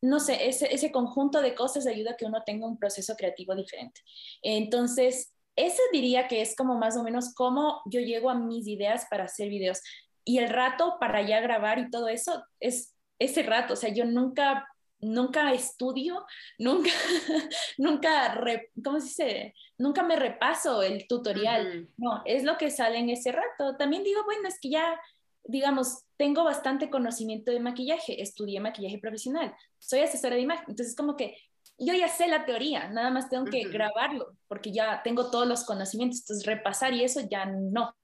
no 0.00 0.18
sé, 0.18 0.48
ese, 0.48 0.74
ese 0.74 0.90
conjunto 0.90 1.40
de 1.40 1.54
cosas 1.54 1.86
ayuda 1.86 2.12
a 2.12 2.16
que 2.16 2.24
uno 2.24 2.42
tenga 2.44 2.66
un 2.66 2.78
proceso 2.78 3.14
creativo 3.16 3.54
diferente. 3.54 4.00
Entonces, 4.42 5.32
eso 5.54 5.82
diría 5.92 6.28
que 6.28 6.40
es 6.40 6.56
como 6.56 6.76
más 6.76 6.96
o 6.96 7.04
menos 7.04 7.34
cómo 7.34 7.82
yo 7.86 8.00
llego 8.00 8.30
a 8.30 8.34
mis 8.34 8.66
ideas 8.66 9.06
para 9.10 9.24
hacer 9.24 9.48
videos. 9.48 9.80
Y 10.24 10.38
el 10.38 10.48
rato 10.48 10.96
para 10.98 11.22
ya 11.22 11.40
grabar 11.40 11.78
y 11.78 11.90
todo 11.90 12.08
eso 12.08 12.44
es 12.58 12.94
ese 13.18 13.42
rato, 13.44 13.74
o 13.74 13.76
sea, 13.76 13.92
yo 13.92 14.04
nunca 14.04 14.66
nunca 15.02 15.52
estudio, 15.52 16.24
nunca, 16.58 16.90
nunca, 17.78 18.40
¿cómo 18.82 19.00
se 19.00 19.06
dice? 19.06 19.54
Nunca 19.76 20.02
me 20.02 20.16
repaso 20.16 20.82
el 20.82 21.06
tutorial. 21.06 21.88
No, 21.96 22.22
es 22.24 22.44
lo 22.44 22.56
que 22.56 22.70
sale 22.70 22.98
en 22.98 23.10
ese 23.10 23.32
rato. 23.32 23.76
También 23.76 24.04
digo, 24.04 24.24
bueno, 24.24 24.48
es 24.48 24.58
que 24.60 24.70
ya, 24.70 24.98
digamos, 25.44 26.04
tengo 26.16 26.44
bastante 26.44 26.88
conocimiento 26.88 27.50
de 27.50 27.60
maquillaje, 27.60 28.22
estudié 28.22 28.60
maquillaje 28.60 28.98
profesional, 28.98 29.52
soy 29.78 30.00
asesora 30.00 30.36
de 30.36 30.42
imagen, 30.42 30.66
entonces 30.68 30.94
como 30.94 31.16
que 31.16 31.36
yo 31.78 31.94
ya 31.94 32.06
sé 32.06 32.28
la 32.28 32.44
teoría, 32.44 32.88
nada 32.88 33.10
más 33.10 33.28
tengo 33.28 33.46
que 33.46 33.64
grabarlo, 33.68 34.36
porque 34.46 34.70
ya 34.70 35.02
tengo 35.02 35.30
todos 35.30 35.48
los 35.48 35.64
conocimientos, 35.64 36.20
entonces 36.20 36.46
repasar 36.46 36.94
y 36.94 37.02
eso 37.02 37.20
ya 37.28 37.46
no. 37.46 37.96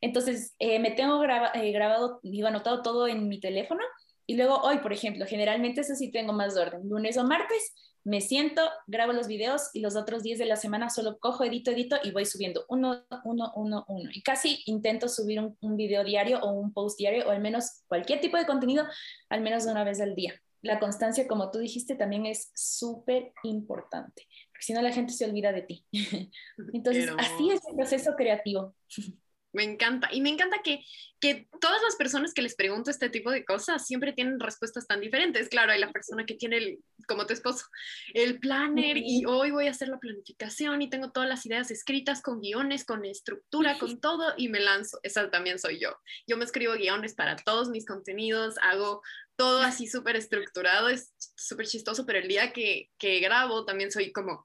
Entonces, 0.00 0.54
eh, 0.58 0.78
me 0.78 0.92
tengo 0.92 1.22
eh, 1.24 1.72
grabado, 1.72 2.20
digo, 2.22 2.46
anotado 2.46 2.82
todo 2.82 3.08
en 3.08 3.28
mi 3.28 3.40
teléfono 3.40 3.80
y 4.26 4.36
luego 4.36 4.58
hoy, 4.62 4.78
por 4.78 4.92
ejemplo, 4.92 5.24
generalmente 5.26 5.82
eso 5.82 5.94
sí 5.94 6.10
tengo 6.10 6.32
más 6.32 6.54
de 6.54 6.62
orden. 6.62 6.88
Lunes 6.88 7.16
o 7.16 7.24
martes 7.24 7.74
me 8.06 8.20
siento, 8.20 8.62
grabo 8.86 9.12
los 9.12 9.26
videos 9.26 9.70
y 9.72 9.80
los 9.80 9.96
otros 9.96 10.22
días 10.22 10.38
de 10.38 10.46
la 10.46 10.54
semana 10.54 10.90
solo 10.90 11.18
cojo, 11.18 11.42
edito, 11.42 11.72
edito 11.72 11.96
y 12.04 12.12
voy 12.12 12.24
subiendo 12.24 12.64
uno, 12.68 13.04
uno, 13.24 13.52
uno, 13.56 13.84
uno. 13.88 14.10
Y 14.12 14.22
casi 14.22 14.62
intento 14.66 15.08
subir 15.08 15.40
un, 15.40 15.56
un 15.60 15.76
video 15.76 16.04
diario 16.04 16.38
o 16.40 16.52
un 16.52 16.72
post 16.72 16.98
diario 16.98 17.26
o 17.26 17.30
al 17.30 17.40
menos 17.40 17.82
cualquier 17.88 18.20
tipo 18.20 18.36
de 18.36 18.46
contenido 18.46 18.84
al 19.28 19.40
menos 19.40 19.66
una 19.66 19.82
vez 19.82 20.00
al 20.00 20.14
día. 20.14 20.40
La 20.62 20.78
constancia, 20.78 21.26
como 21.26 21.50
tú 21.50 21.58
dijiste, 21.58 21.96
también 21.96 22.26
es 22.26 22.52
súper 22.54 23.32
importante, 23.42 24.22
porque 24.50 24.64
si 24.64 24.72
no 24.72 24.82
la 24.82 24.92
gente 24.92 25.12
se 25.12 25.24
olvida 25.24 25.52
de 25.52 25.62
ti. 25.62 25.84
Entonces, 26.72 27.10
así 27.18 27.50
es 27.50 27.60
el 27.68 27.76
proceso 27.76 28.14
creativo. 28.16 28.74
Me 29.56 29.64
encanta. 29.64 30.10
Y 30.12 30.20
me 30.20 30.28
encanta 30.28 30.58
que, 30.62 30.84
que 31.18 31.48
todas 31.62 31.80
las 31.82 31.96
personas 31.96 32.34
que 32.34 32.42
les 32.42 32.54
pregunto 32.54 32.90
este 32.90 33.08
tipo 33.08 33.30
de 33.30 33.42
cosas 33.42 33.86
siempre 33.86 34.12
tienen 34.12 34.38
respuestas 34.38 34.86
tan 34.86 35.00
diferentes. 35.00 35.48
Claro, 35.48 35.72
hay 35.72 35.80
la 35.80 35.90
persona 35.90 36.26
que 36.26 36.34
tiene, 36.34 36.58
el, 36.58 36.78
como 37.08 37.26
tu 37.26 37.32
esposo, 37.32 37.64
el 38.12 38.38
planner 38.38 38.98
y 38.98 39.24
hoy 39.24 39.52
voy 39.52 39.66
a 39.66 39.70
hacer 39.70 39.88
la 39.88 39.98
planificación 39.98 40.82
y 40.82 40.90
tengo 40.90 41.10
todas 41.10 41.26
las 41.26 41.46
ideas 41.46 41.70
escritas 41.70 42.20
con 42.20 42.42
guiones, 42.42 42.84
con 42.84 43.06
estructura, 43.06 43.78
con 43.78 43.98
todo 43.98 44.34
y 44.36 44.50
me 44.50 44.60
lanzo. 44.60 44.98
Esa 45.02 45.30
también 45.30 45.58
soy 45.58 45.80
yo. 45.80 45.96
Yo 46.26 46.36
me 46.36 46.44
escribo 46.44 46.74
guiones 46.74 47.14
para 47.14 47.36
todos 47.36 47.70
mis 47.70 47.86
contenidos, 47.86 48.56
hago 48.60 49.00
todo 49.36 49.62
así 49.62 49.86
súper 49.86 50.16
estructurado, 50.16 50.90
es 50.90 51.14
súper 51.34 51.66
chistoso, 51.66 52.04
pero 52.04 52.18
el 52.18 52.28
día 52.28 52.52
que, 52.52 52.90
que 52.98 53.20
grabo 53.20 53.64
también 53.64 53.90
soy 53.90 54.12
como 54.12 54.44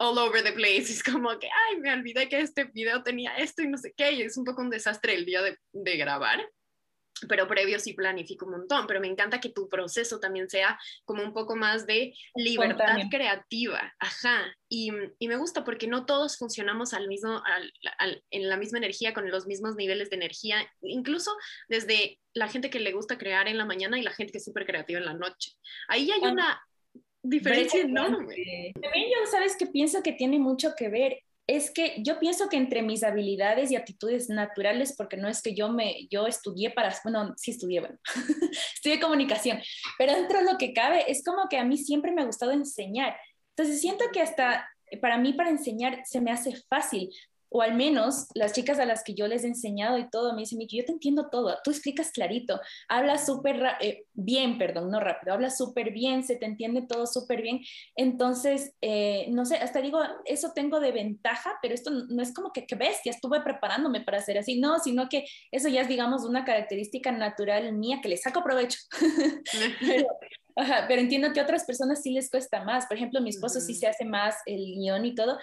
all 0.00 0.18
over 0.18 0.42
the 0.42 0.52
place. 0.52 0.90
Es 0.90 1.02
como 1.02 1.38
que, 1.38 1.46
ay, 1.46 1.78
me 1.78 1.92
olvidé 1.92 2.28
que 2.28 2.40
este 2.40 2.64
video 2.64 3.02
tenía 3.02 3.36
esto 3.36 3.62
y 3.62 3.68
no 3.68 3.76
sé 3.76 3.92
qué. 3.96 4.12
Y 4.12 4.22
es 4.22 4.36
un 4.36 4.44
poco 4.44 4.62
un 4.62 4.70
desastre 4.70 5.14
el 5.14 5.24
día 5.24 5.42
de, 5.42 5.58
de 5.72 5.96
grabar. 5.96 6.40
Pero 7.28 7.46
previo 7.46 7.78
sí 7.78 7.92
planifico 7.92 8.46
un 8.46 8.52
montón. 8.52 8.86
Pero 8.86 8.98
me 8.98 9.08
encanta 9.08 9.40
que 9.40 9.50
tu 9.50 9.68
proceso 9.68 10.18
también 10.18 10.48
sea 10.48 10.78
como 11.04 11.22
un 11.22 11.34
poco 11.34 11.54
más 11.54 11.86
de 11.86 12.14
libertad 12.34 12.96
creativa. 13.10 13.94
Ajá. 13.98 14.56
Y, 14.70 14.90
y, 15.18 15.28
me 15.28 15.36
gusta 15.36 15.64
porque 15.64 15.86
no 15.86 16.06
todos 16.06 16.38
funcionamos 16.38 16.94
al 16.94 17.06
mismo, 17.06 17.42
al, 17.98 18.24
en 18.30 18.48
la 18.48 18.56
misma 18.56 18.78
energía, 18.78 19.12
con 19.12 19.30
los 19.30 19.46
mismos 19.46 19.76
niveles 19.76 20.08
de 20.08 20.16
energía. 20.16 20.66
Incluso 20.80 21.30
desde 21.68 22.18
la 22.32 22.48
gente 22.48 22.70
que 22.70 22.80
le 22.80 22.92
gusta 22.92 23.18
crear 23.18 23.48
en 23.48 23.58
la 23.58 23.66
mañana 23.66 23.98
y 23.98 24.02
la 24.02 24.12
gente 24.12 24.32
que 24.32 24.38
es 24.38 24.44
súper 24.44 24.64
creativa 24.64 24.98
en 24.98 25.04
la 25.04 25.14
noche. 25.14 25.52
Ahí 25.88 26.10
hay 26.10 26.20
una 26.20 26.62
diferencia 27.22 27.80
enorme. 27.80 28.72
También 28.80 29.08
yo, 29.08 29.30
¿sabes 29.30 29.56
que 29.56 29.66
Pienso 29.66 30.02
que 30.02 30.12
tiene 30.12 30.38
mucho 30.38 30.74
que 30.76 30.88
ver. 30.88 31.22
Es 31.46 31.72
que 31.72 31.96
yo 31.98 32.20
pienso 32.20 32.48
que 32.48 32.56
entre 32.56 32.82
mis 32.82 33.02
habilidades 33.02 33.70
y 33.70 33.76
aptitudes 33.76 34.28
naturales, 34.28 34.94
porque 34.96 35.16
no 35.16 35.28
es 35.28 35.42
que 35.42 35.52
yo 35.54 35.68
me, 35.72 36.06
yo 36.08 36.28
estudié 36.28 36.70
para, 36.70 36.94
bueno, 37.02 37.34
sí 37.36 37.50
estudié, 37.50 37.80
bueno, 37.80 37.98
estudié 38.76 39.00
comunicación, 39.00 39.58
pero 39.98 40.14
dentro 40.14 40.38
de 40.38 40.52
lo 40.52 40.58
que 40.58 40.72
cabe, 40.72 41.10
es 41.10 41.24
como 41.24 41.48
que 41.48 41.58
a 41.58 41.64
mí 41.64 41.76
siempre 41.76 42.12
me 42.12 42.22
ha 42.22 42.26
gustado 42.26 42.52
enseñar. 42.52 43.16
Entonces 43.56 43.80
siento 43.80 44.04
que 44.12 44.20
hasta 44.20 44.64
para 44.98 45.18
mí 45.18 45.32
para 45.32 45.50
enseñar 45.50 46.02
se 46.04 46.20
me 46.20 46.30
hace 46.30 46.54
fácil, 46.68 47.10
o 47.50 47.62
al 47.62 47.74
menos 47.74 48.28
las 48.34 48.52
chicas 48.52 48.78
a 48.78 48.86
las 48.86 49.02
que 49.02 49.14
yo 49.14 49.26
les 49.26 49.44
he 49.44 49.48
enseñado 49.48 49.98
y 49.98 50.08
todo, 50.08 50.34
me 50.34 50.40
dicen, 50.40 50.58
Miki, 50.58 50.78
yo 50.78 50.84
te 50.84 50.92
entiendo 50.92 51.28
todo, 51.30 51.58
tú 51.64 51.70
explicas 51.70 52.12
clarito, 52.12 52.60
hablas 52.88 53.26
súper 53.26 53.60
eh, 53.80 54.04
bien, 54.14 54.56
perdón, 54.56 54.90
no 54.90 55.00
rápido, 55.00 55.34
hablas 55.34 55.58
súper 55.58 55.92
bien, 55.92 56.22
se 56.22 56.36
te 56.36 56.46
entiende 56.46 56.82
todo 56.82 57.06
súper 57.06 57.42
bien. 57.42 57.60
Entonces, 57.96 58.74
eh, 58.80 59.26
no 59.30 59.44
sé, 59.44 59.56
hasta 59.56 59.80
digo, 59.80 60.00
eso 60.24 60.52
tengo 60.54 60.80
de 60.80 60.92
ventaja, 60.92 61.58
pero 61.60 61.74
esto 61.74 61.90
no 61.90 62.22
es 62.22 62.32
como 62.32 62.52
que, 62.52 62.66
que 62.66 62.76
bestia, 62.76 63.10
estuve 63.10 63.40
preparándome 63.40 64.00
para 64.00 64.18
hacer 64.18 64.38
así, 64.38 64.60
no, 64.60 64.78
sino 64.78 65.08
que 65.08 65.26
eso 65.50 65.68
ya 65.68 65.82
es, 65.82 65.88
digamos, 65.88 66.24
una 66.24 66.44
característica 66.44 67.10
natural 67.10 67.72
mía 67.72 67.98
que 68.00 68.08
le 68.08 68.16
saco 68.16 68.44
provecho. 68.44 68.78
pero, 69.80 70.06
pero 70.88 71.00
entiendo 71.00 71.32
que 71.32 71.40
a 71.40 71.44
otras 71.44 71.64
personas 71.64 72.02
sí 72.02 72.12
les 72.12 72.30
cuesta 72.30 72.64
más. 72.64 72.86
Por 72.86 72.96
ejemplo, 72.96 73.20
mi 73.20 73.30
esposo 73.30 73.60
sí 73.60 73.74
se 73.74 73.86
hace 73.86 74.04
más 74.04 74.36
el 74.46 74.64
guion 74.76 75.04
y 75.04 75.14
todo, 75.14 75.38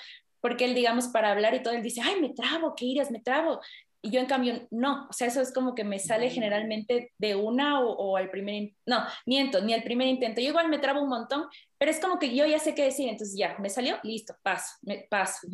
porque 0.47 0.63
él, 0.63 0.73
digamos, 0.75 1.09
para 1.09 1.31
hablar 1.31 1.53
y 1.55 1.61
todo, 1.61 1.73
él 1.73 1.83
dice, 1.83 1.99
ay, 2.01 2.21
me 2.21 2.29
trabo, 2.29 2.73
¿qué 2.73 2.85
iras? 2.85 3.11
Me 3.11 3.19
trabo. 3.19 3.59
Y 4.01 4.11
yo, 4.11 4.21
en 4.21 4.27
cambio, 4.27 4.65
no, 4.71 5.05
o 5.09 5.11
sea, 5.11 5.27
eso 5.27 5.41
es 5.41 5.53
como 5.53 5.75
que 5.75 5.83
me 5.83 5.99
sale 5.99 6.29
generalmente 6.29 7.11
de 7.17 7.35
una 7.35 7.81
o, 7.81 8.15
al 8.15 8.29
primer, 8.29 8.71
no, 8.85 9.03
miento, 9.25 9.59
ni 9.59 9.73
al 9.73 9.83
primer 9.83 10.07
intento. 10.07 10.39
Yo 10.39 10.47
igual 10.47 10.69
me 10.69 10.79
trabo 10.79 11.01
un 11.01 11.09
montón, 11.09 11.47
pero 11.77 11.91
es 11.91 11.99
como 11.99 12.17
que 12.17 12.33
yo 12.33 12.45
ya 12.45 12.59
sé 12.59 12.73
qué 12.75 12.85
decir, 12.85 13.09
entonces 13.09 13.35
ya, 13.37 13.57
me 13.59 13.69
salió, 13.69 13.97
listo, 14.03 14.37
paso, 14.41 14.71
me 14.83 15.05
paso. 15.09 15.49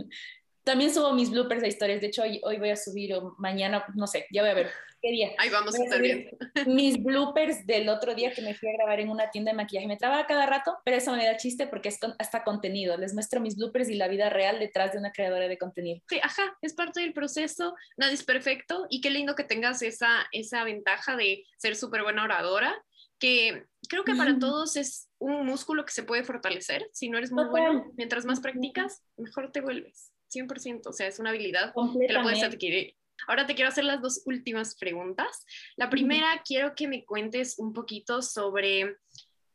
También 0.63 0.93
subo 0.93 1.13
mis 1.13 1.29
bloopers 1.29 1.61
de 1.61 1.67
historias. 1.67 2.01
De 2.01 2.07
hecho, 2.07 2.23
hoy, 2.23 2.39
hoy 2.43 2.57
voy 2.57 2.69
a 2.69 2.75
subir 2.75 3.13
o 3.13 3.35
mañana, 3.37 3.85
no 3.95 4.07
sé, 4.07 4.27
ya 4.31 4.41
voy 4.41 4.51
a 4.51 4.53
ver 4.53 4.71
qué 5.01 5.11
día. 5.11 5.31
Ahí 5.37 5.49
vamos 5.49 5.75
a 5.75 5.83
estar 5.83 6.01
bien. 6.01 6.29
Mis 6.67 7.03
bloopers 7.03 7.67
del 7.67 7.89
otro 7.89 8.15
día 8.15 8.31
que 8.31 8.41
me 8.41 8.55
fui 8.55 8.69
a 8.69 8.73
grabar 8.73 9.01
en 9.01 9.09
una 9.09 9.29
tienda 9.29 9.51
de 9.51 9.57
maquillaje. 9.57 9.87
Me 9.87 9.97
traba 9.97 10.25
cada 10.25 10.45
rato, 10.45 10.77
pero 10.85 10.97
eso 10.97 11.11
me 11.13 11.25
da 11.25 11.35
chiste 11.35 11.67
porque 11.67 11.89
es 11.89 11.99
hasta 12.17 12.43
contenido. 12.43 12.97
Les 12.97 13.13
muestro 13.13 13.41
mis 13.41 13.57
bloopers 13.57 13.89
y 13.89 13.95
la 13.95 14.07
vida 14.07 14.29
real 14.29 14.59
detrás 14.59 14.93
de 14.93 14.99
una 14.99 15.11
creadora 15.11 15.49
de 15.49 15.57
contenido. 15.57 16.01
Sí, 16.07 16.19
ajá, 16.23 16.57
es 16.61 16.73
parte 16.73 17.01
del 17.01 17.13
proceso. 17.13 17.75
Nadie 17.97 18.13
es 18.13 18.23
perfecto 18.23 18.87
y 18.89 19.01
qué 19.01 19.09
lindo 19.09 19.35
que 19.35 19.43
tengas 19.43 19.81
esa, 19.81 20.25
esa 20.31 20.63
ventaja 20.63 21.17
de 21.17 21.43
ser 21.57 21.75
súper 21.75 22.03
buena 22.03 22.23
oradora 22.23 22.81
que 23.19 23.65
creo 23.87 24.03
que 24.03 24.15
para 24.15 24.37
todos 24.37 24.75
es 24.75 25.09
un 25.17 25.45
músculo 25.45 25.85
que 25.85 25.93
se 25.93 26.03
puede 26.03 26.23
fortalecer. 26.23 26.89
Si 26.91 27.09
no 27.09 27.17
eres 27.17 27.31
muy 27.31 27.45
bueno, 27.45 27.85
mientras 27.95 28.25
más 28.25 28.39
practicas, 28.39 29.01
mejor 29.17 29.51
te 29.51 29.61
vuelves. 29.61 30.12
100%, 30.33 30.87
o 30.87 30.93
sea, 30.93 31.07
es 31.07 31.19
una 31.19 31.29
habilidad 31.29 31.73
que 31.73 32.13
la 32.13 32.23
puedes 32.23 32.43
adquirir. 32.43 32.95
Ahora 33.27 33.45
te 33.45 33.55
quiero 33.55 33.69
hacer 33.69 33.85
las 33.85 34.01
dos 34.01 34.23
últimas 34.25 34.75
preguntas. 34.75 35.45
La 35.75 35.89
primera, 35.89 36.41
quiero 36.45 36.75
que 36.75 36.87
me 36.87 37.05
cuentes 37.05 37.57
un 37.57 37.73
poquito 37.73 38.21
sobre 38.21 38.97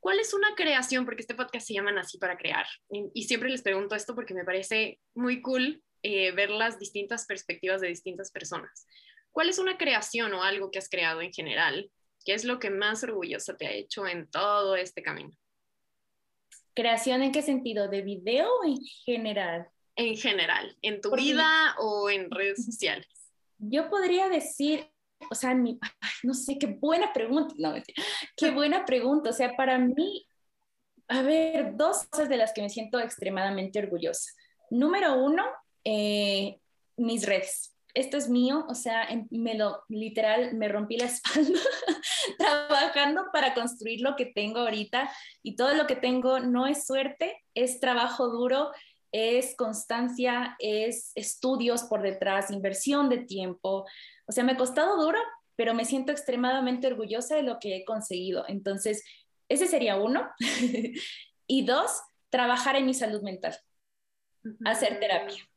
cuál 0.00 0.20
es 0.20 0.32
una 0.32 0.54
creación, 0.54 1.04
porque 1.04 1.22
este 1.22 1.34
podcast 1.34 1.66
se 1.66 1.74
llama 1.74 1.92
Así 1.98 2.18
para 2.18 2.38
Crear. 2.38 2.66
Y, 3.14 3.24
siempre 3.24 3.50
les 3.50 3.62
pregunto 3.62 3.94
esto 3.94 4.14
porque 4.14 4.32
me 4.32 4.44
parece 4.44 5.00
muy 5.14 5.42
cool 5.42 5.82
eh, 6.02 6.30
ver 6.30 6.50
las 6.50 6.78
distintas 6.78 7.26
perspectivas 7.26 7.80
de 7.80 7.88
distintas 7.88 8.30
personas. 8.30 8.86
¿cuál 9.38 9.50
es 9.50 9.60
una 9.60 9.78
creación 9.78 10.32
o 10.34 10.42
algo 10.42 10.72
que 10.72 10.80
has 10.80 10.88
creado 10.88 11.20
en 11.20 11.32
general? 11.32 11.88
¿Qué 12.24 12.34
es 12.34 12.44
lo 12.44 12.58
que 12.58 12.70
más 12.70 13.04
orgullosa 13.04 13.56
te 13.56 13.68
ha 13.68 13.70
hecho 13.70 14.04
en 14.04 14.28
todo 14.28 14.74
este 14.74 15.00
camino? 15.00 15.30
¿Creación 16.74 17.22
en 17.22 17.30
qué 17.30 17.42
sentido? 17.42 17.86
¿De 17.86 18.02
video 18.02 18.48
o 18.60 18.64
en 18.64 18.78
general? 19.04 19.68
En 19.98 20.16
general, 20.16 20.76
en 20.80 21.00
tu 21.00 21.10
vida 21.10 21.74
o 21.78 22.08
en 22.08 22.30
redes 22.30 22.64
sociales. 22.64 23.08
Yo 23.58 23.90
podría 23.90 24.28
decir, 24.28 24.88
o 25.28 25.34
sea, 25.34 25.54
no 26.22 26.34
sé, 26.34 26.56
qué 26.56 26.66
buena 26.66 27.12
pregunta, 27.12 27.52
no, 27.58 27.74
qué 28.36 28.52
buena 28.52 28.84
pregunta, 28.84 29.30
o 29.30 29.32
sea, 29.32 29.56
para 29.56 29.76
mí, 29.76 30.24
a 31.08 31.22
ver, 31.22 31.76
dos 31.76 32.04
cosas 32.04 32.28
de 32.28 32.36
las 32.36 32.52
que 32.52 32.62
me 32.62 32.70
siento 32.70 33.00
extremadamente 33.00 33.80
orgullosa. 33.80 34.30
Número 34.70 35.18
uno, 35.18 35.44
eh, 35.84 36.60
mis 36.96 37.26
redes. 37.26 37.74
Esto 37.94 38.16
es 38.18 38.28
mío, 38.28 38.66
o 38.68 38.74
sea, 38.74 39.08
me 39.30 39.54
lo 39.54 39.82
literal 39.88 40.54
me 40.54 40.68
rompí 40.68 40.96
la 40.98 41.06
espalda 41.06 41.58
trabajando 42.38 43.24
para 43.32 43.54
construir 43.54 44.02
lo 44.02 44.14
que 44.14 44.26
tengo 44.26 44.60
ahorita 44.60 45.10
y 45.42 45.56
todo 45.56 45.74
lo 45.74 45.86
que 45.86 45.96
tengo 45.96 46.38
no 46.38 46.66
es 46.66 46.86
suerte, 46.86 47.42
es 47.54 47.80
trabajo 47.80 48.28
duro, 48.28 48.70
es 49.12 49.56
constancia, 49.56 50.56
es 50.58 51.12
estudios 51.14 51.84
por 51.84 52.02
detrás, 52.02 52.50
inversión 52.50 53.08
de 53.08 53.18
tiempo. 53.18 53.86
O 54.26 54.32
sea, 54.32 54.44
me 54.44 54.52
ha 54.52 54.56
costado 54.56 55.02
duro, 55.02 55.18
pero 55.56 55.74
me 55.74 55.84
siento 55.84 56.12
extremadamente 56.12 56.86
orgullosa 56.86 57.36
de 57.36 57.42
lo 57.42 57.58
que 57.58 57.76
he 57.76 57.84
conseguido. 57.84 58.44
Entonces, 58.48 59.04
ese 59.48 59.66
sería 59.66 59.96
uno. 59.96 60.28
y 61.46 61.64
dos, 61.64 62.00
trabajar 62.30 62.76
en 62.76 62.86
mi 62.86 62.94
salud 62.94 63.22
mental, 63.22 63.56
hacer 64.64 65.00
terapia 65.00 65.48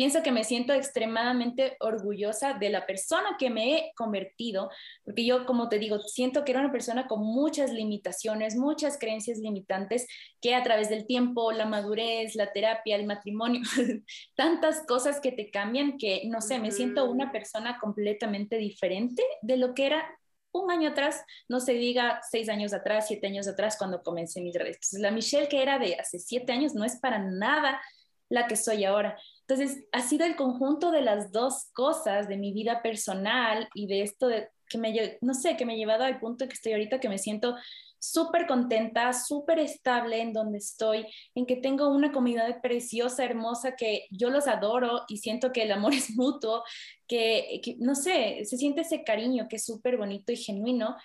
pienso 0.00 0.22
que 0.22 0.32
me 0.32 0.44
siento 0.44 0.72
extremadamente 0.72 1.76
orgullosa 1.78 2.54
de 2.54 2.70
la 2.70 2.86
persona 2.86 3.36
que 3.38 3.50
me 3.50 3.76
he 3.76 3.92
convertido, 3.94 4.70
porque 5.04 5.26
yo, 5.26 5.44
como 5.44 5.68
te 5.68 5.78
digo, 5.78 5.98
siento 5.98 6.42
que 6.42 6.52
era 6.52 6.62
una 6.62 6.72
persona 6.72 7.06
con 7.06 7.20
muchas 7.20 7.70
limitaciones, 7.70 8.56
muchas 8.56 8.96
creencias 8.96 9.40
limitantes, 9.40 10.06
que 10.40 10.54
a 10.54 10.62
través 10.62 10.88
del 10.88 11.06
tiempo, 11.06 11.52
la 11.52 11.66
madurez, 11.66 12.34
la 12.34 12.50
terapia, 12.50 12.96
el 12.96 13.04
matrimonio, 13.04 13.60
tantas 14.36 14.86
cosas 14.86 15.20
que 15.20 15.32
te 15.32 15.50
cambian 15.50 15.98
que, 15.98 16.22
no 16.28 16.40
sé, 16.40 16.58
me 16.58 16.70
siento 16.70 17.04
una 17.04 17.30
persona 17.30 17.78
completamente 17.78 18.56
diferente 18.56 19.22
de 19.42 19.58
lo 19.58 19.74
que 19.74 19.84
era 19.84 20.18
un 20.50 20.70
año 20.70 20.88
atrás, 20.88 21.22
no 21.46 21.60
se 21.60 21.74
diga 21.74 22.22
seis 22.22 22.48
años 22.48 22.72
atrás, 22.72 23.06
siete 23.06 23.26
años 23.26 23.46
atrás, 23.46 23.76
cuando 23.76 24.02
comencé 24.02 24.40
mis 24.40 24.54
redes. 24.54 24.94
la 24.94 25.10
Michelle 25.10 25.46
que 25.46 25.60
era 25.60 25.78
de 25.78 25.96
hace 25.96 26.18
siete 26.18 26.52
años 26.52 26.74
no 26.74 26.86
es 26.86 26.98
para 27.00 27.18
nada 27.18 27.82
la 28.30 28.46
que 28.46 28.56
soy 28.56 28.84
ahora. 28.84 29.18
Entonces, 29.50 29.84
ha 29.90 30.02
sido 30.02 30.26
el 30.26 30.36
conjunto 30.36 30.92
de 30.92 31.02
las 31.02 31.32
dos 31.32 31.70
cosas, 31.72 32.28
de 32.28 32.36
mi 32.36 32.52
vida 32.52 32.82
personal 32.82 33.68
y 33.74 33.88
de 33.88 34.02
esto 34.02 34.28
que 34.68 34.78
me, 34.78 35.18
no 35.22 35.34
sé, 35.34 35.56
que 35.56 35.66
me 35.66 35.72
ha 35.72 35.76
llevado 35.76 36.04
al 36.04 36.20
punto 36.20 36.46
que 36.46 36.54
estoy 36.54 36.72
ahorita, 36.72 37.00
que 37.00 37.08
me 37.08 37.18
siento 37.18 37.56
súper 37.98 38.46
contenta, 38.46 39.12
súper 39.12 39.58
estable 39.58 40.20
en 40.20 40.32
donde 40.32 40.58
estoy, 40.58 41.04
en 41.34 41.46
que 41.46 41.56
tengo 41.56 41.88
una 41.88 42.12
comunidad 42.12 42.60
preciosa, 42.60 43.24
hermosa, 43.24 43.74
que 43.74 44.06
yo 44.12 44.30
los 44.30 44.46
adoro 44.46 45.02
y 45.08 45.16
siento 45.16 45.50
que 45.50 45.64
el 45.64 45.72
amor 45.72 45.94
es 45.94 46.16
mutuo, 46.16 46.62
que, 47.08 47.60
que 47.64 47.74
no 47.80 47.96
sé, 47.96 48.44
se 48.44 48.56
siente 48.56 48.82
ese 48.82 49.02
cariño 49.02 49.48
que 49.48 49.56
es 49.56 49.66
súper 49.66 49.96
bonito 49.96 50.30
y 50.30 50.36
genuino. 50.36 50.96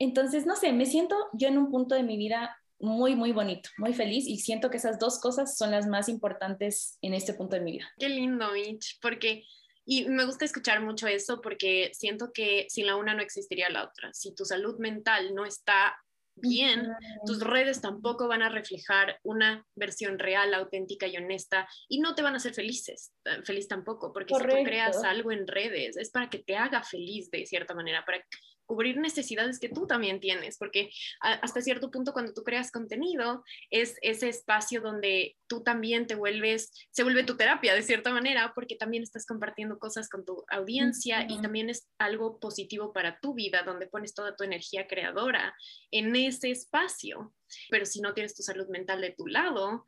Entonces, 0.00 0.46
no 0.46 0.56
sé, 0.56 0.72
me 0.72 0.86
siento 0.86 1.14
yo 1.32 1.46
en 1.46 1.58
un 1.58 1.70
punto 1.70 1.94
de 1.94 2.02
mi 2.02 2.16
vida 2.16 2.56
muy, 2.84 3.16
muy 3.16 3.32
bonito, 3.32 3.70
muy 3.78 3.94
feliz 3.94 4.26
y 4.26 4.38
siento 4.38 4.70
que 4.70 4.76
esas 4.76 4.98
dos 4.98 5.18
cosas 5.18 5.56
son 5.56 5.70
las 5.70 5.86
más 5.86 6.08
importantes 6.08 6.98
en 7.02 7.14
este 7.14 7.34
punto 7.34 7.56
de 7.56 7.62
mi 7.62 7.72
vida. 7.72 7.90
Qué 7.98 8.08
lindo, 8.08 8.52
Mitch, 8.52 8.98
porque, 9.00 9.44
y 9.84 10.06
me 10.08 10.24
gusta 10.24 10.44
escuchar 10.44 10.82
mucho 10.82 11.06
eso 11.06 11.40
porque 11.40 11.90
siento 11.94 12.30
que 12.32 12.66
sin 12.68 12.86
la 12.86 12.96
una 12.96 13.14
no 13.14 13.22
existiría 13.22 13.70
la 13.70 13.84
otra. 13.84 14.12
Si 14.12 14.34
tu 14.34 14.44
salud 14.44 14.78
mental 14.78 15.34
no 15.34 15.46
está 15.46 15.96
bien, 16.36 16.88
tus 17.24 17.40
redes 17.40 17.80
tampoco 17.80 18.26
van 18.26 18.42
a 18.42 18.48
reflejar 18.48 19.18
una 19.22 19.64
versión 19.76 20.18
real, 20.18 20.52
auténtica 20.52 21.06
y 21.06 21.16
honesta 21.16 21.68
y 21.88 22.00
no 22.00 22.14
te 22.14 22.22
van 22.22 22.34
a 22.34 22.38
hacer 22.38 22.54
felices, 22.54 23.12
eh, 23.24 23.42
feliz 23.44 23.68
tampoco, 23.68 24.12
porque 24.12 24.34
si 24.34 24.42
tú 24.42 24.64
creas 24.64 25.02
algo 25.04 25.32
en 25.32 25.46
redes 25.46 25.96
es 25.96 26.10
para 26.10 26.28
que 26.28 26.40
te 26.40 26.56
haga 26.56 26.82
feliz 26.82 27.30
de 27.30 27.46
cierta 27.46 27.74
manera, 27.74 28.04
para 28.04 28.24
cubrir 28.66 28.98
necesidades 28.98 29.58
que 29.58 29.68
tú 29.68 29.86
también 29.86 30.20
tienes, 30.20 30.58
porque 30.58 30.90
hasta 31.20 31.60
cierto 31.60 31.90
punto 31.90 32.12
cuando 32.12 32.32
tú 32.32 32.42
creas 32.42 32.70
contenido 32.70 33.44
es 33.70 33.96
ese 34.02 34.28
espacio 34.28 34.80
donde 34.80 35.36
tú 35.46 35.62
también 35.62 36.06
te 36.06 36.14
vuelves, 36.14 36.72
se 36.90 37.02
vuelve 37.02 37.24
tu 37.24 37.36
terapia 37.36 37.74
de 37.74 37.82
cierta 37.82 38.12
manera, 38.12 38.52
porque 38.54 38.76
también 38.76 39.02
estás 39.02 39.26
compartiendo 39.26 39.78
cosas 39.78 40.08
con 40.08 40.24
tu 40.24 40.44
audiencia 40.48 41.26
y 41.28 41.40
también 41.40 41.70
es 41.70 41.88
algo 41.98 42.38
positivo 42.40 42.92
para 42.92 43.18
tu 43.20 43.34
vida, 43.34 43.62
donde 43.62 43.86
pones 43.86 44.14
toda 44.14 44.36
tu 44.36 44.44
energía 44.44 44.86
creadora 44.86 45.54
en 45.90 46.14
ese 46.16 46.50
espacio. 46.50 47.34
Pero 47.70 47.86
si 47.86 48.00
no 48.00 48.14
tienes 48.14 48.34
tu 48.34 48.42
salud 48.42 48.68
mental 48.68 49.00
de 49.00 49.12
tu 49.12 49.26
lado, 49.26 49.84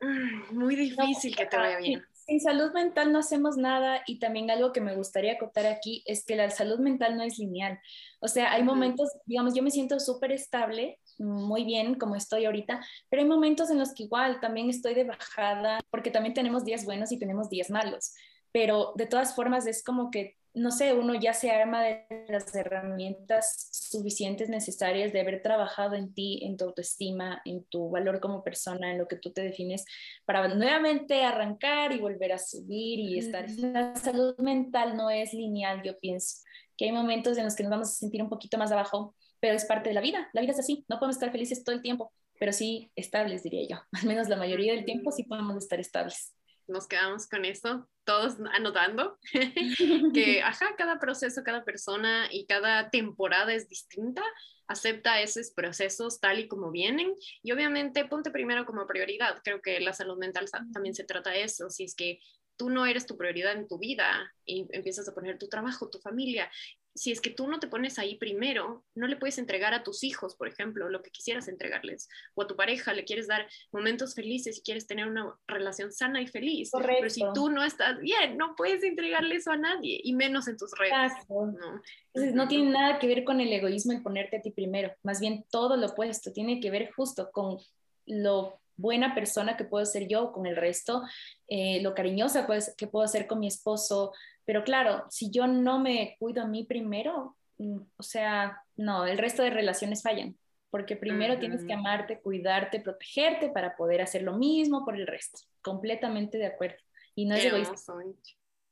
mm, 0.00 0.54
muy 0.56 0.76
difícil 0.76 1.34
que 1.36 1.46
te 1.46 1.56
vaya 1.56 1.78
bien 1.78 2.04
sin 2.26 2.40
salud 2.40 2.72
mental 2.72 3.12
no 3.12 3.18
hacemos 3.18 3.56
nada 3.56 4.02
y 4.06 4.18
también 4.18 4.50
algo 4.50 4.72
que 4.72 4.80
me 4.80 4.94
gustaría 4.94 5.34
acotar 5.34 5.66
aquí 5.66 6.02
es 6.06 6.24
que 6.24 6.36
la 6.36 6.50
salud 6.50 6.78
mental 6.78 7.16
no 7.16 7.22
es 7.22 7.38
lineal. 7.38 7.78
O 8.20 8.28
sea, 8.28 8.52
hay 8.52 8.62
momentos, 8.62 9.10
digamos, 9.26 9.54
yo 9.54 9.62
me 9.62 9.70
siento 9.70 10.00
súper 10.00 10.32
estable, 10.32 10.98
muy 11.18 11.64
bien 11.64 11.96
como 11.96 12.16
estoy 12.16 12.46
ahorita, 12.46 12.84
pero 13.10 13.22
hay 13.22 13.28
momentos 13.28 13.70
en 13.70 13.78
los 13.78 13.92
que 13.92 14.04
igual 14.04 14.40
también 14.40 14.70
estoy 14.70 14.94
de 14.94 15.04
bajada 15.04 15.80
porque 15.90 16.10
también 16.10 16.34
tenemos 16.34 16.64
días 16.64 16.84
buenos 16.84 17.12
y 17.12 17.18
tenemos 17.18 17.50
días 17.50 17.70
malos. 17.70 18.14
Pero 18.52 18.92
de 18.96 19.06
todas 19.06 19.34
formas 19.34 19.66
es 19.66 19.82
como 19.82 20.10
que 20.10 20.36
no 20.54 20.70
sé, 20.70 20.94
uno 20.94 21.14
ya 21.14 21.32
se 21.32 21.50
arma 21.50 21.82
de 21.82 22.06
las 22.28 22.54
herramientas 22.54 23.68
suficientes 23.72 24.48
necesarias 24.48 25.12
de 25.12 25.20
haber 25.20 25.42
trabajado 25.42 25.96
en 25.96 26.14
ti, 26.14 26.40
en 26.44 26.56
tu 26.56 26.66
autoestima, 26.66 27.42
en 27.44 27.64
tu 27.64 27.90
valor 27.90 28.20
como 28.20 28.44
persona, 28.44 28.92
en 28.92 28.98
lo 28.98 29.08
que 29.08 29.16
tú 29.16 29.32
te 29.32 29.42
defines, 29.42 29.84
para 30.24 30.46
nuevamente 30.48 31.24
arrancar 31.24 31.92
y 31.92 31.98
volver 31.98 32.32
a 32.32 32.38
subir 32.38 33.00
y 33.00 33.18
estar. 33.18 33.50
La 33.50 33.96
salud 33.96 34.36
mental 34.38 34.96
no 34.96 35.10
es 35.10 35.34
lineal, 35.34 35.82
yo 35.82 35.98
pienso, 35.98 36.42
que 36.76 36.84
hay 36.84 36.92
momentos 36.92 37.36
en 37.36 37.44
los 37.44 37.56
que 37.56 37.64
nos 37.64 37.70
vamos 37.70 37.88
a 37.88 37.94
sentir 37.94 38.22
un 38.22 38.28
poquito 38.28 38.56
más 38.56 38.70
abajo, 38.70 39.16
pero 39.40 39.56
es 39.56 39.64
parte 39.64 39.90
de 39.90 39.94
la 39.94 40.00
vida. 40.00 40.30
La 40.32 40.40
vida 40.40 40.52
es 40.52 40.60
así, 40.60 40.84
no 40.88 40.98
podemos 41.00 41.16
estar 41.16 41.32
felices 41.32 41.64
todo 41.64 41.74
el 41.74 41.82
tiempo, 41.82 42.12
pero 42.38 42.52
sí 42.52 42.92
estables, 42.94 43.42
diría 43.42 43.66
yo. 43.68 43.76
Al 44.00 44.06
menos 44.06 44.28
la 44.28 44.36
mayoría 44.36 44.72
del 44.72 44.84
tiempo 44.84 45.10
sí 45.10 45.24
podemos 45.24 45.56
estar 45.56 45.80
estables 45.80 46.32
nos 46.66 46.86
quedamos 46.86 47.28
con 47.28 47.44
eso, 47.44 47.88
todos 48.04 48.36
anotando 48.52 49.18
que, 50.14 50.42
ajá, 50.44 50.74
cada 50.76 50.98
proceso, 50.98 51.42
cada 51.42 51.64
persona 51.64 52.28
y 52.30 52.46
cada 52.46 52.90
temporada 52.90 53.54
es 53.54 53.68
distinta, 53.68 54.22
acepta 54.66 55.20
esos 55.20 55.50
procesos 55.50 56.20
tal 56.20 56.38
y 56.38 56.48
como 56.48 56.70
vienen 56.70 57.14
y 57.42 57.52
obviamente 57.52 58.04
ponte 58.06 58.30
primero 58.30 58.64
como 58.66 58.86
prioridad. 58.86 59.40
Creo 59.42 59.60
que 59.60 59.80
la 59.80 59.92
salud 59.92 60.18
mental 60.18 60.46
también 60.72 60.94
se 60.94 61.04
trata 61.04 61.30
de 61.30 61.42
eso, 61.44 61.70
si 61.70 61.84
es 61.84 61.94
que 61.94 62.20
tú 62.56 62.70
no 62.70 62.86
eres 62.86 63.06
tu 63.06 63.16
prioridad 63.16 63.52
en 63.52 63.66
tu 63.66 63.78
vida 63.78 64.32
y 64.44 64.66
empiezas 64.70 65.08
a 65.08 65.14
poner 65.14 65.38
tu 65.38 65.48
trabajo, 65.48 65.90
tu 65.90 65.98
familia 65.98 66.50
si 66.94 67.10
es 67.10 67.20
que 67.20 67.30
tú 67.30 67.48
no 67.48 67.58
te 67.58 67.66
pones 67.66 67.98
ahí 67.98 68.16
primero, 68.16 68.84
no 68.94 69.06
le 69.08 69.16
puedes 69.16 69.38
entregar 69.38 69.74
a 69.74 69.82
tus 69.82 70.04
hijos, 70.04 70.36
por 70.36 70.46
ejemplo, 70.46 70.88
lo 70.88 71.02
que 71.02 71.10
quisieras 71.10 71.48
entregarles, 71.48 72.08
o 72.34 72.42
a 72.42 72.46
tu 72.46 72.54
pareja 72.54 72.92
le 72.92 73.04
quieres 73.04 73.26
dar 73.26 73.48
momentos 73.72 74.14
felices 74.14 74.58
y 74.58 74.62
quieres 74.62 74.86
tener 74.86 75.08
una 75.08 75.34
relación 75.48 75.92
sana 75.92 76.20
y 76.20 76.28
feliz. 76.28 76.70
Pero 76.72 77.10
si 77.10 77.22
tú 77.34 77.50
no 77.50 77.64
estás 77.64 77.98
bien, 77.98 78.36
no 78.36 78.54
puedes 78.56 78.84
entregarle 78.84 79.36
eso 79.36 79.50
a 79.50 79.56
nadie, 79.56 80.00
y 80.04 80.14
menos 80.14 80.46
en 80.46 80.56
tus 80.56 80.70
redes. 80.78 81.12
¿no? 81.28 81.82
Entonces, 82.12 82.34
no 82.34 82.46
tiene 82.46 82.70
nada 82.70 82.98
que 82.98 83.08
ver 83.08 83.24
con 83.24 83.40
el 83.40 83.52
egoísmo 83.52 83.92
el 83.92 84.02
ponerte 84.02 84.36
a 84.36 84.42
ti 84.42 84.52
primero, 84.52 84.92
más 85.02 85.20
bien 85.20 85.44
todo 85.50 85.76
lo 85.76 85.88
opuesto, 85.88 86.32
tiene 86.32 86.60
que 86.60 86.70
ver 86.70 86.92
justo 86.92 87.30
con 87.32 87.58
lo 88.06 88.60
buena 88.76 89.14
persona 89.14 89.56
que 89.56 89.64
puedo 89.64 89.84
ser 89.86 90.08
yo 90.08 90.32
con 90.32 90.46
el 90.46 90.56
resto, 90.56 91.02
eh, 91.48 91.80
lo 91.80 91.94
cariñosa 91.94 92.46
que 92.76 92.86
puedo 92.86 93.06
ser 93.06 93.26
con 93.26 93.40
mi 93.40 93.46
esposo, 93.46 94.12
pero 94.44 94.64
claro, 94.64 95.04
si 95.10 95.30
yo 95.30 95.46
no 95.46 95.78
me 95.78 96.16
cuido 96.18 96.42
a 96.42 96.46
mí 96.46 96.64
primero, 96.64 97.36
mm, 97.58 97.78
o 97.96 98.02
sea, 98.02 98.58
no, 98.76 99.06
el 99.06 99.18
resto 99.18 99.42
de 99.42 99.50
relaciones 99.50 100.02
fallan, 100.02 100.36
porque 100.70 100.96
primero 100.96 101.38
tienes 101.38 101.64
que 101.64 101.72
amarte, 101.72 102.20
cuidarte, 102.20 102.80
protegerte 102.80 103.48
para 103.50 103.76
poder 103.76 104.02
hacer 104.02 104.22
lo 104.22 104.36
mismo 104.36 104.84
por 104.84 104.96
el 104.96 105.06
resto. 105.06 105.40
Completamente 105.62 106.36
de 106.36 106.46
acuerdo. 106.46 106.78
Y 107.14 107.26
no 107.26 107.36
es 107.36 107.44
egoísta. 107.44 107.74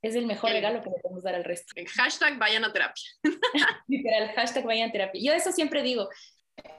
Es 0.02 0.16
el 0.16 0.26
mejor 0.26 0.50
regalo 0.50 0.82
que 0.82 0.90
le 0.90 0.98
podemos 1.00 1.22
dar 1.22 1.36
al 1.36 1.44
resto. 1.44 1.72
Hashtag 1.94 2.36
vayan 2.38 2.64
a 2.64 2.72
terapia. 2.72 3.04
Literal, 3.86 4.32
hashtag 4.34 4.64
vayan 4.64 4.88
a 4.88 4.92
terapia. 4.92 5.20
Yo 5.22 5.32
eso 5.32 5.52
siempre 5.52 5.80
digo, 5.82 6.08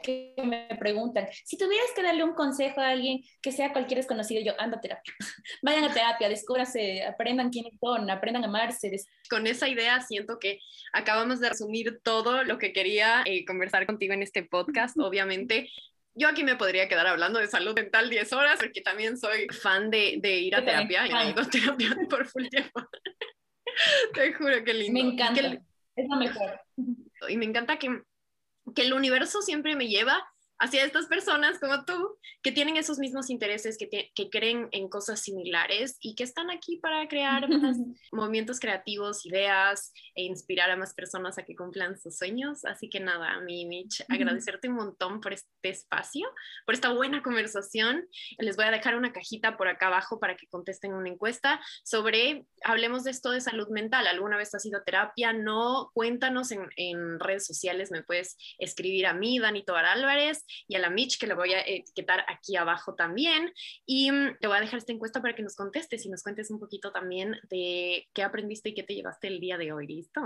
que 0.03 0.33
me 0.43 0.67
preguntan, 0.79 1.27
si 1.45 1.57
tuvieras 1.57 1.89
que 1.95 2.03
darle 2.03 2.23
un 2.23 2.33
consejo 2.33 2.81
a 2.81 2.89
alguien 2.89 3.21
que 3.41 3.51
sea 3.51 3.71
cualquier 3.71 3.97
desconocido, 3.97 4.41
yo 4.43 4.53
ando 4.59 4.77
a 4.77 4.81
terapia. 4.81 5.13
Vayan 5.61 5.85
a 5.85 5.93
terapia, 5.93 6.29
descúbrase, 6.29 7.03
aprendan 7.03 7.49
quiénes 7.49 7.73
son, 7.79 8.09
aprendan 8.09 8.43
a 8.43 8.47
amarse. 8.47 8.91
Con 9.29 9.47
esa 9.47 9.67
idea 9.67 10.01
siento 10.01 10.39
que 10.39 10.59
acabamos 10.91 11.39
de 11.39 11.49
resumir 11.49 11.99
todo 12.03 12.43
lo 12.43 12.57
que 12.57 12.73
quería 12.73 13.23
eh, 13.25 13.45
conversar 13.45 13.85
contigo 13.85 14.13
en 14.13 14.21
este 14.21 14.43
podcast. 14.43 14.97
Obviamente, 14.99 15.69
yo 16.15 16.27
aquí 16.27 16.43
me 16.43 16.55
podría 16.55 16.87
quedar 16.87 17.07
hablando 17.07 17.39
de 17.39 17.47
salud 17.47 17.73
mental 17.73 18.09
10 18.09 18.33
horas 18.33 18.59
porque 18.59 18.81
también 18.81 19.17
soy 19.17 19.47
fan 19.49 19.89
de, 19.89 20.17
de 20.19 20.37
ir 20.37 20.55
a 20.55 20.63
terapia 20.63 21.07
y 21.07 21.11
he 21.11 21.31
ido 21.31 21.41
a 21.41 21.49
terapia 21.49 21.95
por 22.09 22.27
full 22.27 22.47
tiempo. 22.49 22.81
Te 24.13 24.33
juro 24.33 24.63
que 24.63 24.73
lindo. 24.73 25.01
Me 25.01 25.13
encanta. 25.13 25.41
Es 25.95 26.09
lo 26.09 26.15
mejor. 26.17 26.59
Y 27.29 27.37
me 27.37 27.45
encanta 27.45 27.77
que, 27.77 28.01
que 28.75 28.83
el 28.83 28.93
universo 28.93 29.41
siempre 29.41 29.75
me 29.75 29.87
lleva 29.87 30.32
hacia 30.59 30.85
estas 30.85 31.07
personas 31.07 31.59
como 31.59 31.83
tú, 31.85 32.17
que 32.41 32.51
tienen 32.51 32.77
esos 32.77 32.99
mismos 32.99 33.29
intereses, 33.29 33.77
que, 33.77 34.11
que 34.13 34.29
creen 34.29 34.69
en 34.71 34.87
cosas 34.89 35.21
similares 35.21 35.97
y 35.99 36.15
que 36.15 36.23
están 36.23 36.49
aquí 36.51 36.77
para 36.77 37.07
crear 37.07 37.47
más 37.49 37.77
movimientos 38.11 38.59
creativos, 38.59 39.25
ideas 39.25 39.91
e 40.15 40.23
inspirar 40.23 40.69
a 40.69 40.75
más 40.75 40.93
personas 40.93 41.37
a 41.37 41.43
que 41.43 41.55
cumplan 41.55 41.99
sus 41.99 42.17
sueños. 42.17 42.65
Así 42.65 42.89
que 42.89 42.99
nada, 42.99 43.31
a 43.31 43.41
mí, 43.41 43.65
Mitch, 43.65 44.03
agradecerte 44.09 44.69
un 44.69 44.75
montón 44.75 45.21
por 45.21 45.33
este 45.33 45.49
espacio, 45.63 46.27
por 46.65 46.75
esta 46.75 46.93
buena 46.93 47.23
conversación. 47.23 48.07
Les 48.37 48.55
voy 48.55 48.65
a 48.65 48.71
dejar 48.71 48.95
una 48.95 49.11
cajita 49.11 49.57
por 49.57 49.67
acá 49.67 49.87
abajo 49.87 50.19
para 50.19 50.37
que 50.37 50.47
contesten 50.47 50.93
una 50.93 51.09
encuesta 51.09 51.61
sobre, 51.83 52.45
hablemos 52.63 53.03
de 53.03 53.11
esto 53.11 53.31
de 53.31 53.41
salud 53.41 53.67
mental. 53.69 54.07
¿Alguna 54.07 54.37
vez 54.37 54.53
has 54.55 54.65
ido 54.65 54.79
a 54.79 54.83
terapia? 54.83 55.33
No, 55.33 55.91
cuéntanos 55.93 56.51
en, 56.51 56.69
en 56.77 57.19
redes 57.19 57.45
sociales, 57.45 57.91
me 57.91 58.03
puedes 58.03 58.37
escribir 58.59 59.07
a 59.07 59.13
mí, 59.13 59.39
Dani 59.39 59.63
Tobar 59.63 59.85
Álvarez 59.85 60.45
y 60.67 60.75
a 60.75 60.79
la 60.79 60.89
Mitch, 60.89 61.17
que 61.19 61.27
le 61.27 61.33
voy 61.33 61.53
a 61.53 61.61
etiquetar 61.61 62.25
aquí 62.27 62.55
abajo 62.55 62.95
también. 62.95 63.51
Y 63.85 64.11
mm, 64.11 64.37
te 64.39 64.47
voy 64.47 64.57
a 64.57 64.61
dejar 64.61 64.79
esta 64.79 64.91
encuesta 64.91 65.21
para 65.21 65.35
que 65.35 65.43
nos 65.43 65.55
contestes 65.55 66.05
y 66.05 66.09
nos 66.09 66.23
cuentes 66.23 66.51
un 66.51 66.59
poquito 66.59 66.91
también 66.91 67.35
de 67.49 68.07
qué 68.13 68.23
aprendiste 68.23 68.69
y 68.69 68.73
qué 68.73 68.83
te 68.83 68.95
llevaste 68.95 69.27
el 69.27 69.39
día 69.39 69.57
de 69.57 69.71
hoy. 69.71 69.87
¿Listo? 69.87 70.21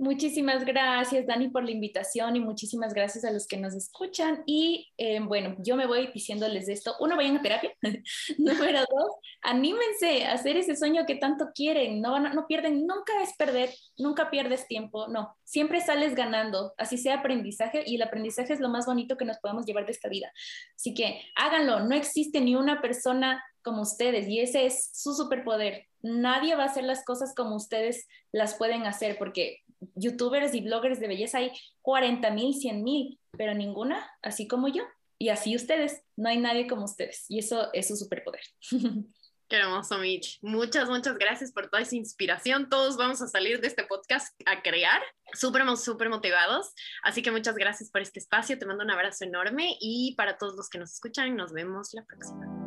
Muchísimas 0.00 0.64
gracias, 0.64 1.26
Dani, 1.26 1.48
por 1.48 1.64
la 1.64 1.72
invitación 1.72 2.36
y 2.36 2.40
muchísimas 2.40 2.94
gracias 2.94 3.24
a 3.24 3.32
los 3.32 3.48
que 3.48 3.56
nos 3.56 3.74
escuchan. 3.74 4.44
Y 4.46 4.92
eh, 4.96 5.18
bueno, 5.18 5.56
yo 5.58 5.74
me 5.74 5.88
voy 5.88 6.06
diciéndoles 6.14 6.68
esto. 6.68 6.94
Uno, 7.00 7.16
vayan 7.16 7.38
a 7.38 7.42
terapia. 7.42 7.72
Número 8.38 8.78
dos, 8.78 9.10
anímense 9.42 10.24
a 10.24 10.34
hacer 10.34 10.56
ese 10.56 10.76
sueño 10.76 11.04
que 11.04 11.16
tanto 11.16 11.48
quieren. 11.52 12.00
No, 12.00 12.20
no, 12.20 12.32
no 12.32 12.46
pierden, 12.46 12.86
nunca 12.86 13.20
es 13.24 13.34
perder, 13.36 13.70
nunca 13.96 14.30
pierdes 14.30 14.68
tiempo. 14.68 15.08
No, 15.08 15.36
siempre 15.42 15.80
sales 15.80 16.14
ganando, 16.14 16.74
así 16.78 16.96
sea 16.96 17.16
aprendizaje. 17.16 17.82
Y 17.84 17.96
el 17.96 18.02
aprendizaje 18.02 18.52
es 18.52 18.60
lo 18.60 18.68
más 18.68 18.86
bonito 18.86 19.16
que 19.16 19.24
nos 19.24 19.38
podemos 19.38 19.66
llevar 19.66 19.84
de 19.84 19.92
esta 19.92 20.08
vida. 20.08 20.30
Así 20.76 20.94
que 20.94 21.22
háganlo. 21.34 21.80
No 21.80 21.96
existe 21.96 22.40
ni 22.40 22.54
una 22.54 22.80
persona 22.80 23.42
como 23.62 23.82
ustedes 23.82 24.28
y 24.28 24.38
ese 24.38 24.64
es 24.66 24.90
su 24.94 25.12
superpoder. 25.12 25.86
Nadie 26.02 26.54
va 26.54 26.62
a 26.62 26.66
hacer 26.66 26.84
las 26.84 27.04
cosas 27.04 27.34
como 27.34 27.56
ustedes 27.56 28.06
las 28.30 28.54
pueden 28.54 28.86
hacer 28.86 29.18
porque 29.18 29.64
youtubers 29.94 30.54
y 30.54 30.60
bloggers 30.60 31.00
de 31.00 31.08
belleza 31.08 31.38
hay 31.38 31.52
40 31.82 32.30
mil, 32.30 32.54
100 32.54 32.82
mil, 32.82 33.18
pero 33.36 33.54
ninguna 33.54 34.10
así 34.22 34.46
como 34.48 34.68
yo. 34.68 34.82
Y 35.20 35.30
así 35.30 35.56
ustedes, 35.56 36.02
no 36.16 36.28
hay 36.28 36.38
nadie 36.38 36.68
como 36.68 36.84
ustedes. 36.84 37.24
Y 37.28 37.40
eso 37.40 37.68
es 37.72 37.88
su 37.88 37.96
superpoder. 37.96 38.42
Qué 39.48 39.56
hermoso, 39.56 39.98
Mitch. 39.98 40.38
Muchas, 40.42 40.90
muchas 40.90 41.16
gracias 41.16 41.52
por 41.52 41.70
toda 41.70 41.82
esa 41.82 41.96
inspiración. 41.96 42.68
Todos 42.68 42.98
vamos 42.98 43.22
a 43.22 43.28
salir 43.28 43.62
de 43.62 43.68
este 43.68 43.82
podcast 43.84 44.38
a 44.44 44.62
crear, 44.62 45.00
súper, 45.32 45.64
súper 45.78 46.10
motivados. 46.10 46.74
Así 47.02 47.22
que 47.22 47.30
muchas 47.30 47.56
gracias 47.56 47.90
por 47.90 48.02
este 48.02 48.20
espacio. 48.20 48.58
Te 48.58 48.66
mando 48.66 48.84
un 48.84 48.90
abrazo 48.90 49.24
enorme 49.24 49.76
y 49.80 50.14
para 50.16 50.36
todos 50.36 50.54
los 50.54 50.68
que 50.68 50.78
nos 50.78 50.92
escuchan, 50.92 51.34
nos 51.34 51.52
vemos 51.52 51.94
la 51.94 52.04
próxima. 52.04 52.57